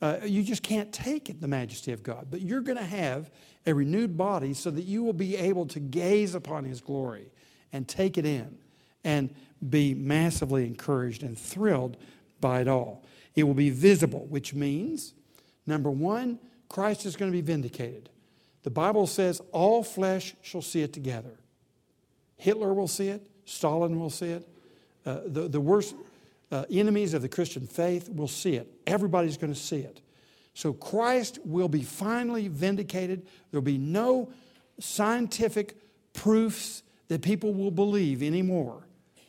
Uh, 0.00 0.18
you 0.24 0.42
just 0.42 0.62
can't 0.62 0.92
take 0.92 1.28
it, 1.28 1.40
the 1.40 1.48
majesty 1.48 1.90
of 1.90 2.02
God. 2.02 2.28
But 2.30 2.42
you're 2.42 2.60
going 2.60 2.78
to 2.78 2.84
have 2.84 3.30
a 3.66 3.74
renewed 3.74 4.16
body 4.16 4.54
so 4.54 4.70
that 4.70 4.84
you 4.84 5.02
will 5.02 5.14
be 5.14 5.36
able 5.36 5.66
to 5.66 5.80
gaze 5.80 6.34
upon 6.34 6.64
his 6.64 6.80
glory 6.80 7.32
and 7.72 7.88
take 7.88 8.18
it 8.18 8.26
in 8.26 8.58
and 9.04 9.34
be 9.68 9.94
massively 9.94 10.66
encouraged 10.66 11.22
and 11.22 11.38
thrilled 11.38 11.96
by 12.40 12.60
it 12.60 12.68
all. 12.68 13.04
It 13.34 13.44
will 13.44 13.54
be 13.54 13.70
visible, 13.70 14.26
which 14.28 14.54
means, 14.54 15.14
number 15.66 15.90
one, 15.90 16.38
Christ 16.68 17.06
is 17.06 17.16
going 17.16 17.30
to 17.30 17.36
be 17.36 17.42
vindicated. 17.42 18.10
The 18.62 18.70
Bible 18.70 19.06
says 19.06 19.40
all 19.52 19.82
flesh 19.82 20.34
shall 20.42 20.62
see 20.62 20.82
it 20.82 20.92
together. 20.92 21.38
Hitler 22.36 22.74
will 22.74 22.88
see 22.88 23.08
it, 23.08 23.26
Stalin 23.44 23.98
will 23.98 24.10
see 24.10 24.30
it, 24.30 24.48
uh, 25.06 25.20
the, 25.26 25.48
the 25.48 25.60
worst 25.60 25.94
uh, 26.50 26.64
enemies 26.70 27.14
of 27.14 27.22
the 27.22 27.28
Christian 27.28 27.66
faith 27.66 28.08
will 28.08 28.28
see 28.28 28.54
it. 28.54 28.68
Everybody's 28.86 29.36
going 29.36 29.52
to 29.52 29.58
see 29.58 29.80
it. 29.80 30.00
So 30.54 30.72
Christ 30.72 31.38
will 31.44 31.68
be 31.68 31.82
finally 31.82 32.48
vindicated. 32.48 33.26
There'll 33.50 33.62
be 33.62 33.78
no 33.78 34.30
scientific 34.78 35.76
proofs 36.12 36.82
that 37.08 37.22
people 37.22 37.52
will 37.52 37.70
believe 37.70 38.22
anymore 38.22 38.83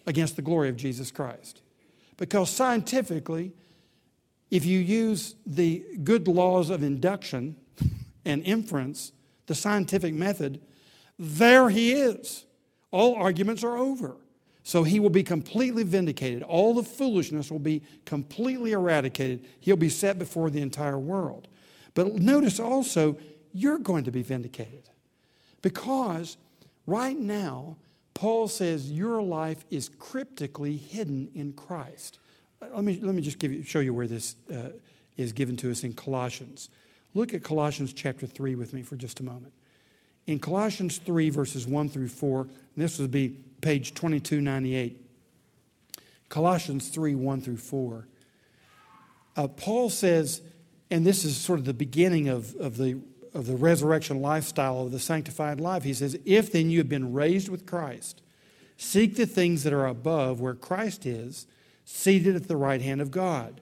against 0.06 0.36
the 0.36 0.41
glory 0.41 0.70
of 0.70 0.78
Jesus 0.78 1.12
Christ. 1.12 1.62
Because 2.18 2.49
scientifically, 2.49 3.53
if 4.51 4.66
you 4.66 4.80
use 4.80 5.36
the 5.45 5.84
good 6.03 6.28
laws 6.28 6.70
of 6.70 6.84
induction 6.84 7.56
and 8.24 8.43
inference, 8.43 9.12
the 9.47 9.56
scientific 9.56 10.14
method, 10.14 10.62
there 11.20 11.70
he 11.70 11.93
is. 11.93 12.45
All 12.91 13.16
arguments 13.16 13.64
are 13.64 13.78
over. 13.78 14.18
So 14.64 14.84
he 14.84 14.99
will 14.99 15.12
be 15.12 15.24
completely 15.24 15.84
vindicated. 15.84 16.41
All 16.41 16.74
the 16.74 16.84
foolishness 16.84 17.51
will 17.51 17.60
be 17.60 17.84
completely 18.06 18.72
eradicated. 18.72 19.45
He'll 19.60 19.76
be 19.76 19.89
set 19.89 20.18
before 20.18 20.49
the 20.49 20.62
entire 20.62 20.97
world. 20.97 21.47
But 21.93 22.16
notice 22.16 22.60
also, 22.60 23.18
you're 23.53 23.78
going 23.78 24.06
to 24.06 24.12
be 24.12 24.24
vindicated 24.24 24.89
because 25.62 26.38
Right 26.88 27.18
now, 27.18 27.78
Paul 28.16 28.47
says 28.47 28.91
your 28.91 29.22
life 29.22 29.63
is 29.70 29.89
cryptically 29.99 30.78
hidden 30.78 31.30
in 31.36 31.53
Christ. 31.53 32.18
Let 32.61 32.84
me, 32.84 32.99
let 33.01 33.13
me 33.13 33.22
just 33.22 33.38
give 33.38 33.51
you, 33.53 33.61
show 33.61 33.80
you 33.80 33.93
where 33.93 34.07
this 34.07 34.36
uh, 34.51 34.70
is 35.18 35.34
given 35.34 35.55
to 35.57 35.70
us 35.70 35.84
in 35.84 35.93
Colossians. 35.93 36.70
Look 37.13 37.34
at 37.34 37.43
Colossians 37.43 37.93
chapter 37.93 38.26
3 38.26 38.55
with 38.55 38.74
me 38.74 38.82
for 38.82 38.95
just 38.95 39.20
a 39.20 39.24
moment. 39.24 39.53
In 40.28 40.39
Colossians 40.39 40.97
3, 40.97 41.30
verses 41.30 41.68
1 41.68 41.89
through 41.89 42.07
4, 42.07 42.41
and 42.41 42.51
this 42.76 42.97
would 42.97 43.11
be 43.11 43.30
page 43.61 43.93
2298. 43.93 44.99
Colossians 46.30 46.88
3, 46.88 47.16
1 47.16 47.41
through 47.41 47.57
4. 47.57 48.07
Uh, 49.38 49.47
Paul 49.49 49.89
says, 49.89 50.41
and 50.89 51.05
this 51.05 51.26
is 51.26 51.38
sort 51.38 51.59
of 51.59 51.66
the 51.66 51.74
beginning 51.74 52.30
of, 52.30 52.55
of, 52.55 52.78
the, 52.78 52.97
of 53.36 53.47
the 53.47 53.57
resurrection 53.57 54.21
lifestyle 54.21 54.81
of 54.81 54.91
the 54.91 54.99
sanctified 54.99 55.59
life. 55.59 55.83
He 55.83 55.93
says, 55.93 56.17
If 56.25 56.51
then 56.51 56.69
you 56.69 56.79
have 56.79 56.89
been 56.89 57.13
raised 57.13 57.49
with 57.49 57.65
Christ, 57.65 58.21
seek 58.77 59.17
the 59.17 59.25
things 59.25 59.63
that 59.63 59.73
are 59.73 59.86
above 59.86 60.39
where 60.39 60.55
Christ 60.55 61.05
is, 61.05 61.45
seated 61.83 62.36
at 62.36 62.47
the 62.47 62.57
right 62.57 62.81
hand 62.81 63.01
of 63.01 63.11
God. 63.11 63.59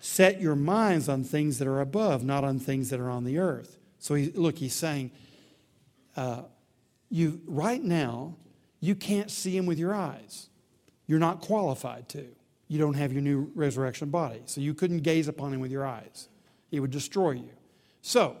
Set 0.00 0.40
your 0.40 0.56
minds 0.56 1.08
on 1.08 1.24
things 1.24 1.58
that 1.58 1.68
are 1.68 1.80
above, 1.80 2.24
not 2.24 2.44
on 2.44 2.58
things 2.58 2.90
that 2.90 3.00
are 3.00 3.08
on 3.08 3.24
the 3.24 3.38
earth. 3.38 3.78
So 3.98 4.14
he, 4.14 4.30
look, 4.32 4.58
he's 4.58 4.74
saying, 4.74 5.12
uh, 6.16 6.42
you 7.08 7.40
right 7.46 7.82
now, 7.82 8.36
you 8.80 8.94
can't 8.94 9.30
see 9.30 9.56
him 9.56 9.66
with 9.66 9.78
your 9.78 9.94
eyes. 9.94 10.48
You're 11.06 11.20
not 11.20 11.40
qualified 11.40 12.08
to. 12.10 12.26
You 12.68 12.78
don't 12.78 12.94
have 12.94 13.12
your 13.12 13.22
new 13.22 13.52
resurrection 13.54 14.10
body. 14.10 14.42
So 14.46 14.60
you 14.60 14.74
couldn't 14.74 14.98
gaze 14.98 15.28
upon 15.28 15.54
him 15.54 15.60
with 15.60 15.70
your 15.70 15.86
eyes. 15.86 16.28
He 16.68 16.80
would 16.80 16.90
destroy 16.90 17.32
you. 17.32 17.50
So, 18.02 18.36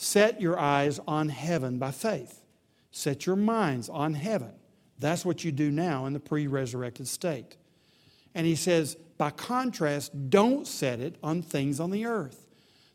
set 0.00 0.40
your 0.40 0.56
eyes 0.56 1.00
on 1.08 1.28
heaven 1.28 1.76
by 1.76 1.90
faith. 1.90 2.40
Set 2.92 3.26
your 3.26 3.34
minds 3.34 3.88
on 3.88 4.14
heaven. 4.14 4.52
That's 5.00 5.24
what 5.24 5.42
you 5.42 5.50
do 5.50 5.72
now 5.72 6.06
in 6.06 6.12
the 6.12 6.20
pre 6.20 6.46
resurrected 6.46 7.08
state. 7.08 7.56
And 8.32 8.46
he 8.46 8.54
says, 8.54 8.96
by 9.16 9.30
contrast, 9.30 10.30
don't 10.30 10.68
set 10.68 11.00
it 11.00 11.16
on 11.20 11.42
things 11.42 11.80
on 11.80 11.90
the 11.90 12.06
earth. 12.06 12.46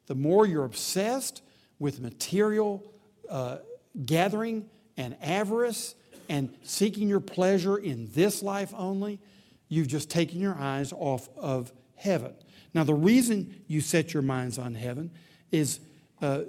The 0.06 0.16
more 0.16 0.46
you're 0.46 0.64
obsessed 0.64 1.42
with 1.78 2.00
material 2.00 2.82
uh, 3.30 3.58
gathering 4.06 4.70
and 4.96 5.18
avarice 5.22 5.96
and 6.30 6.56
seeking 6.64 7.10
your 7.10 7.20
pleasure 7.20 7.76
in 7.76 8.10
this 8.14 8.42
life 8.42 8.74
only, 8.78 9.20
you've 9.68 9.90
just 9.90 10.10
taken 10.10 10.40
your 10.40 10.56
eyes 10.56 10.94
off 10.94 11.28
of 11.36 11.74
heaven. 11.96 12.34
Now, 12.74 12.86
the 12.86 12.94
reason 12.94 13.62
you 13.68 13.82
set 13.82 14.14
your 14.14 14.24
minds 14.24 14.58
on 14.58 14.76
heaven 14.76 15.12
is 15.52 15.82
uh, 16.22 16.44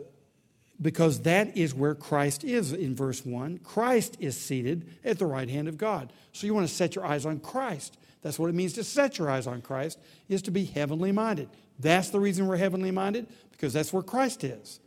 because 0.81 1.21
that 1.21 1.57
is 1.57 1.75
where 1.75 1.95
Christ 1.95 2.45
is 2.45 2.73
in 2.73 2.95
verse 2.97 3.25
1. 3.25 3.59
Christ 3.59 4.17
is 4.21 4.37
seated 4.37 4.89
at 5.05 5.19
the 5.19 5.27
right 5.27 5.49
hand 5.49 5.69
of 5.69 5.79
God. 5.79 6.13
So 6.33 6.47
you 6.47 6.55
want 6.55 6.69
to 6.69 6.75
set 6.75 6.95
your 6.95 7.07
eyes 7.07 7.25
on 7.25 7.39
Christ. 7.41 7.97
That's 8.23 8.39
what 8.39 8.51
it 8.51 8.55
means 8.55 8.73
to 8.75 8.85
set 8.85 9.19
your 9.19 9.31
eyes 9.31 9.47
on 9.47 9.61
Christ, 9.61 9.99
is 10.29 10.43
to 10.43 10.51
be 10.51 10.65
heavenly 10.65 11.13
minded. 11.13 11.49
That's 11.79 12.11
the 12.11 12.21
reason 12.21 12.47
we're 12.47 12.57
heavenly 12.57 12.91
minded, 12.91 13.27
because 13.53 13.73
that's 13.73 13.93
where 13.93 14.03
Christ 14.03 14.45
is. 14.45 14.81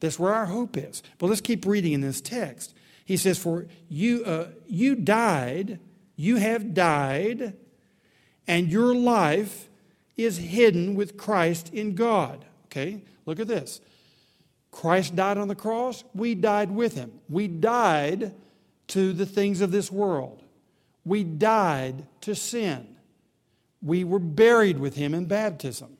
That's 0.00 0.18
where 0.18 0.34
our 0.34 0.46
hope 0.46 0.76
is. 0.76 1.02
But 1.18 1.28
let's 1.28 1.40
keep 1.40 1.64
reading 1.66 1.92
in 1.92 2.00
this 2.00 2.20
text. 2.20 2.74
He 3.04 3.16
says, 3.16 3.38
For 3.38 3.66
you, 3.88 4.24
uh, 4.24 4.48
you 4.66 4.94
died, 4.94 5.78
you 6.16 6.36
have 6.36 6.74
died, 6.74 7.54
and 8.46 8.68
your 8.68 8.94
life 8.94 9.68
is 10.16 10.38
hidden 10.38 10.94
with 10.94 11.16
Christ 11.16 11.72
in 11.72 11.94
God. 11.94 12.44
Okay, 12.66 13.02
look 13.26 13.40
at 13.40 13.48
this. 13.48 13.80
Christ 14.70 15.16
died 15.16 15.38
on 15.38 15.48
the 15.48 15.54
cross, 15.54 16.04
we 16.14 16.34
died 16.34 16.70
with 16.70 16.94
him. 16.94 17.12
We 17.28 17.48
died 17.48 18.34
to 18.88 19.12
the 19.12 19.26
things 19.26 19.60
of 19.60 19.70
this 19.70 19.90
world. 19.90 20.42
We 21.04 21.24
died 21.24 22.06
to 22.22 22.34
sin. 22.34 22.96
We 23.82 24.04
were 24.04 24.18
buried 24.18 24.78
with 24.78 24.94
him 24.94 25.14
in 25.14 25.26
baptism. 25.26 25.96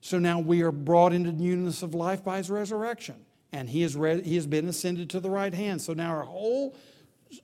So 0.00 0.18
now 0.18 0.38
we 0.38 0.62
are 0.62 0.72
brought 0.72 1.12
into 1.12 1.32
newness 1.32 1.82
of 1.82 1.94
life 1.94 2.24
by 2.24 2.38
his 2.38 2.50
resurrection. 2.50 3.16
And 3.52 3.68
he 3.68 3.82
has, 3.82 3.96
re- 3.96 4.22
he 4.22 4.36
has 4.36 4.46
been 4.46 4.68
ascended 4.68 5.10
to 5.10 5.20
the 5.20 5.30
right 5.30 5.52
hand. 5.52 5.82
So 5.82 5.94
now 5.94 6.10
our 6.10 6.22
whole, 6.22 6.76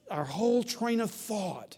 our 0.09 0.23
whole 0.23 0.63
train 0.63 1.01
of 1.01 1.11
thought 1.11 1.77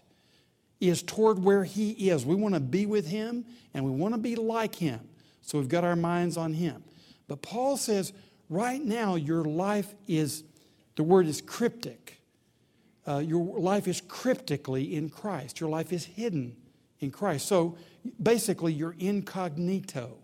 is 0.80 1.02
toward 1.02 1.42
where 1.42 1.64
he 1.64 1.90
is. 2.10 2.24
We 2.24 2.36
want 2.36 2.54
to 2.54 2.60
be 2.60 2.86
with 2.86 3.08
him 3.08 3.44
and 3.74 3.84
we 3.84 3.90
want 3.90 4.14
to 4.14 4.20
be 4.20 4.36
like 4.36 4.74
him. 4.74 5.00
So 5.42 5.58
we've 5.58 5.68
got 5.68 5.82
our 5.82 5.96
minds 5.96 6.36
on 6.36 6.52
him. 6.52 6.84
But 7.26 7.42
Paul 7.42 7.76
says, 7.76 8.12
right 8.48 8.82
now, 8.82 9.16
your 9.16 9.44
life 9.44 9.94
is, 10.06 10.44
the 10.96 11.02
word 11.02 11.26
is 11.26 11.40
cryptic 11.40 12.18
uh, 13.08 13.18
your 13.18 13.58
life 13.58 13.88
is 13.88 14.02
cryptically 14.02 14.94
in 14.94 15.08
Christ. 15.08 15.60
Your 15.60 15.70
life 15.70 15.92
is 15.94 16.04
hidden 16.04 16.54
in 17.00 17.10
Christ. 17.10 17.46
So 17.46 17.78
basically, 18.22 18.74
you're 18.74 18.94
incognito. 18.98 20.18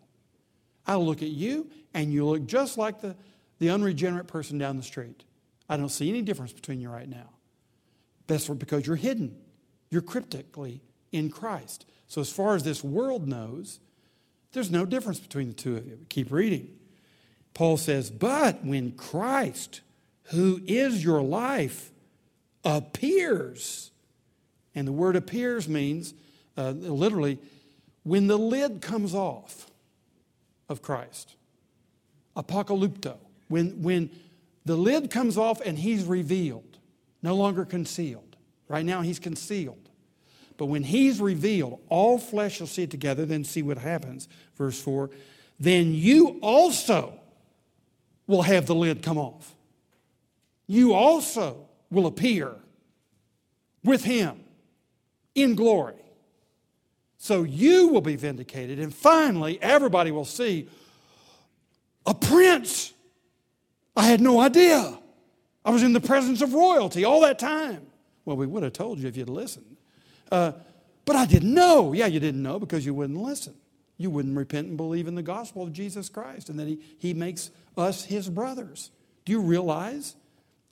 I'll 0.86 1.04
look 1.04 1.22
at 1.22 1.30
you, 1.30 1.70
and 1.94 2.12
you 2.12 2.26
look 2.26 2.44
just 2.44 2.76
like 2.76 3.00
the, 3.00 3.16
the 3.58 3.70
unregenerate 3.70 4.26
person 4.26 4.58
down 4.58 4.76
the 4.76 4.82
street. 4.82 5.24
I 5.66 5.78
don't 5.78 5.88
see 5.88 6.10
any 6.10 6.20
difference 6.20 6.52
between 6.52 6.78
you 6.78 6.90
right 6.90 7.08
now. 7.08 7.30
That's 8.26 8.48
because 8.48 8.86
you're 8.86 8.96
hidden. 8.96 9.34
You're 9.88 10.02
cryptically 10.02 10.82
in 11.10 11.30
Christ. 11.30 11.86
So, 12.06 12.20
as 12.20 12.30
far 12.30 12.54
as 12.54 12.64
this 12.64 12.84
world 12.84 13.26
knows, 13.26 13.80
there's 14.52 14.70
no 14.70 14.84
difference 14.84 15.20
between 15.20 15.48
the 15.48 15.54
two 15.54 15.76
of 15.76 15.86
you. 15.86 16.00
Keep 16.10 16.30
reading. 16.30 16.68
Paul 17.54 17.76
says, 17.76 18.10
But 18.10 18.64
when 18.64 18.92
Christ, 18.92 19.80
who 20.24 20.60
is 20.66 21.02
your 21.02 21.22
life, 21.22 21.90
appears. 22.64 23.90
And 24.74 24.88
the 24.88 24.92
word 24.92 25.16
appears 25.16 25.68
means 25.68 26.14
uh, 26.56 26.70
literally 26.70 27.38
when 28.02 28.26
the 28.26 28.36
lid 28.36 28.80
comes 28.80 29.14
off 29.14 29.70
of 30.68 30.82
Christ. 30.82 31.34
Apocalypto. 32.36 33.16
When, 33.48 33.82
when 33.82 34.10
the 34.64 34.76
lid 34.76 35.10
comes 35.10 35.38
off 35.38 35.60
and 35.60 35.78
he's 35.78 36.04
revealed, 36.04 36.78
no 37.22 37.36
longer 37.36 37.64
concealed. 37.64 38.36
Right 38.68 38.84
now 38.84 39.02
he's 39.02 39.18
concealed. 39.18 39.78
But 40.56 40.66
when 40.66 40.84
he's 40.84 41.20
revealed, 41.20 41.80
all 41.88 42.18
flesh 42.18 42.56
shall 42.56 42.66
see 42.66 42.84
it 42.84 42.90
together, 42.90 43.26
then 43.26 43.44
see 43.44 43.62
what 43.62 43.78
happens. 43.78 44.28
Verse 44.56 44.80
4 44.80 45.10
Then 45.58 45.94
you 45.94 46.38
also 46.42 47.18
will 48.26 48.42
have 48.42 48.66
the 48.66 48.74
lid 48.74 49.02
come 49.02 49.18
off. 49.18 49.54
You 50.66 50.94
also 50.94 51.68
will 51.90 52.06
appear 52.06 52.54
with 53.82 54.04
him 54.04 54.40
in 55.34 55.54
glory. 55.54 55.94
So 57.18 57.42
you 57.42 57.88
will 57.88 58.00
be 58.00 58.16
vindicated, 58.16 58.78
and 58.78 58.94
finally, 58.94 59.60
everybody 59.62 60.10
will 60.10 60.24
see 60.24 60.68
a 62.06 62.14
prince. 62.14 62.92
I 63.96 64.02
had 64.04 64.20
no 64.20 64.40
idea. 64.40 64.98
I 65.64 65.70
was 65.70 65.82
in 65.82 65.92
the 65.92 66.00
presence 66.00 66.42
of 66.42 66.52
royalty 66.52 67.04
all 67.04 67.22
that 67.22 67.38
time. 67.38 67.86
Well, 68.24 68.36
we 68.36 68.46
would 68.46 68.62
have 68.62 68.72
told 68.72 68.98
you 68.98 69.08
if 69.08 69.16
you'd 69.16 69.30
listened. 69.30 69.76
Uh, 70.30 70.52
but 71.04 71.16
I 71.16 71.26
didn't 71.26 71.54
know. 71.54 71.92
Yeah, 71.92 72.06
you 72.06 72.20
didn't 72.20 72.42
know 72.42 72.58
because 72.58 72.84
you 72.84 72.94
wouldn't 72.94 73.18
listen. 73.18 73.54
You 73.96 74.10
wouldn't 74.10 74.36
repent 74.36 74.68
and 74.68 74.76
believe 74.76 75.06
in 75.06 75.14
the 75.14 75.22
gospel 75.22 75.62
of 75.62 75.72
Jesus 75.72 76.08
Christ 76.08 76.48
and 76.48 76.58
that 76.58 76.66
He, 76.66 76.78
he 76.98 77.14
makes 77.14 77.50
us 77.76 78.04
His 78.04 78.28
brothers. 78.28 78.90
Do 79.24 79.32
you 79.32 79.40
realize 79.40 80.16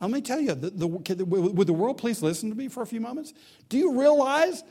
let 0.03 0.11
me 0.11 0.20
tell 0.20 0.41
you, 0.41 0.55
the, 0.55 0.70
the, 0.70 1.25
would 1.25 1.66
the 1.66 1.73
world 1.73 1.97
please 1.97 2.23
listen 2.23 2.51
to 2.51 2.57
me 2.57 2.66
for 2.66 2.83
a 2.83 2.87
few 2.87 3.01
moments? 3.01 3.33
Do 3.68 3.79
you 3.79 4.01
realize 4.01 4.64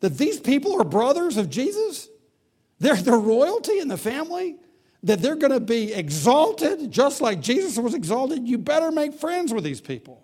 that 0.00 0.18
these 0.18 0.38
people 0.38 0.78
are 0.78 0.84
brothers 0.84 1.38
of 1.38 1.48
Jesus? 1.48 2.08
They're 2.80 2.94
the 2.94 3.16
royalty 3.16 3.78
in 3.78 3.88
the 3.88 3.96
family, 3.96 4.56
that 5.02 5.20
they're 5.20 5.36
going 5.36 5.52
to 5.52 5.60
be 5.60 5.94
exalted 5.94 6.90
just 6.90 7.22
like 7.22 7.40
Jesus 7.40 7.78
was 7.78 7.94
exalted. 7.94 8.46
You 8.46 8.58
better 8.58 8.90
make 8.92 9.14
friends 9.14 9.54
with 9.54 9.64
these 9.64 9.80
people. 9.80 10.20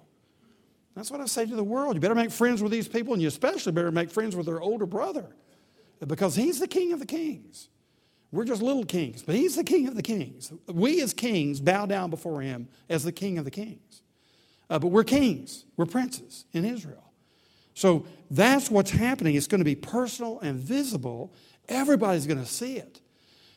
That's 0.94 1.10
what 1.10 1.22
I 1.22 1.26
say 1.26 1.46
to 1.46 1.56
the 1.56 1.64
world. 1.64 1.94
You 1.94 2.00
better 2.00 2.14
make 2.14 2.30
friends 2.30 2.62
with 2.62 2.70
these 2.70 2.88
people, 2.88 3.14
and 3.14 3.22
you 3.22 3.28
especially 3.28 3.72
better 3.72 3.90
make 3.90 4.10
friends 4.10 4.36
with 4.36 4.44
their 4.44 4.60
older 4.60 4.84
brother 4.84 5.24
because 6.06 6.34
he's 6.34 6.60
the 6.60 6.68
king 6.68 6.92
of 6.92 7.00
the 7.00 7.06
kings. 7.06 7.68
We're 8.32 8.44
just 8.44 8.62
little 8.62 8.84
kings, 8.84 9.22
but 9.22 9.34
he's 9.34 9.56
the 9.56 9.64
king 9.64 9.88
of 9.88 9.96
the 9.96 10.02
kings. 10.02 10.52
We 10.68 11.02
as 11.02 11.12
kings 11.12 11.60
bow 11.60 11.86
down 11.86 12.10
before 12.10 12.40
him 12.40 12.68
as 12.88 13.02
the 13.02 13.12
king 13.12 13.38
of 13.38 13.44
the 13.44 13.50
kings. 13.50 14.02
Uh, 14.68 14.78
but 14.78 14.88
we're 14.88 15.04
kings, 15.04 15.64
we're 15.76 15.86
princes 15.86 16.44
in 16.52 16.64
Israel. 16.64 17.12
So 17.74 18.06
that's 18.30 18.70
what's 18.70 18.92
happening. 18.92 19.34
It's 19.34 19.48
going 19.48 19.60
to 19.60 19.64
be 19.64 19.74
personal 19.74 20.38
and 20.40 20.58
visible. 20.58 21.32
Everybody's 21.68 22.26
going 22.26 22.38
to 22.38 22.46
see 22.46 22.76
it. 22.76 23.00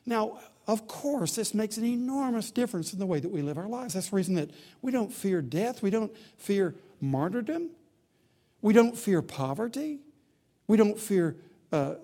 Now, 0.05 0.39
of 0.67 0.87
course, 0.87 1.35
this 1.35 1.53
makes 1.53 1.77
an 1.77 1.85
enormous 1.85 2.49
difference 2.49 2.93
in 2.93 2.99
the 2.99 3.05
way 3.05 3.19
that 3.19 3.29
we 3.29 3.41
live 3.41 3.57
our 3.57 3.67
lives. 3.67 3.93
That's 3.93 4.09
the 4.09 4.15
reason 4.15 4.35
that 4.35 4.49
we 4.81 4.91
don't 4.91 5.11
fear 5.13 5.41
death, 5.41 5.83
we 5.83 5.89
don't 5.89 6.15
fear 6.37 6.73
martyrdom, 7.01 7.69
we 8.61 8.73
don't 8.73 8.97
fear 8.97 9.21
poverty, 9.21 9.99
we 10.67 10.77
don't 10.77 10.97
fear 10.97 11.35
uh, 11.71 11.95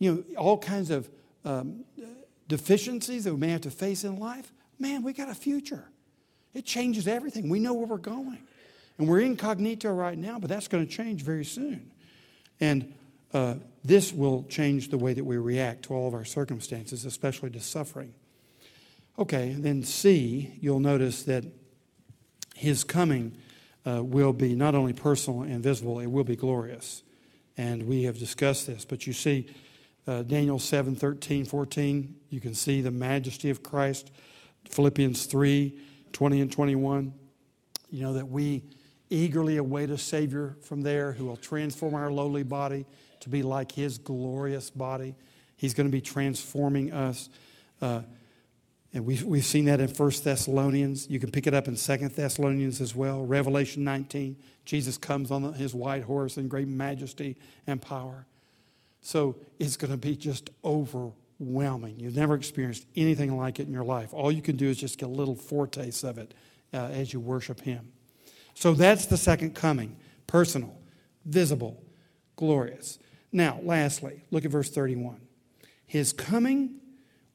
you 0.00 0.12
know, 0.12 0.36
all 0.36 0.58
kinds 0.58 0.90
of 0.90 1.08
um, 1.44 1.84
deficiencies 2.48 3.24
that 3.24 3.32
we 3.32 3.38
may 3.38 3.50
have 3.50 3.60
to 3.60 3.70
face 3.70 4.02
in 4.02 4.18
life. 4.18 4.52
Man, 4.80 5.04
we 5.04 5.12
got 5.12 5.28
a 5.28 5.34
future. 5.34 5.84
It 6.52 6.64
changes 6.64 7.06
everything. 7.06 7.48
We 7.48 7.60
know 7.60 7.74
where 7.74 7.86
we're 7.86 7.98
going. 7.98 8.38
And 8.98 9.08
we're 9.08 9.20
incognito 9.20 9.92
right 9.92 10.18
now, 10.18 10.38
but 10.38 10.50
that's 10.50 10.66
going 10.66 10.86
to 10.86 10.92
change 10.92 11.22
very 11.22 11.44
soon. 11.44 11.92
And 12.60 12.92
uh, 13.32 13.54
this 13.84 14.12
will 14.12 14.44
change 14.48 14.88
the 14.88 14.98
way 14.98 15.14
that 15.14 15.24
we 15.24 15.36
react 15.36 15.84
to 15.84 15.94
all 15.94 16.08
of 16.08 16.14
our 16.14 16.24
circumstances, 16.24 17.04
especially 17.04 17.50
to 17.50 17.60
suffering. 17.60 18.12
Okay, 19.18 19.54
then 19.56 19.82
C, 19.84 20.58
you'll 20.60 20.80
notice 20.80 21.22
that 21.24 21.44
his 22.54 22.84
coming 22.84 23.36
uh, 23.86 24.02
will 24.02 24.32
be 24.32 24.54
not 24.54 24.74
only 24.74 24.92
personal 24.92 25.42
and 25.42 25.62
visible, 25.62 26.00
it 26.00 26.06
will 26.06 26.24
be 26.24 26.36
glorious. 26.36 27.02
And 27.56 27.84
we 27.84 28.04
have 28.04 28.18
discussed 28.18 28.66
this. 28.66 28.84
But 28.84 29.06
you 29.06 29.12
see, 29.12 29.46
uh, 30.10 30.22
Daniel 30.24 30.58
7 30.58 30.96
13, 30.96 31.44
14, 31.44 32.16
you 32.30 32.40
can 32.40 32.52
see 32.52 32.80
the 32.80 32.90
majesty 32.90 33.48
of 33.48 33.62
Christ. 33.62 34.10
Philippians 34.68 35.26
3 35.26 35.78
20 36.12 36.40
and 36.40 36.50
21, 36.50 37.14
you 37.90 38.02
know, 38.02 38.14
that 38.14 38.28
we 38.28 38.64
eagerly 39.08 39.58
await 39.58 39.88
a 39.90 39.96
Savior 39.96 40.56
from 40.62 40.82
there 40.82 41.12
who 41.12 41.26
will 41.26 41.36
transform 41.36 41.94
our 41.94 42.10
lowly 42.10 42.42
body 42.42 42.86
to 43.20 43.28
be 43.28 43.44
like 43.44 43.70
His 43.70 43.98
glorious 43.98 44.68
body. 44.68 45.14
He's 45.56 45.74
going 45.74 45.86
to 45.86 45.92
be 45.92 46.00
transforming 46.00 46.92
us. 46.92 47.28
Uh, 47.80 48.02
and 48.92 49.06
we've, 49.06 49.22
we've 49.22 49.44
seen 49.44 49.66
that 49.66 49.78
in 49.78 49.90
1 49.90 50.12
Thessalonians. 50.24 51.08
You 51.08 51.20
can 51.20 51.30
pick 51.30 51.46
it 51.46 51.54
up 51.54 51.68
in 51.68 51.76
2 51.76 52.08
Thessalonians 52.08 52.80
as 52.80 52.96
well. 52.96 53.24
Revelation 53.24 53.84
19, 53.84 54.36
Jesus 54.64 54.98
comes 54.98 55.30
on 55.30 55.52
his 55.52 55.72
white 55.72 56.02
horse 56.02 56.36
in 56.36 56.48
great 56.48 56.66
majesty 56.66 57.36
and 57.68 57.80
power. 57.80 58.26
So 59.00 59.36
it's 59.58 59.76
going 59.76 59.90
to 59.90 59.96
be 59.96 60.16
just 60.16 60.50
overwhelming. 60.64 61.98
You've 61.98 62.16
never 62.16 62.34
experienced 62.34 62.86
anything 62.96 63.36
like 63.36 63.60
it 63.60 63.66
in 63.66 63.72
your 63.72 63.84
life. 63.84 64.12
All 64.12 64.30
you 64.30 64.42
can 64.42 64.56
do 64.56 64.68
is 64.68 64.78
just 64.78 64.98
get 64.98 65.06
a 65.06 65.12
little 65.12 65.34
foretaste 65.34 66.04
of 66.04 66.18
it 66.18 66.34
uh, 66.72 66.88
as 66.92 67.12
you 67.12 67.20
worship 67.20 67.60
Him. 67.60 67.92
So 68.54 68.74
that's 68.74 69.06
the 69.06 69.16
second 69.16 69.54
coming 69.54 69.96
personal, 70.26 70.76
visible, 71.24 71.82
glorious. 72.36 72.98
Now, 73.32 73.58
lastly, 73.62 74.24
look 74.30 74.44
at 74.44 74.50
verse 74.50 74.70
31. 74.70 75.20
His 75.86 76.12
coming 76.12 76.76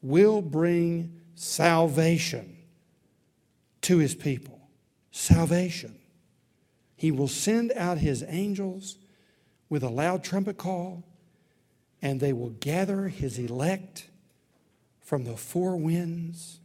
will 0.01 0.41
bring 0.41 1.19
salvation 1.35 2.57
to 3.81 3.97
his 3.97 4.15
people. 4.15 4.69
Salvation. 5.11 5.97
He 6.95 7.11
will 7.11 7.27
send 7.27 7.71
out 7.73 7.97
his 7.97 8.23
angels 8.27 8.97
with 9.69 9.83
a 9.83 9.89
loud 9.89 10.23
trumpet 10.23 10.57
call, 10.57 11.03
and 12.05 12.19
they 12.19 12.33
will 12.33 12.51
gather 12.59 13.07
his 13.07 13.39
elect 13.39 14.09
from 14.99 15.23
the 15.23 15.35
four 15.35 15.75
winds, 15.75 16.59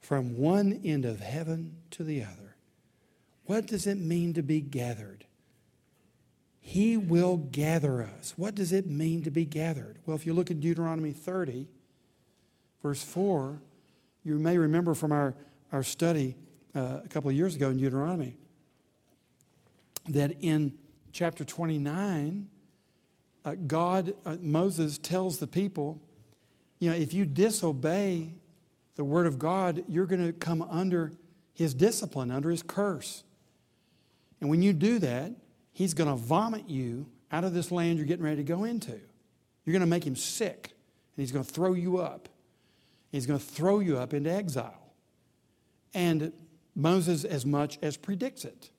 from 0.00 0.38
one 0.38 0.80
end 0.82 1.04
of 1.04 1.20
heaven 1.20 1.76
to 1.90 2.02
the 2.02 2.22
other. 2.22 2.56
What 3.44 3.66
does 3.66 3.86
it 3.86 3.98
mean 3.98 4.32
to 4.32 4.42
be 4.42 4.62
gathered? 4.62 5.26
He 6.58 6.96
will 6.96 7.36
gather 7.36 8.02
us. 8.02 8.32
What 8.38 8.54
does 8.54 8.72
it 8.72 8.86
mean 8.86 9.22
to 9.24 9.30
be 9.30 9.44
gathered? 9.44 9.98
Well, 10.06 10.16
if 10.16 10.24
you 10.24 10.32
look 10.32 10.50
at 10.50 10.58
Deuteronomy 10.58 11.12
30, 11.12 11.68
verse 12.82 13.02
4, 13.02 13.60
you 14.24 14.38
may 14.38 14.56
remember 14.56 14.94
from 14.94 15.12
our, 15.12 15.34
our 15.70 15.82
study 15.82 16.34
uh, 16.74 17.00
a 17.04 17.08
couple 17.08 17.28
of 17.28 17.36
years 17.36 17.56
ago 17.56 17.68
in 17.68 17.76
Deuteronomy 17.76 18.36
that 20.08 20.34
in 20.40 20.72
chapter 21.12 21.44
29, 21.44 22.48
uh, 23.44 23.54
God, 23.66 24.14
uh, 24.24 24.36
Moses 24.40 24.98
tells 24.98 25.38
the 25.38 25.46
people, 25.46 26.00
you 26.78 26.90
know, 26.90 26.96
if 26.96 27.12
you 27.12 27.24
disobey 27.24 28.34
the 28.96 29.04
word 29.04 29.26
of 29.26 29.38
God, 29.38 29.84
you're 29.88 30.06
going 30.06 30.26
to 30.26 30.32
come 30.32 30.62
under 30.62 31.12
his 31.54 31.74
discipline, 31.74 32.30
under 32.30 32.50
his 32.50 32.62
curse. 32.62 33.24
And 34.40 34.50
when 34.50 34.62
you 34.62 34.72
do 34.72 34.98
that, 35.00 35.32
he's 35.72 35.94
going 35.94 36.10
to 36.10 36.16
vomit 36.16 36.68
you 36.68 37.06
out 37.30 37.44
of 37.44 37.54
this 37.54 37.70
land 37.70 37.98
you're 37.98 38.06
getting 38.06 38.24
ready 38.24 38.36
to 38.36 38.42
go 38.42 38.64
into. 38.64 39.00
You're 39.64 39.72
going 39.72 39.80
to 39.80 39.86
make 39.86 40.04
him 40.04 40.16
sick, 40.16 40.72
and 41.16 41.22
he's 41.22 41.32
going 41.32 41.44
to 41.44 41.50
throw 41.50 41.72
you 41.72 41.98
up. 41.98 42.28
He's 43.10 43.26
going 43.26 43.38
to 43.38 43.44
throw 43.44 43.80
you 43.80 43.98
up 43.98 44.14
into 44.14 44.30
exile. 44.30 44.92
And 45.94 46.32
Moses, 46.74 47.24
as 47.24 47.44
much 47.44 47.78
as 47.82 47.96
predicts 47.96 48.44
it, 48.44 48.70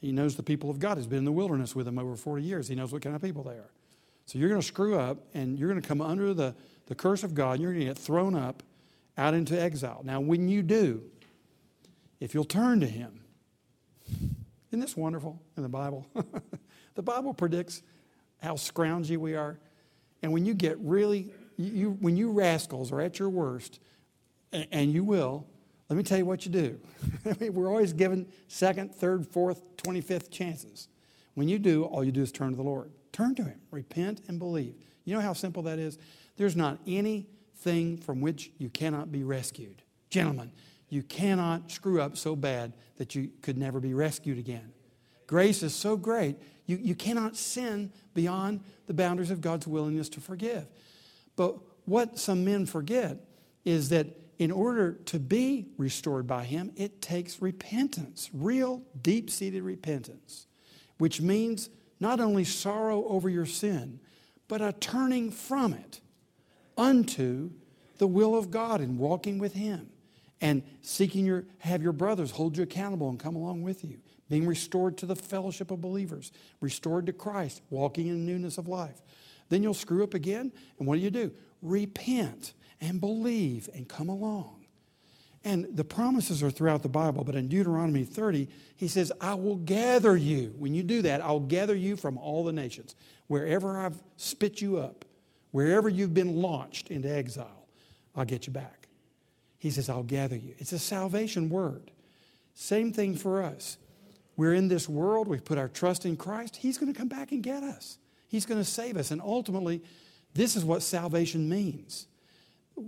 he 0.00 0.10
knows 0.10 0.36
the 0.36 0.42
people 0.42 0.70
of 0.70 0.78
God. 0.78 0.96
He's 0.96 1.06
been 1.06 1.18
in 1.18 1.24
the 1.24 1.32
wilderness 1.32 1.76
with 1.76 1.86
them 1.86 1.98
over 1.98 2.16
40 2.16 2.42
years. 2.42 2.68
He 2.68 2.74
knows 2.74 2.92
what 2.92 3.02
kind 3.02 3.14
of 3.14 3.22
people 3.22 3.44
they 3.44 3.52
are. 3.52 3.70
So 4.26 4.38
you're 4.38 4.48
going 4.48 4.60
to 4.60 4.66
screw 4.66 4.98
up 4.98 5.18
and 5.34 5.58
you're 5.58 5.68
going 5.68 5.80
to 5.80 5.86
come 5.86 6.00
under 6.00 6.32
the, 6.32 6.54
the 6.86 6.94
curse 6.94 7.22
of 7.22 7.34
God. 7.34 7.52
And 7.52 7.62
you're 7.62 7.72
going 7.72 7.86
to 7.86 7.92
get 7.92 7.98
thrown 7.98 8.34
up 8.34 8.62
out 9.16 9.34
into 9.34 9.60
exile. 9.60 10.02
Now, 10.04 10.20
when 10.20 10.48
you 10.48 10.62
do, 10.62 11.02
if 12.20 12.34
you'll 12.34 12.44
turn 12.44 12.80
to 12.80 12.86
Him, 12.86 13.20
isn't 14.70 14.80
this 14.80 14.96
wonderful 14.96 15.42
in 15.56 15.62
the 15.62 15.68
Bible? 15.68 16.06
the 16.94 17.02
Bible 17.02 17.34
predicts 17.34 17.82
how 18.40 18.54
scroungy 18.54 19.16
we 19.16 19.34
are. 19.34 19.58
And 20.22 20.32
when 20.32 20.44
you 20.44 20.54
get 20.54 20.78
really 20.78 21.32
you, 21.56 21.96
when 22.00 22.16
you 22.16 22.30
rascals 22.30 22.92
are 22.92 23.00
at 23.00 23.18
your 23.18 23.28
worst, 23.28 23.80
and, 24.52 24.92
you 24.92 25.02
will, 25.02 25.46
let 25.88 25.96
me 25.96 26.02
tell 26.02 26.18
you 26.18 26.26
what 26.26 26.44
you 26.44 26.52
do. 26.52 26.78
We're 27.52 27.68
always 27.68 27.94
given 27.94 28.26
second, 28.48 28.94
third, 28.94 29.26
fourth, 29.26 29.62
25th 29.78 30.30
chances. 30.30 30.88
When 31.34 31.48
you 31.48 31.58
do, 31.58 31.84
all 31.84 32.04
you 32.04 32.12
do 32.12 32.20
is 32.20 32.32
turn 32.32 32.50
to 32.50 32.56
the 32.56 32.62
Lord. 32.62 32.90
Turn 33.12 33.34
to 33.36 33.44
Him, 33.44 33.60
repent, 33.70 34.22
and 34.28 34.38
believe. 34.38 34.74
You 35.04 35.14
know 35.14 35.20
how 35.20 35.32
simple 35.32 35.62
that 35.64 35.78
is? 35.78 35.98
There's 36.36 36.56
not 36.56 36.78
anything 36.86 37.98
from 37.98 38.20
which 38.20 38.50
you 38.58 38.70
cannot 38.70 39.12
be 39.12 39.22
rescued. 39.22 39.82
Gentlemen, 40.10 40.52
you 40.88 41.02
cannot 41.02 41.70
screw 41.70 42.00
up 42.00 42.16
so 42.16 42.36
bad 42.36 42.72
that 42.96 43.14
you 43.14 43.30
could 43.42 43.56
never 43.56 43.80
be 43.80 43.94
rescued 43.94 44.38
again. 44.38 44.72
Grace 45.26 45.62
is 45.62 45.74
so 45.74 45.96
great, 45.96 46.36
you, 46.66 46.76
you 46.76 46.94
cannot 46.94 47.36
sin 47.36 47.90
beyond 48.14 48.60
the 48.86 48.94
boundaries 48.94 49.30
of 49.30 49.40
God's 49.40 49.66
willingness 49.66 50.08
to 50.10 50.20
forgive. 50.20 50.66
But 51.36 51.56
what 51.86 52.18
some 52.18 52.44
men 52.44 52.66
forget 52.66 53.18
is 53.64 53.88
that 53.88 54.06
in 54.38 54.50
order 54.50 54.92
to 55.06 55.18
be 55.18 55.68
restored 55.78 56.26
by 56.26 56.44
Him, 56.44 56.72
it 56.76 57.00
takes 57.00 57.40
repentance, 57.40 58.28
real 58.32 58.82
deep 59.00 59.30
seated 59.30 59.62
repentance, 59.62 60.46
which 60.98 61.20
means 61.20 61.70
not 62.02 62.20
only 62.20 62.44
sorrow 62.44 63.06
over 63.06 63.28
your 63.30 63.46
sin, 63.46 63.98
but 64.48 64.60
a 64.60 64.72
turning 64.72 65.30
from 65.30 65.72
it 65.72 66.00
unto 66.76 67.50
the 67.96 68.06
will 68.06 68.36
of 68.36 68.50
God 68.50 68.80
and 68.80 68.98
walking 68.98 69.38
with 69.38 69.54
Him 69.54 69.88
and 70.40 70.62
seeking 70.82 71.24
your 71.24 71.44
have 71.60 71.82
your 71.82 71.92
brothers 71.92 72.32
hold 72.32 72.58
you 72.58 72.62
accountable 72.62 73.08
and 73.08 73.18
come 73.18 73.36
along 73.36 73.62
with 73.62 73.84
you 73.84 73.98
being 74.28 74.46
restored 74.46 74.98
to 74.98 75.06
the 75.06 75.14
fellowship 75.14 75.70
of 75.70 75.80
believers 75.80 76.32
restored 76.60 77.06
to 77.06 77.12
christ 77.12 77.60
walking 77.70 78.08
in 78.08 78.26
newness 78.26 78.58
of 78.58 78.66
life 78.66 79.02
then 79.52 79.62
you'll 79.62 79.74
screw 79.74 80.02
up 80.02 80.14
again. 80.14 80.50
And 80.78 80.88
what 80.88 80.94
do 80.94 81.02
you 81.02 81.10
do? 81.10 81.30
Repent 81.60 82.54
and 82.80 82.98
believe 82.98 83.68
and 83.74 83.86
come 83.86 84.08
along. 84.08 84.61
And 85.44 85.66
the 85.76 85.84
promises 85.84 86.42
are 86.42 86.50
throughout 86.50 86.82
the 86.82 86.88
Bible, 86.88 87.24
but 87.24 87.34
in 87.34 87.48
Deuteronomy 87.48 88.04
30, 88.04 88.48
he 88.76 88.86
says, 88.86 89.10
I 89.20 89.34
will 89.34 89.56
gather 89.56 90.16
you. 90.16 90.54
When 90.56 90.72
you 90.72 90.84
do 90.84 91.02
that, 91.02 91.20
I'll 91.20 91.40
gather 91.40 91.74
you 91.74 91.96
from 91.96 92.16
all 92.16 92.44
the 92.44 92.52
nations. 92.52 92.94
Wherever 93.26 93.76
I've 93.78 94.00
spit 94.16 94.60
you 94.60 94.78
up, 94.78 95.04
wherever 95.50 95.88
you've 95.88 96.14
been 96.14 96.36
launched 96.36 96.90
into 96.90 97.10
exile, 97.10 97.66
I'll 98.14 98.24
get 98.24 98.46
you 98.46 98.52
back. 98.52 98.88
He 99.58 99.70
says, 99.70 99.88
I'll 99.88 100.04
gather 100.04 100.36
you. 100.36 100.54
It's 100.58 100.72
a 100.72 100.78
salvation 100.78 101.48
word. 101.48 101.90
Same 102.54 102.92
thing 102.92 103.16
for 103.16 103.42
us. 103.42 103.78
We're 104.36 104.54
in 104.54 104.68
this 104.68 104.88
world, 104.88 105.28
we've 105.28 105.44
put 105.44 105.58
our 105.58 105.68
trust 105.68 106.06
in 106.06 106.16
Christ. 106.16 106.56
He's 106.56 106.78
going 106.78 106.92
to 106.92 106.98
come 106.98 107.08
back 107.08 107.32
and 107.32 107.42
get 107.42 107.62
us. 107.62 107.98
He's 108.28 108.46
going 108.46 108.60
to 108.60 108.64
save 108.68 108.96
us. 108.96 109.10
And 109.10 109.20
ultimately, 109.20 109.82
this 110.34 110.56
is 110.56 110.64
what 110.64 110.82
salvation 110.82 111.48
means. 111.48 112.06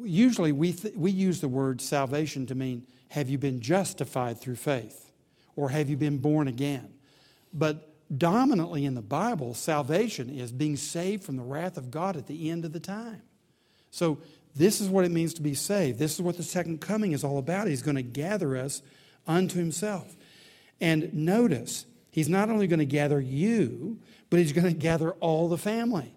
Usually, 0.02 0.52
we, 0.52 0.72
th- 0.72 0.94
we 0.96 1.10
use 1.10 1.40
the 1.40 1.48
word 1.48 1.80
salvation 1.80 2.46
to 2.46 2.54
mean 2.54 2.86
have 3.08 3.28
you 3.28 3.38
been 3.38 3.60
justified 3.60 4.40
through 4.40 4.56
faith 4.56 5.12
or 5.56 5.68
have 5.68 5.88
you 5.88 5.96
been 5.96 6.18
born 6.18 6.48
again? 6.48 6.92
But 7.52 7.94
dominantly 8.16 8.84
in 8.84 8.94
the 8.94 9.02
Bible, 9.02 9.54
salvation 9.54 10.28
is 10.28 10.52
being 10.52 10.76
saved 10.76 11.24
from 11.24 11.36
the 11.36 11.42
wrath 11.42 11.76
of 11.76 11.90
God 11.90 12.16
at 12.16 12.26
the 12.26 12.50
end 12.50 12.64
of 12.64 12.72
the 12.72 12.80
time. 12.80 13.22
So, 13.90 14.18
this 14.56 14.80
is 14.80 14.88
what 14.88 15.04
it 15.04 15.10
means 15.10 15.34
to 15.34 15.42
be 15.42 15.54
saved. 15.54 15.98
This 15.98 16.14
is 16.14 16.22
what 16.22 16.36
the 16.36 16.44
second 16.44 16.80
coming 16.80 17.10
is 17.10 17.24
all 17.24 17.38
about. 17.38 17.66
He's 17.66 17.82
going 17.82 17.96
to 17.96 18.02
gather 18.02 18.56
us 18.56 18.82
unto 19.26 19.58
himself. 19.58 20.16
And 20.80 21.12
notice, 21.12 21.86
he's 22.10 22.28
not 22.28 22.50
only 22.50 22.68
going 22.68 22.78
to 22.78 22.86
gather 22.86 23.20
you, 23.20 23.98
but 24.30 24.38
he's 24.38 24.52
going 24.52 24.66
to 24.66 24.72
gather 24.72 25.10
all 25.12 25.48
the 25.48 25.58
family. 25.58 26.14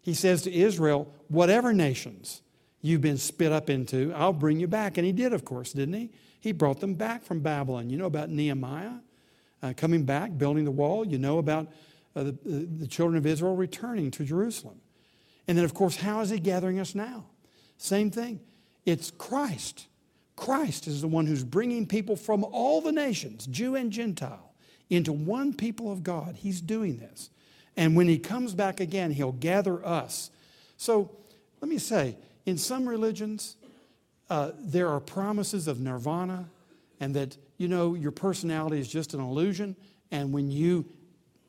He 0.00 0.14
says 0.14 0.42
to 0.42 0.52
Israel, 0.52 1.12
whatever 1.28 1.72
nations 1.72 2.42
you've 2.88 3.00
been 3.00 3.18
spit 3.18 3.52
up 3.52 3.70
into, 3.70 4.12
I'll 4.14 4.32
bring 4.32 4.58
you 4.58 4.66
back. 4.66 4.98
And 4.98 5.06
he 5.06 5.12
did, 5.12 5.32
of 5.32 5.44
course, 5.44 5.72
didn't 5.72 5.94
he? 5.94 6.10
He 6.40 6.52
brought 6.52 6.80
them 6.80 6.94
back 6.94 7.24
from 7.24 7.40
Babylon. 7.40 7.90
You 7.90 7.98
know 7.98 8.06
about 8.06 8.30
Nehemiah 8.30 8.94
uh, 9.62 9.74
coming 9.76 10.04
back, 10.04 10.36
building 10.38 10.64
the 10.64 10.70
wall. 10.70 11.06
You 11.06 11.18
know 11.18 11.38
about 11.38 11.68
uh, 12.16 12.24
the, 12.24 12.32
the 12.78 12.86
children 12.86 13.18
of 13.18 13.26
Israel 13.26 13.56
returning 13.56 14.10
to 14.12 14.24
Jerusalem. 14.24 14.80
And 15.46 15.56
then, 15.56 15.64
of 15.64 15.74
course, 15.74 15.96
how 15.96 16.20
is 16.20 16.30
he 16.30 16.38
gathering 16.38 16.78
us 16.78 16.94
now? 16.94 17.26
Same 17.76 18.10
thing. 18.10 18.40
It's 18.84 19.10
Christ. 19.10 19.86
Christ 20.36 20.86
is 20.86 21.00
the 21.00 21.08
one 21.08 21.26
who's 21.26 21.44
bringing 21.44 21.86
people 21.86 22.16
from 22.16 22.44
all 22.44 22.80
the 22.80 22.92
nations, 22.92 23.46
Jew 23.46 23.74
and 23.74 23.90
Gentile, 23.90 24.52
into 24.88 25.12
one 25.12 25.52
people 25.52 25.90
of 25.90 26.02
God. 26.02 26.36
He's 26.36 26.60
doing 26.60 26.98
this. 26.98 27.30
And 27.76 27.96
when 27.96 28.08
he 28.08 28.18
comes 28.18 28.54
back 28.54 28.80
again, 28.80 29.10
he'll 29.10 29.32
gather 29.32 29.84
us. 29.84 30.30
So 30.76 31.10
let 31.60 31.68
me 31.68 31.78
say, 31.78 32.16
in 32.46 32.58
some 32.58 32.88
religions, 32.88 33.56
uh, 34.30 34.52
there 34.58 34.88
are 34.88 35.00
promises 35.00 35.68
of 35.68 35.80
nirvana 35.80 36.48
and 37.00 37.14
that, 37.14 37.36
you 37.56 37.68
know, 37.68 37.94
your 37.94 38.10
personality 38.10 38.78
is 38.78 38.88
just 38.88 39.14
an 39.14 39.20
illusion. 39.20 39.76
And 40.10 40.32
when 40.32 40.50
you 40.50 40.86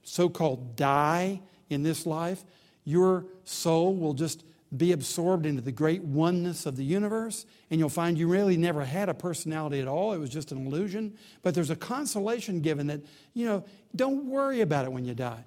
so 0.04 0.30
called 0.30 0.76
die 0.76 1.42
in 1.70 1.84
this 1.84 2.06
life, 2.06 2.44
your 2.84 3.26
soul 3.44 3.96
will 3.96 4.14
just 4.14 4.44
be 4.76 4.92
absorbed 4.92 5.46
into 5.46 5.62
the 5.62 5.72
great 5.72 6.04
oneness 6.04 6.68
of 6.68 6.76
the 6.76 6.84
universe, 6.84 7.48
and 7.72 7.80
you'll 7.80 7.90
find 7.90 8.18
you 8.18 8.28
really 8.28 8.56
never 8.56 8.86
had 8.86 9.10
a 9.10 9.14
personality 9.16 9.80
at 9.80 9.88
all. 9.88 10.14
It 10.14 10.20
was 10.20 10.30
just 10.30 10.52
an 10.52 10.66
illusion. 10.66 11.18
But 11.42 11.56
there's 11.56 11.72
a 11.72 11.76
consolation 11.76 12.62
given 12.62 12.88
that, 12.88 13.02
you 13.34 13.46
know, 13.46 13.66
don't 13.96 14.26
worry 14.26 14.62
about 14.62 14.86
it 14.86 14.92
when 14.92 15.06
you 15.06 15.16
die. 15.16 15.44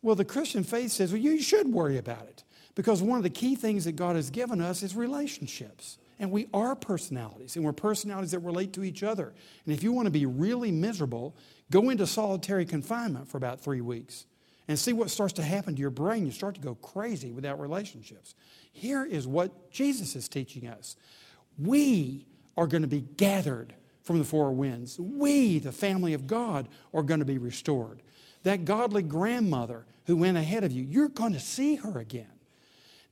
Well, 0.00 0.16
the 0.16 0.24
Christian 0.24 0.64
faith 0.64 0.90
says, 0.90 1.12
well, 1.12 1.20
you 1.20 1.40
should 1.42 1.68
worry 1.68 1.98
about 1.98 2.22
it 2.22 2.44
because 2.74 3.02
one 3.02 3.18
of 3.18 3.22
the 3.22 3.30
key 3.30 3.54
things 3.54 3.84
that 3.84 3.96
God 3.96 4.16
has 4.16 4.30
given 4.30 4.60
us 4.60 4.82
is 4.82 4.96
relationships. 4.96 5.98
And 6.18 6.30
we 6.30 6.48
are 6.54 6.76
personalities, 6.76 7.56
and 7.56 7.64
we're 7.64 7.72
personalities 7.72 8.30
that 8.30 8.38
relate 8.40 8.72
to 8.74 8.84
each 8.84 9.02
other. 9.02 9.34
And 9.64 9.74
if 9.74 9.82
you 9.82 9.92
want 9.92 10.06
to 10.06 10.10
be 10.10 10.24
really 10.26 10.70
miserable, 10.70 11.34
go 11.70 11.90
into 11.90 12.06
solitary 12.06 12.64
confinement 12.64 13.28
for 13.28 13.38
about 13.38 13.60
three 13.60 13.80
weeks 13.80 14.26
and 14.68 14.78
see 14.78 14.92
what 14.92 15.10
starts 15.10 15.32
to 15.34 15.42
happen 15.42 15.74
to 15.74 15.80
your 15.80 15.90
brain. 15.90 16.24
You 16.24 16.30
start 16.32 16.54
to 16.54 16.60
go 16.60 16.76
crazy 16.76 17.32
without 17.32 17.60
relationships. 17.60 18.34
Here 18.72 19.04
is 19.04 19.26
what 19.26 19.70
Jesus 19.70 20.14
is 20.14 20.28
teaching 20.28 20.68
us 20.68 20.96
we 21.58 22.26
are 22.56 22.66
going 22.66 22.82
to 22.82 22.88
be 22.88 23.00
gathered 23.00 23.74
from 24.02 24.18
the 24.18 24.24
four 24.24 24.52
winds. 24.52 24.98
We, 24.98 25.58
the 25.58 25.72
family 25.72 26.14
of 26.14 26.26
God, 26.26 26.68
are 26.92 27.02
going 27.02 27.20
to 27.20 27.26
be 27.26 27.38
restored. 27.38 28.02
That 28.42 28.64
godly 28.64 29.02
grandmother 29.02 29.86
who 30.06 30.16
went 30.16 30.36
ahead 30.36 30.64
of 30.64 30.72
you, 30.72 30.82
you're 30.82 31.08
going 31.08 31.32
to 31.34 31.40
see 31.40 31.76
her 31.76 31.98
again. 31.98 32.32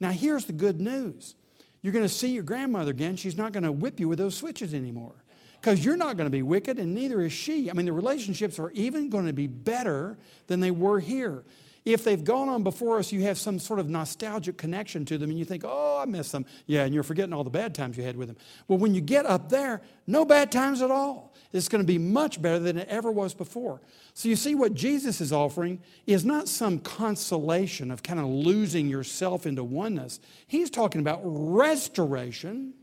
Now, 0.01 0.11
here's 0.11 0.47
the 0.47 0.53
good 0.53 0.81
news 0.81 1.35
you're 1.83 1.93
going 1.93 2.05
to 2.05 2.09
see 2.09 2.33
your 2.33 2.43
grandmother 2.43 2.91
again. 2.91 3.17
She's 3.17 3.37
not 3.37 3.53
going 3.53 3.63
to 3.63 3.73
whip 3.73 4.01
you 4.01 4.09
with 4.09 4.19
those 4.19 4.37
switches 4.37 4.75
anymore 4.75 5.15
because 5.61 5.85
you're 5.85 5.97
not 5.97 6.17
going 6.17 6.27
to 6.27 6.31
be 6.31 6.43
wicked 6.43 6.79
and 6.79 6.95
neither 6.95 7.23
is 7.23 7.33
she. 7.33 7.71
I 7.71 7.75
mean, 7.75 7.87
the 7.87 7.93
relationships 7.93 8.59
are 8.59 8.71
even 8.73 9.09
going 9.09 9.27
to 9.27 9.33
be 9.33 9.47
better 9.47 10.19
than 10.47 10.61
they 10.61 10.71
were 10.71 11.01
here. 11.01 11.45
If 11.85 12.05
they've 12.05 12.23
gone 12.23 12.49
on 12.51 12.63
before 12.63 12.99
us, 12.99 13.11
you 13.11 13.23
have 13.23 13.39
some 13.39 13.59
sort 13.59 13.81
of 13.81 13.89
nostalgic 13.89 14.59
connection 14.59 15.07
to 15.07 15.17
them 15.17 15.31
and 15.31 15.39
you 15.39 15.47
think, 15.47 15.65
oh, 15.67 16.01
I 16.03 16.05
miss 16.05 16.31
them. 16.31 16.45
Yeah, 16.67 16.85
and 16.85 16.93
you're 16.93 17.03
forgetting 17.03 17.33
all 17.33 17.43
the 17.43 17.51
bad 17.51 17.75
times 17.75 17.97
you 17.97 18.03
had 18.03 18.17
with 18.17 18.29
them. 18.29 18.37
Well, 18.69 18.79
when 18.79 18.95
you 18.95 19.01
get 19.01 19.25
up 19.25 19.49
there, 19.49 19.81
no 20.07 20.27
bad 20.27 20.53
times 20.53 20.83
at 20.83 20.91
all. 20.91 21.35
It's 21.53 21.69
going 21.69 21.83
to 21.83 21.87
be 21.87 21.99
much 21.99 22.41
better 22.41 22.59
than 22.59 22.79
it 22.79 22.89
ever 22.89 23.11
was 23.11 23.33
before. 23.33 23.81
So 24.15 24.29
you 24.29 24.37
see, 24.37 24.55
what 24.55 24.75
Jesus 24.75 25.21
is 25.21 25.33
offering 25.33 25.81
is 26.07 26.25
not 26.25 26.49
some 26.49 26.79
consolation 26.81 27.91
of 27.91 28.03
kind 28.03 28.21
of 28.21 28.27
losing 28.27 28.89
yourself 28.89 29.47
into 29.47 29.65
oneness. 29.65 30.21
He's 30.47 30.71
talking 30.71 31.01
about 31.01 31.21
restoration 31.25 32.75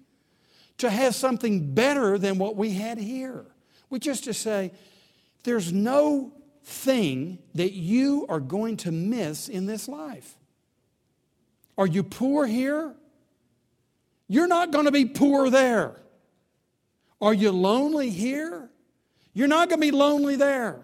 to 0.80 0.90
have 0.90 1.16
something 1.16 1.74
better 1.74 2.18
than 2.18 2.40
what 2.40 2.56
we 2.56 2.72
had 2.72 2.98
here. 2.98 3.46
Which 3.90 4.08
is 4.08 4.22
to 4.22 4.34
say, 4.34 4.74
there's 5.44 5.72
no 5.72 6.34
thing 6.68 7.40
that 7.56 7.72
you 7.72 8.26
are 8.28 8.42
going 8.42 8.76
to 8.76 8.92
miss 8.92 9.48
in 9.48 9.66
this 9.68 9.88
life. 9.88 10.36
Are 11.78 11.88
you 11.88 12.04
poor 12.04 12.46
here? 12.46 12.94
You're 14.28 14.48
not 14.48 14.72
going 14.72 14.84
to 14.84 14.92
be 14.92 15.06
poor 15.06 15.50
there. 15.50 15.96
Are 17.22 17.34
you 17.34 17.52
lonely 17.52 18.10
here? 18.10 18.70
You're 19.34 19.48
not 19.48 19.70
going 19.70 19.80
to 19.80 19.88
be 19.88 19.92
lonely 19.92 20.36
there. 20.36 20.82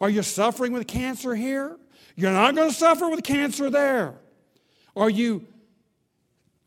Are 0.00 0.10
you 0.10 0.22
suffering 0.24 0.72
with 0.72 0.88
cancer 0.88 1.32
here? 1.36 1.76
You're 2.16 2.32
not 2.32 2.56
going 2.56 2.68
to 2.68 2.74
suffer 2.74 3.08
with 3.08 3.22
cancer 3.22 3.70
there. 3.70 4.16
Are 4.96 5.08
you 5.10 5.46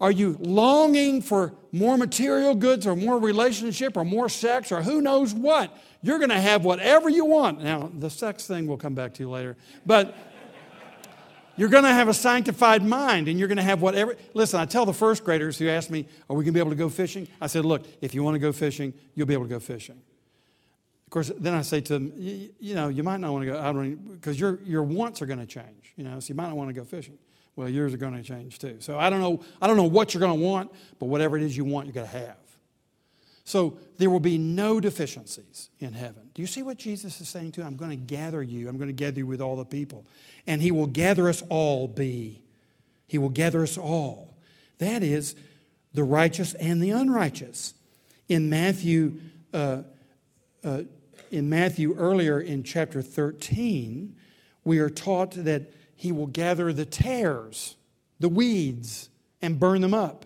are 0.01 0.11
you 0.11 0.35
longing 0.39 1.21
for 1.21 1.53
more 1.71 1.95
material 1.95 2.55
goods 2.55 2.87
or 2.87 2.95
more 2.95 3.19
relationship 3.19 3.95
or 3.95 4.03
more 4.03 4.27
sex 4.29 4.71
or 4.71 4.81
who 4.81 4.99
knows 4.99 5.31
what? 5.31 5.77
You're 6.01 6.17
going 6.17 6.31
to 6.31 6.41
have 6.41 6.65
whatever 6.65 7.07
you 7.07 7.23
want. 7.23 7.63
Now, 7.63 7.91
the 7.97 8.09
sex 8.09 8.47
thing 8.47 8.65
we'll 8.65 8.77
come 8.77 8.95
back 8.95 9.13
to 9.13 9.23
you 9.23 9.29
later. 9.29 9.55
But 9.85 10.15
you're 11.55 11.69
going 11.69 11.83
to 11.83 11.93
have 11.93 12.07
a 12.07 12.15
sanctified 12.15 12.83
mind 12.83 13.27
and 13.27 13.37
you're 13.37 13.47
going 13.47 13.57
to 13.57 13.63
have 13.63 13.83
whatever. 13.83 14.15
Listen, 14.33 14.59
I 14.59 14.65
tell 14.65 14.87
the 14.87 14.93
first 14.93 15.23
graders 15.23 15.59
who 15.59 15.69
ask 15.69 15.91
me, 15.91 16.07
Are 16.27 16.35
we 16.35 16.43
going 16.43 16.47
to 16.47 16.51
be 16.53 16.59
able 16.59 16.71
to 16.71 16.75
go 16.75 16.89
fishing? 16.89 17.27
I 17.39 17.45
said, 17.45 17.63
Look, 17.63 17.85
if 18.01 18.15
you 18.15 18.23
want 18.23 18.33
to 18.33 18.39
go 18.39 18.51
fishing, 18.51 18.95
you'll 19.13 19.27
be 19.27 19.35
able 19.35 19.45
to 19.45 19.49
go 19.49 19.59
fishing. 19.59 20.01
Of 21.05 21.11
course, 21.11 21.31
then 21.37 21.53
I 21.53 21.61
say 21.61 21.79
to 21.79 21.93
them, 21.93 22.13
You, 22.17 22.49
you 22.59 22.73
know, 22.73 22.87
you 22.87 23.03
might 23.03 23.19
not 23.19 23.31
want 23.33 23.45
to 23.45 23.51
go 23.51 23.59
out 23.59 23.75
because 24.13 24.39
your, 24.39 24.59
your 24.63 24.81
wants 24.81 25.21
are 25.21 25.27
going 25.27 25.39
to 25.39 25.45
change, 25.45 25.93
you 25.95 26.03
know, 26.03 26.19
so 26.19 26.29
you 26.29 26.35
might 26.35 26.47
not 26.47 26.57
want 26.57 26.69
to 26.69 26.73
go 26.73 26.83
fishing. 26.83 27.19
Well, 27.55 27.69
yours 27.69 27.93
are 27.93 27.97
going 27.97 28.15
to 28.15 28.23
change 28.23 28.59
too. 28.59 28.77
So 28.79 28.97
I 28.97 29.09
don't 29.09 29.19
know, 29.19 29.43
I 29.61 29.67
don't 29.67 29.77
know 29.77 29.83
what 29.83 30.13
you're 30.13 30.19
going 30.19 30.39
to 30.39 30.45
want, 30.45 30.71
but 30.99 31.07
whatever 31.07 31.37
it 31.37 31.43
is 31.43 31.55
you 31.55 31.65
want, 31.65 31.87
you're 31.87 31.93
going 31.93 32.07
to 32.07 32.17
have. 32.17 32.37
So 33.43 33.77
there 33.97 34.09
will 34.09 34.19
be 34.21 34.37
no 34.37 34.79
deficiencies 34.79 35.69
in 35.79 35.93
heaven. 35.93 36.29
Do 36.33 36.41
you 36.41 36.47
see 36.47 36.63
what 36.63 36.77
Jesus 36.77 37.19
is 37.19 37.27
saying 37.27 37.53
to? 37.53 37.63
I'm 37.63 37.75
going 37.75 37.91
to 37.91 37.97
gather 37.97 38.41
you. 38.41 38.69
I'm 38.69 38.77
going 38.77 38.87
to 38.87 38.93
gather 38.93 39.17
you 39.17 39.27
with 39.27 39.41
all 39.41 39.55
the 39.55 39.65
people. 39.65 40.05
And 40.47 40.61
he 40.61 40.71
will 40.71 40.87
gather 40.87 41.27
us 41.27 41.43
all, 41.49 41.87
be. 41.87 42.41
He 43.07 43.17
will 43.17 43.29
gather 43.29 43.63
us 43.63 43.77
all. 43.77 44.37
That 44.77 45.03
is 45.03 45.35
the 45.93 46.03
righteous 46.03 46.53
and 46.53 46.81
the 46.81 46.91
unrighteous. 46.91 47.73
In 48.29 48.49
Matthew, 48.49 49.19
uh, 49.53 49.81
uh, 50.63 50.83
in 51.29 51.49
Matthew 51.49 51.93
earlier 51.97 52.39
in 52.39 52.63
chapter 52.63 53.01
13, 53.01 54.15
we 54.63 54.79
are 54.79 54.89
taught 54.89 55.31
that 55.31 55.73
he 56.01 56.11
will 56.11 56.25
gather 56.25 56.73
the 56.73 56.83
tares, 56.83 57.75
the 58.19 58.27
weeds, 58.27 59.11
and 59.39 59.59
burn 59.59 59.81
them 59.81 59.93
up. 59.93 60.25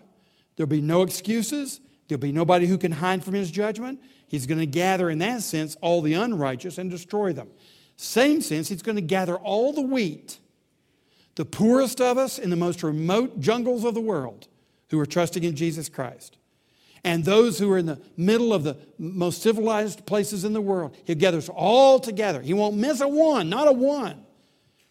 There'll 0.56 0.70
be 0.70 0.80
no 0.80 1.02
excuses. 1.02 1.82
There'll 2.08 2.18
be 2.18 2.32
nobody 2.32 2.66
who 2.66 2.78
can 2.78 2.92
hide 2.92 3.22
from 3.22 3.34
his 3.34 3.50
judgment. 3.50 4.00
He's 4.26 4.46
going 4.46 4.58
to 4.58 4.64
gather, 4.64 5.10
in 5.10 5.18
that 5.18 5.42
sense, 5.42 5.76
all 5.82 6.00
the 6.00 6.14
unrighteous 6.14 6.78
and 6.78 6.90
destroy 6.90 7.34
them. 7.34 7.48
Same 7.96 8.40
sense, 8.40 8.70
he's 8.70 8.80
going 8.80 8.96
to 8.96 9.02
gather 9.02 9.36
all 9.36 9.74
the 9.74 9.82
wheat, 9.82 10.38
the 11.34 11.44
poorest 11.44 12.00
of 12.00 12.16
us 12.16 12.38
in 12.38 12.48
the 12.48 12.56
most 12.56 12.82
remote 12.82 13.38
jungles 13.38 13.84
of 13.84 13.92
the 13.92 14.00
world 14.00 14.48
who 14.88 14.98
are 14.98 15.04
trusting 15.04 15.44
in 15.44 15.56
Jesus 15.56 15.90
Christ. 15.90 16.38
And 17.04 17.22
those 17.22 17.58
who 17.58 17.70
are 17.70 17.76
in 17.76 17.84
the 17.84 18.00
middle 18.16 18.54
of 18.54 18.64
the 18.64 18.78
most 18.98 19.42
civilized 19.42 20.06
places 20.06 20.42
in 20.42 20.54
the 20.54 20.62
world, 20.62 20.96
he'll 21.04 21.16
gather 21.16 21.36
us 21.36 21.50
all 21.50 22.00
together. 22.00 22.40
He 22.40 22.54
won't 22.54 22.76
miss 22.76 23.02
a 23.02 23.08
one, 23.08 23.50
not 23.50 23.68
a 23.68 23.72
one. 23.72 24.22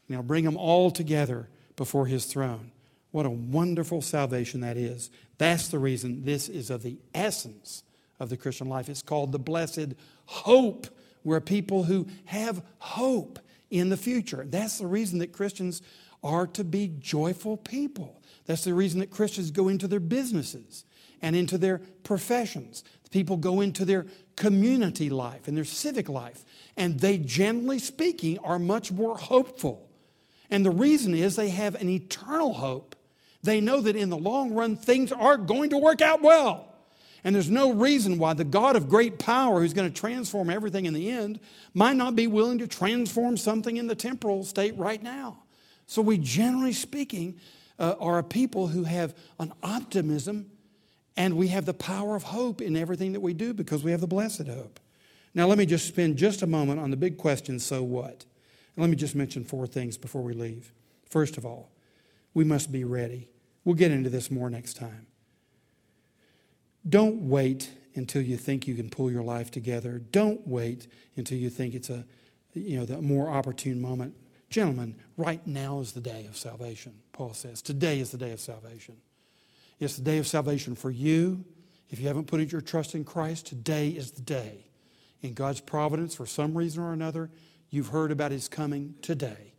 He'll 0.08 0.24
bring 0.24 0.45
them 0.45 0.58
all 0.58 0.91
together 0.91 1.49
before 1.76 2.06
his 2.06 2.26
throne. 2.26 2.72
What 3.12 3.26
a 3.26 3.30
wonderful 3.30 4.01
salvation 4.01 4.62
that 4.62 4.78
is. 4.78 5.10
That's 5.38 5.70
the 5.70 5.80
reason 5.80 6.24
this 6.24 6.49
is 6.49 6.70
of 6.70 6.84
the 6.84 6.97
essence 7.14 7.84
of 8.20 8.30
the 8.30 8.38
Christian 8.38 8.68
life. 8.70 8.89
It's 8.89 9.01
called 9.01 9.32
the 9.32 9.39
blessed 9.39 9.93
hope. 10.26 10.88
We're 11.24 11.41
people 11.41 11.84
who 11.84 12.08
have 12.26 12.64
hope 12.80 13.39
in 13.70 13.89
the 13.89 13.97
future. 13.97 14.45
That's 14.47 14.78
the 14.78 14.88
reason 14.88 15.20
that 15.20 15.34
Christians 15.34 15.82
are 16.24 16.47
to 16.47 16.64
be 16.64 16.91
joyful 16.99 17.58
people. 17.58 18.22
That's 18.45 18.64
the 18.64 18.74
reason 18.74 18.99
that 18.99 19.12
Christians 19.12 19.51
go 19.51 19.68
into 19.68 19.88
their 19.88 19.99
businesses 19.99 20.86
and 21.22 21.36
into 21.36 21.58
their 21.58 21.80
professions. 22.03 22.84
People 23.12 23.38
go 23.38 23.62
into 23.62 23.86
their 23.86 24.06
community 24.36 25.10
life 25.10 25.47
and 25.47 25.56
their 25.56 25.64
civic 25.64 26.10
life, 26.10 26.43
and 26.76 26.99
they, 26.99 27.18
generally 27.18 27.80
speaking, 27.80 28.38
are 28.39 28.60
much 28.60 28.91
more 28.91 29.18
hopeful. 29.18 29.84
And 30.49 30.65
the 30.65 30.71
reason 30.71 31.13
is 31.13 31.35
they 31.35 31.49
have 31.49 31.75
an 31.75 31.89
eternal 31.89 32.53
hope 32.53 32.95
they 33.45 33.61
know 33.61 33.79
that 33.79 33.95
in 33.95 34.09
the 34.09 34.17
long 34.17 34.53
run, 34.53 34.75
things 34.75 35.11
aren't 35.11 35.45
going 35.45 35.69
to 35.69 35.77
work 35.77 36.01
out 36.01 36.21
well. 36.21 36.73
And 37.23 37.33
there's 37.33 37.49
no 37.49 37.73
reason 37.73 38.17
why 38.17 38.33
the 38.33 38.43
God 38.43 38.75
of 38.75 38.89
great 38.89 39.17
power, 39.17 39.59
who's 39.59 39.73
going 39.73 39.91
to 39.91 39.99
transform 39.99 40.49
everything 40.49 40.85
in 40.85 40.93
the 40.93 41.09
end, 41.09 41.39
might 41.73 41.95
not 41.95 42.15
be 42.15 42.27
willing 42.27 42.59
to 42.59 42.67
transform 42.67 43.37
something 43.37 43.77
in 43.77 43.87
the 43.87 43.95
temporal 43.95 44.43
state 44.43 44.75
right 44.77 45.01
now. 45.01 45.43
So, 45.87 46.01
we 46.01 46.17
generally 46.17 46.73
speaking 46.73 47.39
uh, 47.77 47.95
are 47.99 48.17
a 48.17 48.23
people 48.23 48.67
who 48.67 48.83
have 48.83 49.15
an 49.39 49.53
optimism 49.61 50.49
and 51.15 51.37
we 51.37 51.49
have 51.49 51.65
the 51.65 51.73
power 51.73 52.15
of 52.15 52.23
hope 52.23 52.61
in 52.61 52.75
everything 52.75 53.13
that 53.13 53.21
we 53.21 53.33
do 53.33 53.53
because 53.53 53.83
we 53.83 53.91
have 53.91 54.01
the 54.01 54.07
blessed 54.07 54.47
hope. 54.47 54.79
Now, 55.35 55.45
let 55.47 55.57
me 55.57 55.65
just 55.65 55.87
spend 55.87 56.17
just 56.17 56.41
a 56.41 56.47
moment 56.47 56.79
on 56.79 56.89
the 56.89 56.97
big 56.97 57.17
question 57.17 57.59
so 57.59 57.83
what? 57.83 58.25
And 58.76 58.84
let 58.84 58.89
me 58.89 58.95
just 58.95 59.15
mention 59.15 59.43
four 59.43 59.67
things 59.67 59.97
before 59.97 60.21
we 60.21 60.34
leave. 60.34 60.71
First 61.09 61.38
of 61.38 61.45
all, 61.45 61.71
we 62.34 62.43
must 62.43 62.71
be 62.71 62.84
ready. 62.84 63.30
We'll 63.63 63.76
get 63.76 63.91
into 63.91 64.09
this 64.09 64.30
more 64.30 64.49
next 64.49 64.76
time. 64.76 65.07
Don't 66.88 67.21
wait 67.21 67.71
until 67.95 68.21
you 68.21 68.38
think 68.38 68.67
you 68.67 68.76
can 68.76 68.89
pull 68.89 69.09
your 69.09 69.23
life 69.23 69.49
together. 69.49 69.99
Don't 70.11 70.45
wait 70.47 70.88
until 71.15 71.38
you 71.38 71.49
think 71.49 71.73
it's 71.73 71.89
a 71.89 72.05
you 72.53 72.78
know 72.78 72.86
the 72.86 73.01
more 73.01 73.30
opportune 73.30 73.82
moment. 73.82 74.15
Gentlemen, 74.49 74.95
right 75.17 75.45
now 75.45 75.80
is 75.80 75.91
the 75.91 76.01
day 76.01 76.26
of 76.30 76.38
salvation, 76.38 76.93
Paul 77.11 77.34
says. 77.34 77.61
Today 77.61 77.99
is 77.99 78.11
the 78.11 78.17
day 78.17 78.32
of 78.32 78.39
salvation. 78.39 78.95
It's 79.80 79.97
the 79.97 80.03
day 80.03 80.17
of 80.19 80.28
salvation 80.28 80.76
for 80.76 80.91
you. 80.91 81.43
If 81.89 81.99
you 81.99 82.07
haven't 82.07 82.28
put 82.28 82.39
your 82.51 82.61
trust 82.61 82.95
in 82.95 83.03
Christ, 83.03 83.47
today 83.47 83.89
is 83.89 84.11
the 84.11 84.21
day. 84.21 84.67
In 85.21 85.34
God's 85.34 85.59
providence, 85.59 86.15
for 86.15 86.26
some 86.26 86.57
reason 86.57 86.84
or 86.84 86.93
another, 86.93 87.30
you've 87.70 87.89
heard 87.89 88.11
about 88.11 88.32
His 88.32 88.47
coming 88.47 88.95
today 89.01 89.53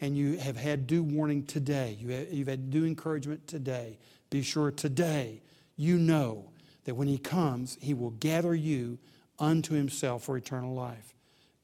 and 0.00 0.16
you 0.16 0.36
have 0.38 0.56
had 0.56 0.86
due 0.86 1.02
warning 1.02 1.44
today. 1.44 1.96
You 1.98 2.08
have, 2.08 2.32
you've 2.32 2.48
had 2.48 2.70
due 2.70 2.84
encouragement 2.84 3.46
today. 3.46 3.98
Be 4.30 4.42
sure 4.42 4.70
today 4.70 5.40
you 5.76 5.98
know 5.98 6.50
that 6.84 6.94
when 6.94 7.08
He 7.08 7.18
comes, 7.18 7.78
He 7.80 7.94
will 7.94 8.10
gather 8.10 8.54
you 8.54 8.98
unto 9.38 9.74
Himself 9.74 10.24
for 10.24 10.36
eternal 10.36 10.74
life. 10.74 11.14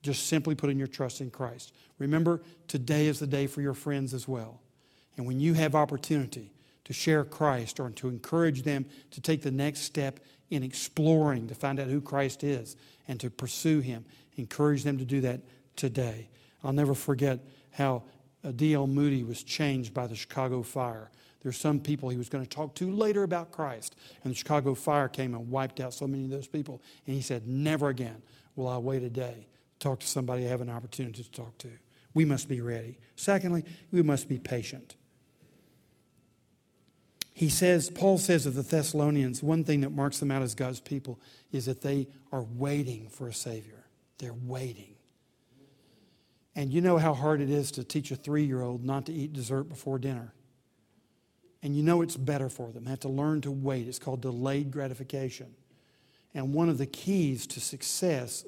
Just 0.03 0.27
simply 0.27 0.55
putting 0.55 0.79
your 0.79 0.87
trust 0.87 1.21
in 1.21 1.31
Christ. 1.31 1.75
Remember, 1.99 2.41
today 2.67 3.07
is 3.07 3.19
the 3.19 3.27
day 3.27 3.47
for 3.47 3.61
your 3.61 3.75
friends 3.75 4.15
as 4.15 4.27
well. 4.27 4.61
And 5.17 5.27
when 5.27 5.39
you 5.39 5.53
have 5.55 5.75
opportunity 5.75 6.53
to 6.85 6.93
share 6.93 7.25
Christ 7.25 7.79
or 7.79 7.91
to 7.91 8.09
encourage 8.09 8.63
them 8.63 8.87
to 9.11 9.21
take 9.21 9.43
the 9.43 9.51
next 9.51 9.81
step 9.81 10.21
in 10.49 10.63
exploring 10.63 11.49
to 11.49 11.55
find 11.55 11.79
out 11.79 11.89
who 11.89 12.01
Christ 12.01 12.43
is 12.43 12.77
and 13.07 13.21
to 13.21 13.29
pursue 13.29 13.81
Him, 13.81 14.07
encourage 14.37 14.83
them 14.83 14.97
to 14.97 15.05
do 15.05 15.21
that 15.21 15.41
today. 15.81 16.29
I'll 16.63 16.75
never 16.75 16.95
forget 16.95 17.41
how 17.73 18.03
uh, 18.45 18.53
D.L. 18.53 18.87
Moody 18.87 19.25
was 19.25 19.43
changed 19.43 19.95
by 19.95 20.07
the 20.07 20.15
Chicago 20.15 20.63
fire. 20.63 21.11
There's 21.43 21.57
some 21.57 21.81
people 21.81 22.11
he 22.11 22.19
was 22.19 22.29
going 22.29 22.45
to 22.45 22.51
talk 22.51 22.75
to 22.77 22.91
later 22.93 23.23
about 23.23 23.51
Christ. 23.51 23.97
And 24.23 24.31
the 24.31 24.37
Chicago 24.37 24.75
fire 24.75 25.09
came 25.09 25.35
and 25.35 25.51
wiped 25.51 25.81
out 25.81 25.95
so 25.95 26.07
many 26.07 26.25
of 26.25 26.31
those 26.31 26.47
people. 26.47 26.83
And 27.07 27.17
he 27.17 27.23
said, 27.23 27.49
Never 27.49 27.89
again 27.89 28.23
will 28.57 28.69
I 28.69 28.77
wait 28.77 29.03
a 29.03 29.09
day 29.09 29.47
to 29.73 29.79
talk 29.79 30.01
to 30.01 30.07
somebody 30.07 30.45
I 30.45 30.49
have 30.49 30.61
an 30.61 30.69
opportunity 30.69 31.23
to 31.23 31.31
talk 31.31 31.57
to. 31.59 31.71
We 32.13 32.27
must 32.27 32.47
be 32.47 32.61
ready. 32.61 32.99
Secondly, 33.17 33.65
we 33.91 34.03
must 34.03 34.29
be 34.29 34.39
patient. 34.39 34.97
He 37.33 37.49
says, 37.49 37.89
Paul 37.89 38.19
says 38.19 38.45
of 38.45 38.55
the 38.55 38.63
Thessalonians, 38.63 39.43
one 39.43 39.65
thing 39.65 39.81
that 39.81 39.93
marks 39.93 40.19
them 40.19 40.31
out 40.31 40.43
as 40.43 40.55
God's 40.55 40.81
people 40.81 41.19
is 41.53 41.65
that 41.65 41.81
they 41.81 42.09
are 42.33 42.43
waiting 42.43 43.09
for 43.09 43.29
a 43.29 43.33
Savior. 43.33 43.87
They're 44.19 44.35
waiting. 44.35 44.97
And 46.61 46.75
you 46.75 46.83
know 46.83 46.99
how 46.99 47.15
hard 47.15 47.41
it 47.41 47.49
is 47.49 47.71
to 47.71 47.85
teach 47.85 48.11
a 48.11 48.17
three 48.17 48.45
year 48.45 48.61
old 48.61 48.85
not 48.85 49.07
to 49.07 49.15
eat 49.15 49.33
dessert 49.33 49.65
before 49.65 49.99
dinner. 49.99 50.35
And 51.63 51.75
you 51.75 51.83
know 51.83 52.03
it's 52.03 52.19
better 52.19 52.51
for 52.51 52.71
them. 52.71 52.85
They 52.85 52.91
have 52.91 53.01
to 53.01 53.09
learn 53.09 53.41
to 53.41 53.51
wait. 53.51 53.89
It's 53.89 53.99
called 53.99 54.21
delayed 54.21 54.71
gratification. 54.71 55.55
And 56.35 56.53
one 56.53 56.69
of 56.69 56.77
the 56.77 56.85
keys 56.85 57.47
to 57.47 57.61
success 57.61 58.45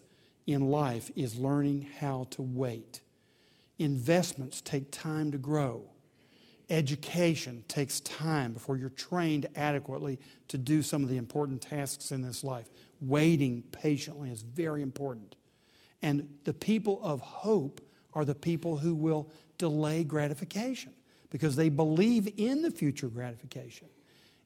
in 0.46 0.70
life 0.70 1.10
is 1.16 1.38
learning 1.38 1.88
how 2.00 2.26
to 2.32 2.42
wait. 2.42 3.00
Investments 3.78 4.60
take 4.60 4.90
time 4.90 5.32
to 5.32 5.38
grow. 5.38 5.84
Education 6.68 7.64
takes 7.66 8.00
time 8.00 8.52
before 8.52 8.76
you're 8.76 8.90
trained 8.90 9.46
adequately 9.56 10.18
to 10.48 10.58
do 10.58 10.82
some 10.82 11.02
of 11.02 11.08
the 11.08 11.16
important 11.16 11.62
tasks 11.62 12.12
in 12.12 12.20
this 12.20 12.44
life. 12.44 12.68
Waiting 13.00 13.62
patiently 13.72 14.30
is 14.30 14.42
very 14.42 14.82
important. 14.82 15.34
And 16.02 16.28
the 16.44 16.52
people 16.52 17.00
of 17.02 17.22
hope 17.22 17.80
are 18.14 18.24
the 18.24 18.34
people 18.34 18.76
who 18.76 18.94
will 18.94 19.28
delay 19.58 20.04
gratification 20.04 20.92
because 21.30 21.56
they 21.56 21.68
believe 21.68 22.28
in 22.36 22.62
the 22.62 22.70
future 22.70 23.08
gratification. 23.08 23.88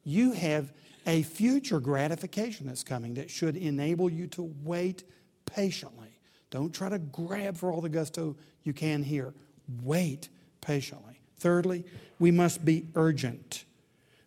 You 0.04 0.32
have 0.32 0.72
a 1.06 1.22
future 1.22 1.80
gratification 1.80 2.66
that's 2.66 2.84
coming 2.84 3.14
that 3.14 3.30
should 3.30 3.56
enable 3.56 4.10
you 4.10 4.26
to 4.28 4.54
wait 4.62 5.04
patiently. 5.46 6.18
Don't 6.50 6.72
try 6.72 6.88
to 6.88 6.98
grab 6.98 7.56
for 7.56 7.72
all 7.72 7.80
the 7.80 7.88
gusto 7.88 8.36
you 8.62 8.72
can 8.72 9.02
here. 9.02 9.34
Wait 9.82 10.28
patiently. 10.60 11.20
Thirdly, 11.38 11.84
we 12.18 12.30
must 12.30 12.64
be 12.64 12.86
urgent. 12.94 13.64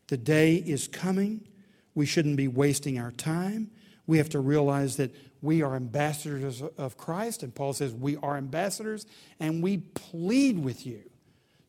The 0.07 0.17
day 0.17 0.55
is 0.55 0.87
coming. 0.87 1.47
We 1.95 2.05
shouldn't 2.05 2.37
be 2.37 2.47
wasting 2.47 2.99
our 2.99 3.11
time. 3.11 3.71
We 4.05 4.17
have 4.17 4.29
to 4.29 4.39
realize 4.39 4.97
that 4.97 5.15
we 5.41 5.61
are 5.61 5.75
ambassadors 5.75 6.61
of 6.61 6.97
Christ, 6.97 7.43
and 7.43 7.53
Paul 7.53 7.73
says 7.73 7.93
we 7.93 8.17
are 8.17 8.37
ambassadors, 8.37 9.05
and 9.39 9.63
we 9.63 9.77
plead 9.77 10.59
with 10.59 10.85
you 10.85 11.01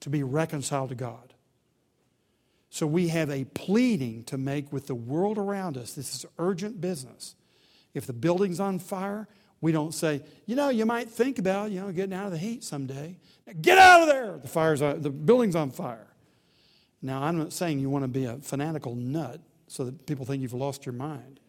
to 0.00 0.10
be 0.10 0.22
reconciled 0.22 0.88
to 0.88 0.94
God. 0.94 1.34
So 2.70 2.86
we 2.86 3.08
have 3.08 3.30
a 3.30 3.44
pleading 3.44 4.24
to 4.24 4.38
make 4.38 4.72
with 4.72 4.86
the 4.86 4.94
world 4.94 5.38
around 5.38 5.76
us. 5.76 5.92
This 5.94 6.14
is 6.14 6.26
urgent 6.38 6.80
business. 6.80 7.34
If 7.94 8.06
the 8.06 8.12
building's 8.12 8.60
on 8.60 8.78
fire, 8.78 9.28
we 9.60 9.72
don't 9.72 9.92
say, 9.92 10.22
you 10.46 10.56
know, 10.56 10.68
you 10.68 10.86
might 10.86 11.08
think 11.08 11.38
about, 11.38 11.70
you 11.70 11.80
know, 11.80 11.92
getting 11.92 12.14
out 12.14 12.26
of 12.26 12.32
the 12.32 12.38
heat 12.38 12.64
someday. 12.64 13.18
Get 13.60 13.76
out 13.76 14.02
of 14.02 14.08
there! 14.08 14.38
The 14.38 14.48
fire's 14.48 14.80
on, 14.80 15.02
the 15.02 15.10
building's 15.10 15.56
on 15.56 15.70
fire. 15.70 16.06
Now, 17.02 17.22
I'm 17.22 17.38
not 17.38 17.52
saying 17.52 17.78
you 17.78 17.90
want 17.90 18.04
to 18.04 18.08
be 18.08 18.24
a 18.24 18.36
fanatical 18.36 18.94
nut 18.94 19.40
so 19.66 19.84
that 19.84 20.06
people 20.06 20.24
think 20.24 20.42
you've 20.42 20.52
lost 20.52 20.86
your 20.86 20.92
mind. 20.92 21.40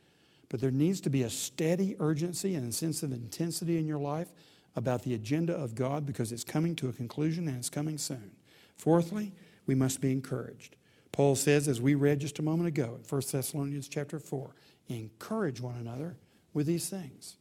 But 0.51 0.59
there 0.59 0.69
needs 0.69 0.99
to 1.01 1.09
be 1.09 1.23
a 1.23 1.29
steady 1.29 1.95
urgency 1.97 2.55
and 2.55 2.67
a 2.67 2.73
sense 2.73 3.03
of 3.03 3.13
intensity 3.13 3.77
in 3.77 3.87
your 3.87 3.99
life 3.99 4.33
about 4.75 5.03
the 5.03 5.13
agenda 5.13 5.53
of 5.55 5.75
God 5.75 6.05
because 6.05 6.33
it's 6.33 6.43
coming 6.43 6.75
to 6.75 6.89
a 6.89 6.93
conclusion 6.93 7.47
and 7.47 7.55
it's 7.55 7.69
coming 7.69 7.97
soon. 7.97 8.31
Fourthly, 8.75 9.31
we 9.65 9.75
must 9.75 10.01
be 10.01 10.11
encouraged. 10.11 10.75
Paul 11.13 11.35
says, 11.37 11.69
as 11.69 11.79
we 11.79 11.95
read 11.95 12.19
just 12.19 12.37
a 12.39 12.41
moment 12.41 12.67
ago 12.67 12.97
in 12.97 13.05
1 13.07 13.21
Thessalonians 13.31 13.87
chapter 13.87 14.19
4, 14.19 14.53
encourage 14.89 15.61
one 15.61 15.75
another 15.75 16.17
with 16.53 16.67
these 16.67 16.89
things. 16.89 17.37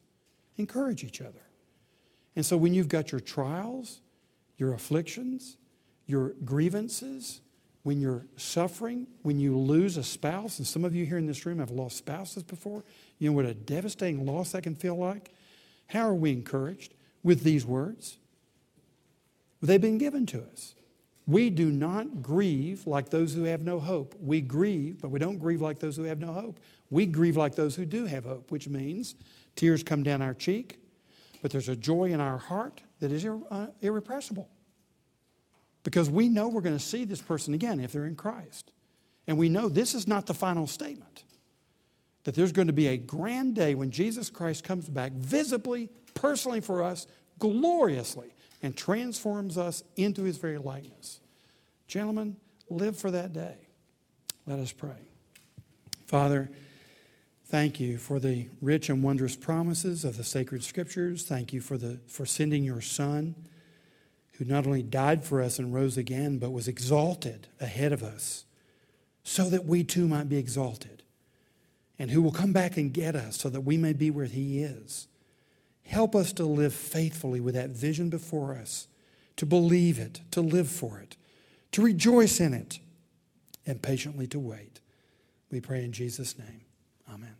Encourage 0.55 1.03
each 1.03 1.19
other. 1.19 1.43
And 2.37 2.45
so 2.45 2.55
when 2.55 2.73
you've 2.73 2.87
got 2.87 3.11
your 3.11 3.19
trials, 3.19 3.99
your 4.57 4.73
afflictions, 4.73 5.57
your 6.05 6.29
grievances, 6.45 7.41
when 7.83 7.99
you're 7.99 8.25
suffering, 8.37 9.07
when 9.23 9.39
you 9.39 9.57
lose 9.57 9.97
a 9.97 10.03
spouse, 10.03 10.59
and 10.59 10.67
some 10.67 10.85
of 10.85 10.93
you 10.93 11.05
here 11.05 11.17
in 11.17 11.25
this 11.25 11.45
room 11.45 11.59
have 11.59 11.71
lost 11.71 11.97
spouses 11.97 12.43
before, 12.43 12.83
you 13.17 13.29
know 13.29 13.35
what 13.35 13.45
a 13.45 13.53
devastating 13.53 14.25
loss 14.25 14.51
that 14.51 14.63
can 14.63 14.75
feel 14.75 14.95
like? 14.95 15.33
How 15.87 16.07
are 16.07 16.13
we 16.13 16.31
encouraged? 16.31 16.93
With 17.23 17.43
these 17.43 17.65
words. 17.65 18.17
They've 19.61 19.81
been 19.81 19.99
given 19.99 20.25
to 20.27 20.43
us. 20.51 20.73
We 21.27 21.49
do 21.51 21.69
not 21.69 22.23
grieve 22.23 22.87
like 22.87 23.09
those 23.09 23.33
who 23.33 23.43
have 23.43 23.61
no 23.61 23.79
hope. 23.79 24.15
We 24.19 24.41
grieve, 24.41 25.01
but 25.01 25.09
we 25.09 25.19
don't 25.19 25.37
grieve 25.37 25.61
like 25.61 25.79
those 25.79 25.95
who 25.95 26.03
have 26.03 26.19
no 26.19 26.33
hope. 26.33 26.59
We 26.89 27.05
grieve 27.05 27.37
like 27.37 27.55
those 27.55 27.75
who 27.75 27.85
do 27.85 28.05
have 28.05 28.25
hope, 28.25 28.51
which 28.51 28.67
means 28.67 29.15
tears 29.55 29.83
come 29.83 30.01
down 30.01 30.21
our 30.21 30.33
cheek, 30.33 30.79
but 31.41 31.51
there's 31.51 31.69
a 31.69 31.75
joy 31.75 32.05
in 32.05 32.19
our 32.19 32.37
heart 32.37 32.81
that 32.99 33.11
is 33.11 33.23
irre- 33.23 33.43
uh, 33.51 33.67
irrepressible. 33.81 34.49
Because 35.83 36.09
we 36.09 36.29
know 36.29 36.47
we're 36.47 36.61
going 36.61 36.77
to 36.77 36.83
see 36.83 37.05
this 37.05 37.21
person 37.21 37.53
again 37.53 37.79
if 37.79 37.91
they're 37.91 38.05
in 38.05 38.15
Christ. 38.15 38.71
And 39.27 39.37
we 39.37 39.49
know 39.49 39.69
this 39.69 39.93
is 39.93 40.07
not 40.07 40.25
the 40.25 40.33
final 40.33 40.67
statement. 40.67 41.23
That 42.23 42.35
there's 42.35 42.51
going 42.51 42.67
to 42.67 42.73
be 42.73 42.87
a 42.87 42.97
grand 42.97 43.55
day 43.55 43.73
when 43.73 43.91
Jesus 43.91 44.29
Christ 44.29 44.63
comes 44.63 44.87
back 44.87 45.11
visibly, 45.13 45.89
personally 46.13 46.61
for 46.61 46.83
us, 46.83 47.07
gloriously, 47.39 48.33
and 48.61 48.77
transforms 48.77 49.57
us 49.57 49.83
into 49.95 50.23
his 50.23 50.37
very 50.37 50.59
likeness. 50.59 51.19
Gentlemen, 51.87 52.37
live 52.69 52.97
for 52.97 53.09
that 53.11 53.33
day. 53.33 53.55
Let 54.45 54.59
us 54.59 54.71
pray. 54.71 55.07
Father, 56.05 56.51
thank 57.45 57.79
you 57.79 57.97
for 57.97 58.19
the 58.19 58.47
rich 58.61 58.89
and 58.89 59.03
wondrous 59.03 59.35
promises 59.35 60.05
of 60.05 60.17
the 60.17 60.23
sacred 60.23 60.63
scriptures. 60.63 61.23
Thank 61.23 61.53
you 61.53 61.61
for, 61.61 61.77
the, 61.77 61.99
for 62.07 62.25
sending 62.25 62.63
your 62.63 62.81
Son 62.81 63.35
who 64.41 64.47
not 64.51 64.65
only 64.65 64.81
died 64.81 65.23
for 65.23 65.39
us 65.39 65.59
and 65.59 65.71
rose 65.71 65.97
again, 65.97 66.39
but 66.39 66.51
was 66.51 66.67
exalted 66.67 67.47
ahead 67.59 67.93
of 67.93 68.01
us 68.01 68.43
so 69.23 69.47
that 69.47 69.65
we 69.65 69.83
too 69.83 70.07
might 70.07 70.29
be 70.29 70.37
exalted, 70.37 71.03
and 71.99 72.09
who 72.09 72.23
will 72.23 72.31
come 72.31 72.51
back 72.51 72.75
and 72.75 72.91
get 72.91 73.15
us 73.15 73.37
so 73.37 73.49
that 73.49 73.61
we 73.61 73.77
may 73.77 73.93
be 73.93 74.09
where 74.09 74.25
he 74.25 74.63
is. 74.63 75.07
Help 75.83 76.15
us 76.15 76.33
to 76.33 76.43
live 76.43 76.73
faithfully 76.73 77.39
with 77.39 77.53
that 77.53 77.69
vision 77.69 78.09
before 78.09 78.55
us, 78.55 78.87
to 79.35 79.45
believe 79.45 79.99
it, 79.99 80.21
to 80.31 80.41
live 80.41 80.67
for 80.67 80.97
it, 80.97 81.17
to 81.71 81.83
rejoice 81.83 82.39
in 82.39 82.55
it, 82.55 82.79
and 83.67 83.79
patiently 83.83 84.25
to 84.25 84.39
wait. 84.39 84.79
We 85.51 85.61
pray 85.61 85.83
in 85.83 85.91
Jesus' 85.91 86.39
name. 86.39 86.61
Amen. 87.13 87.35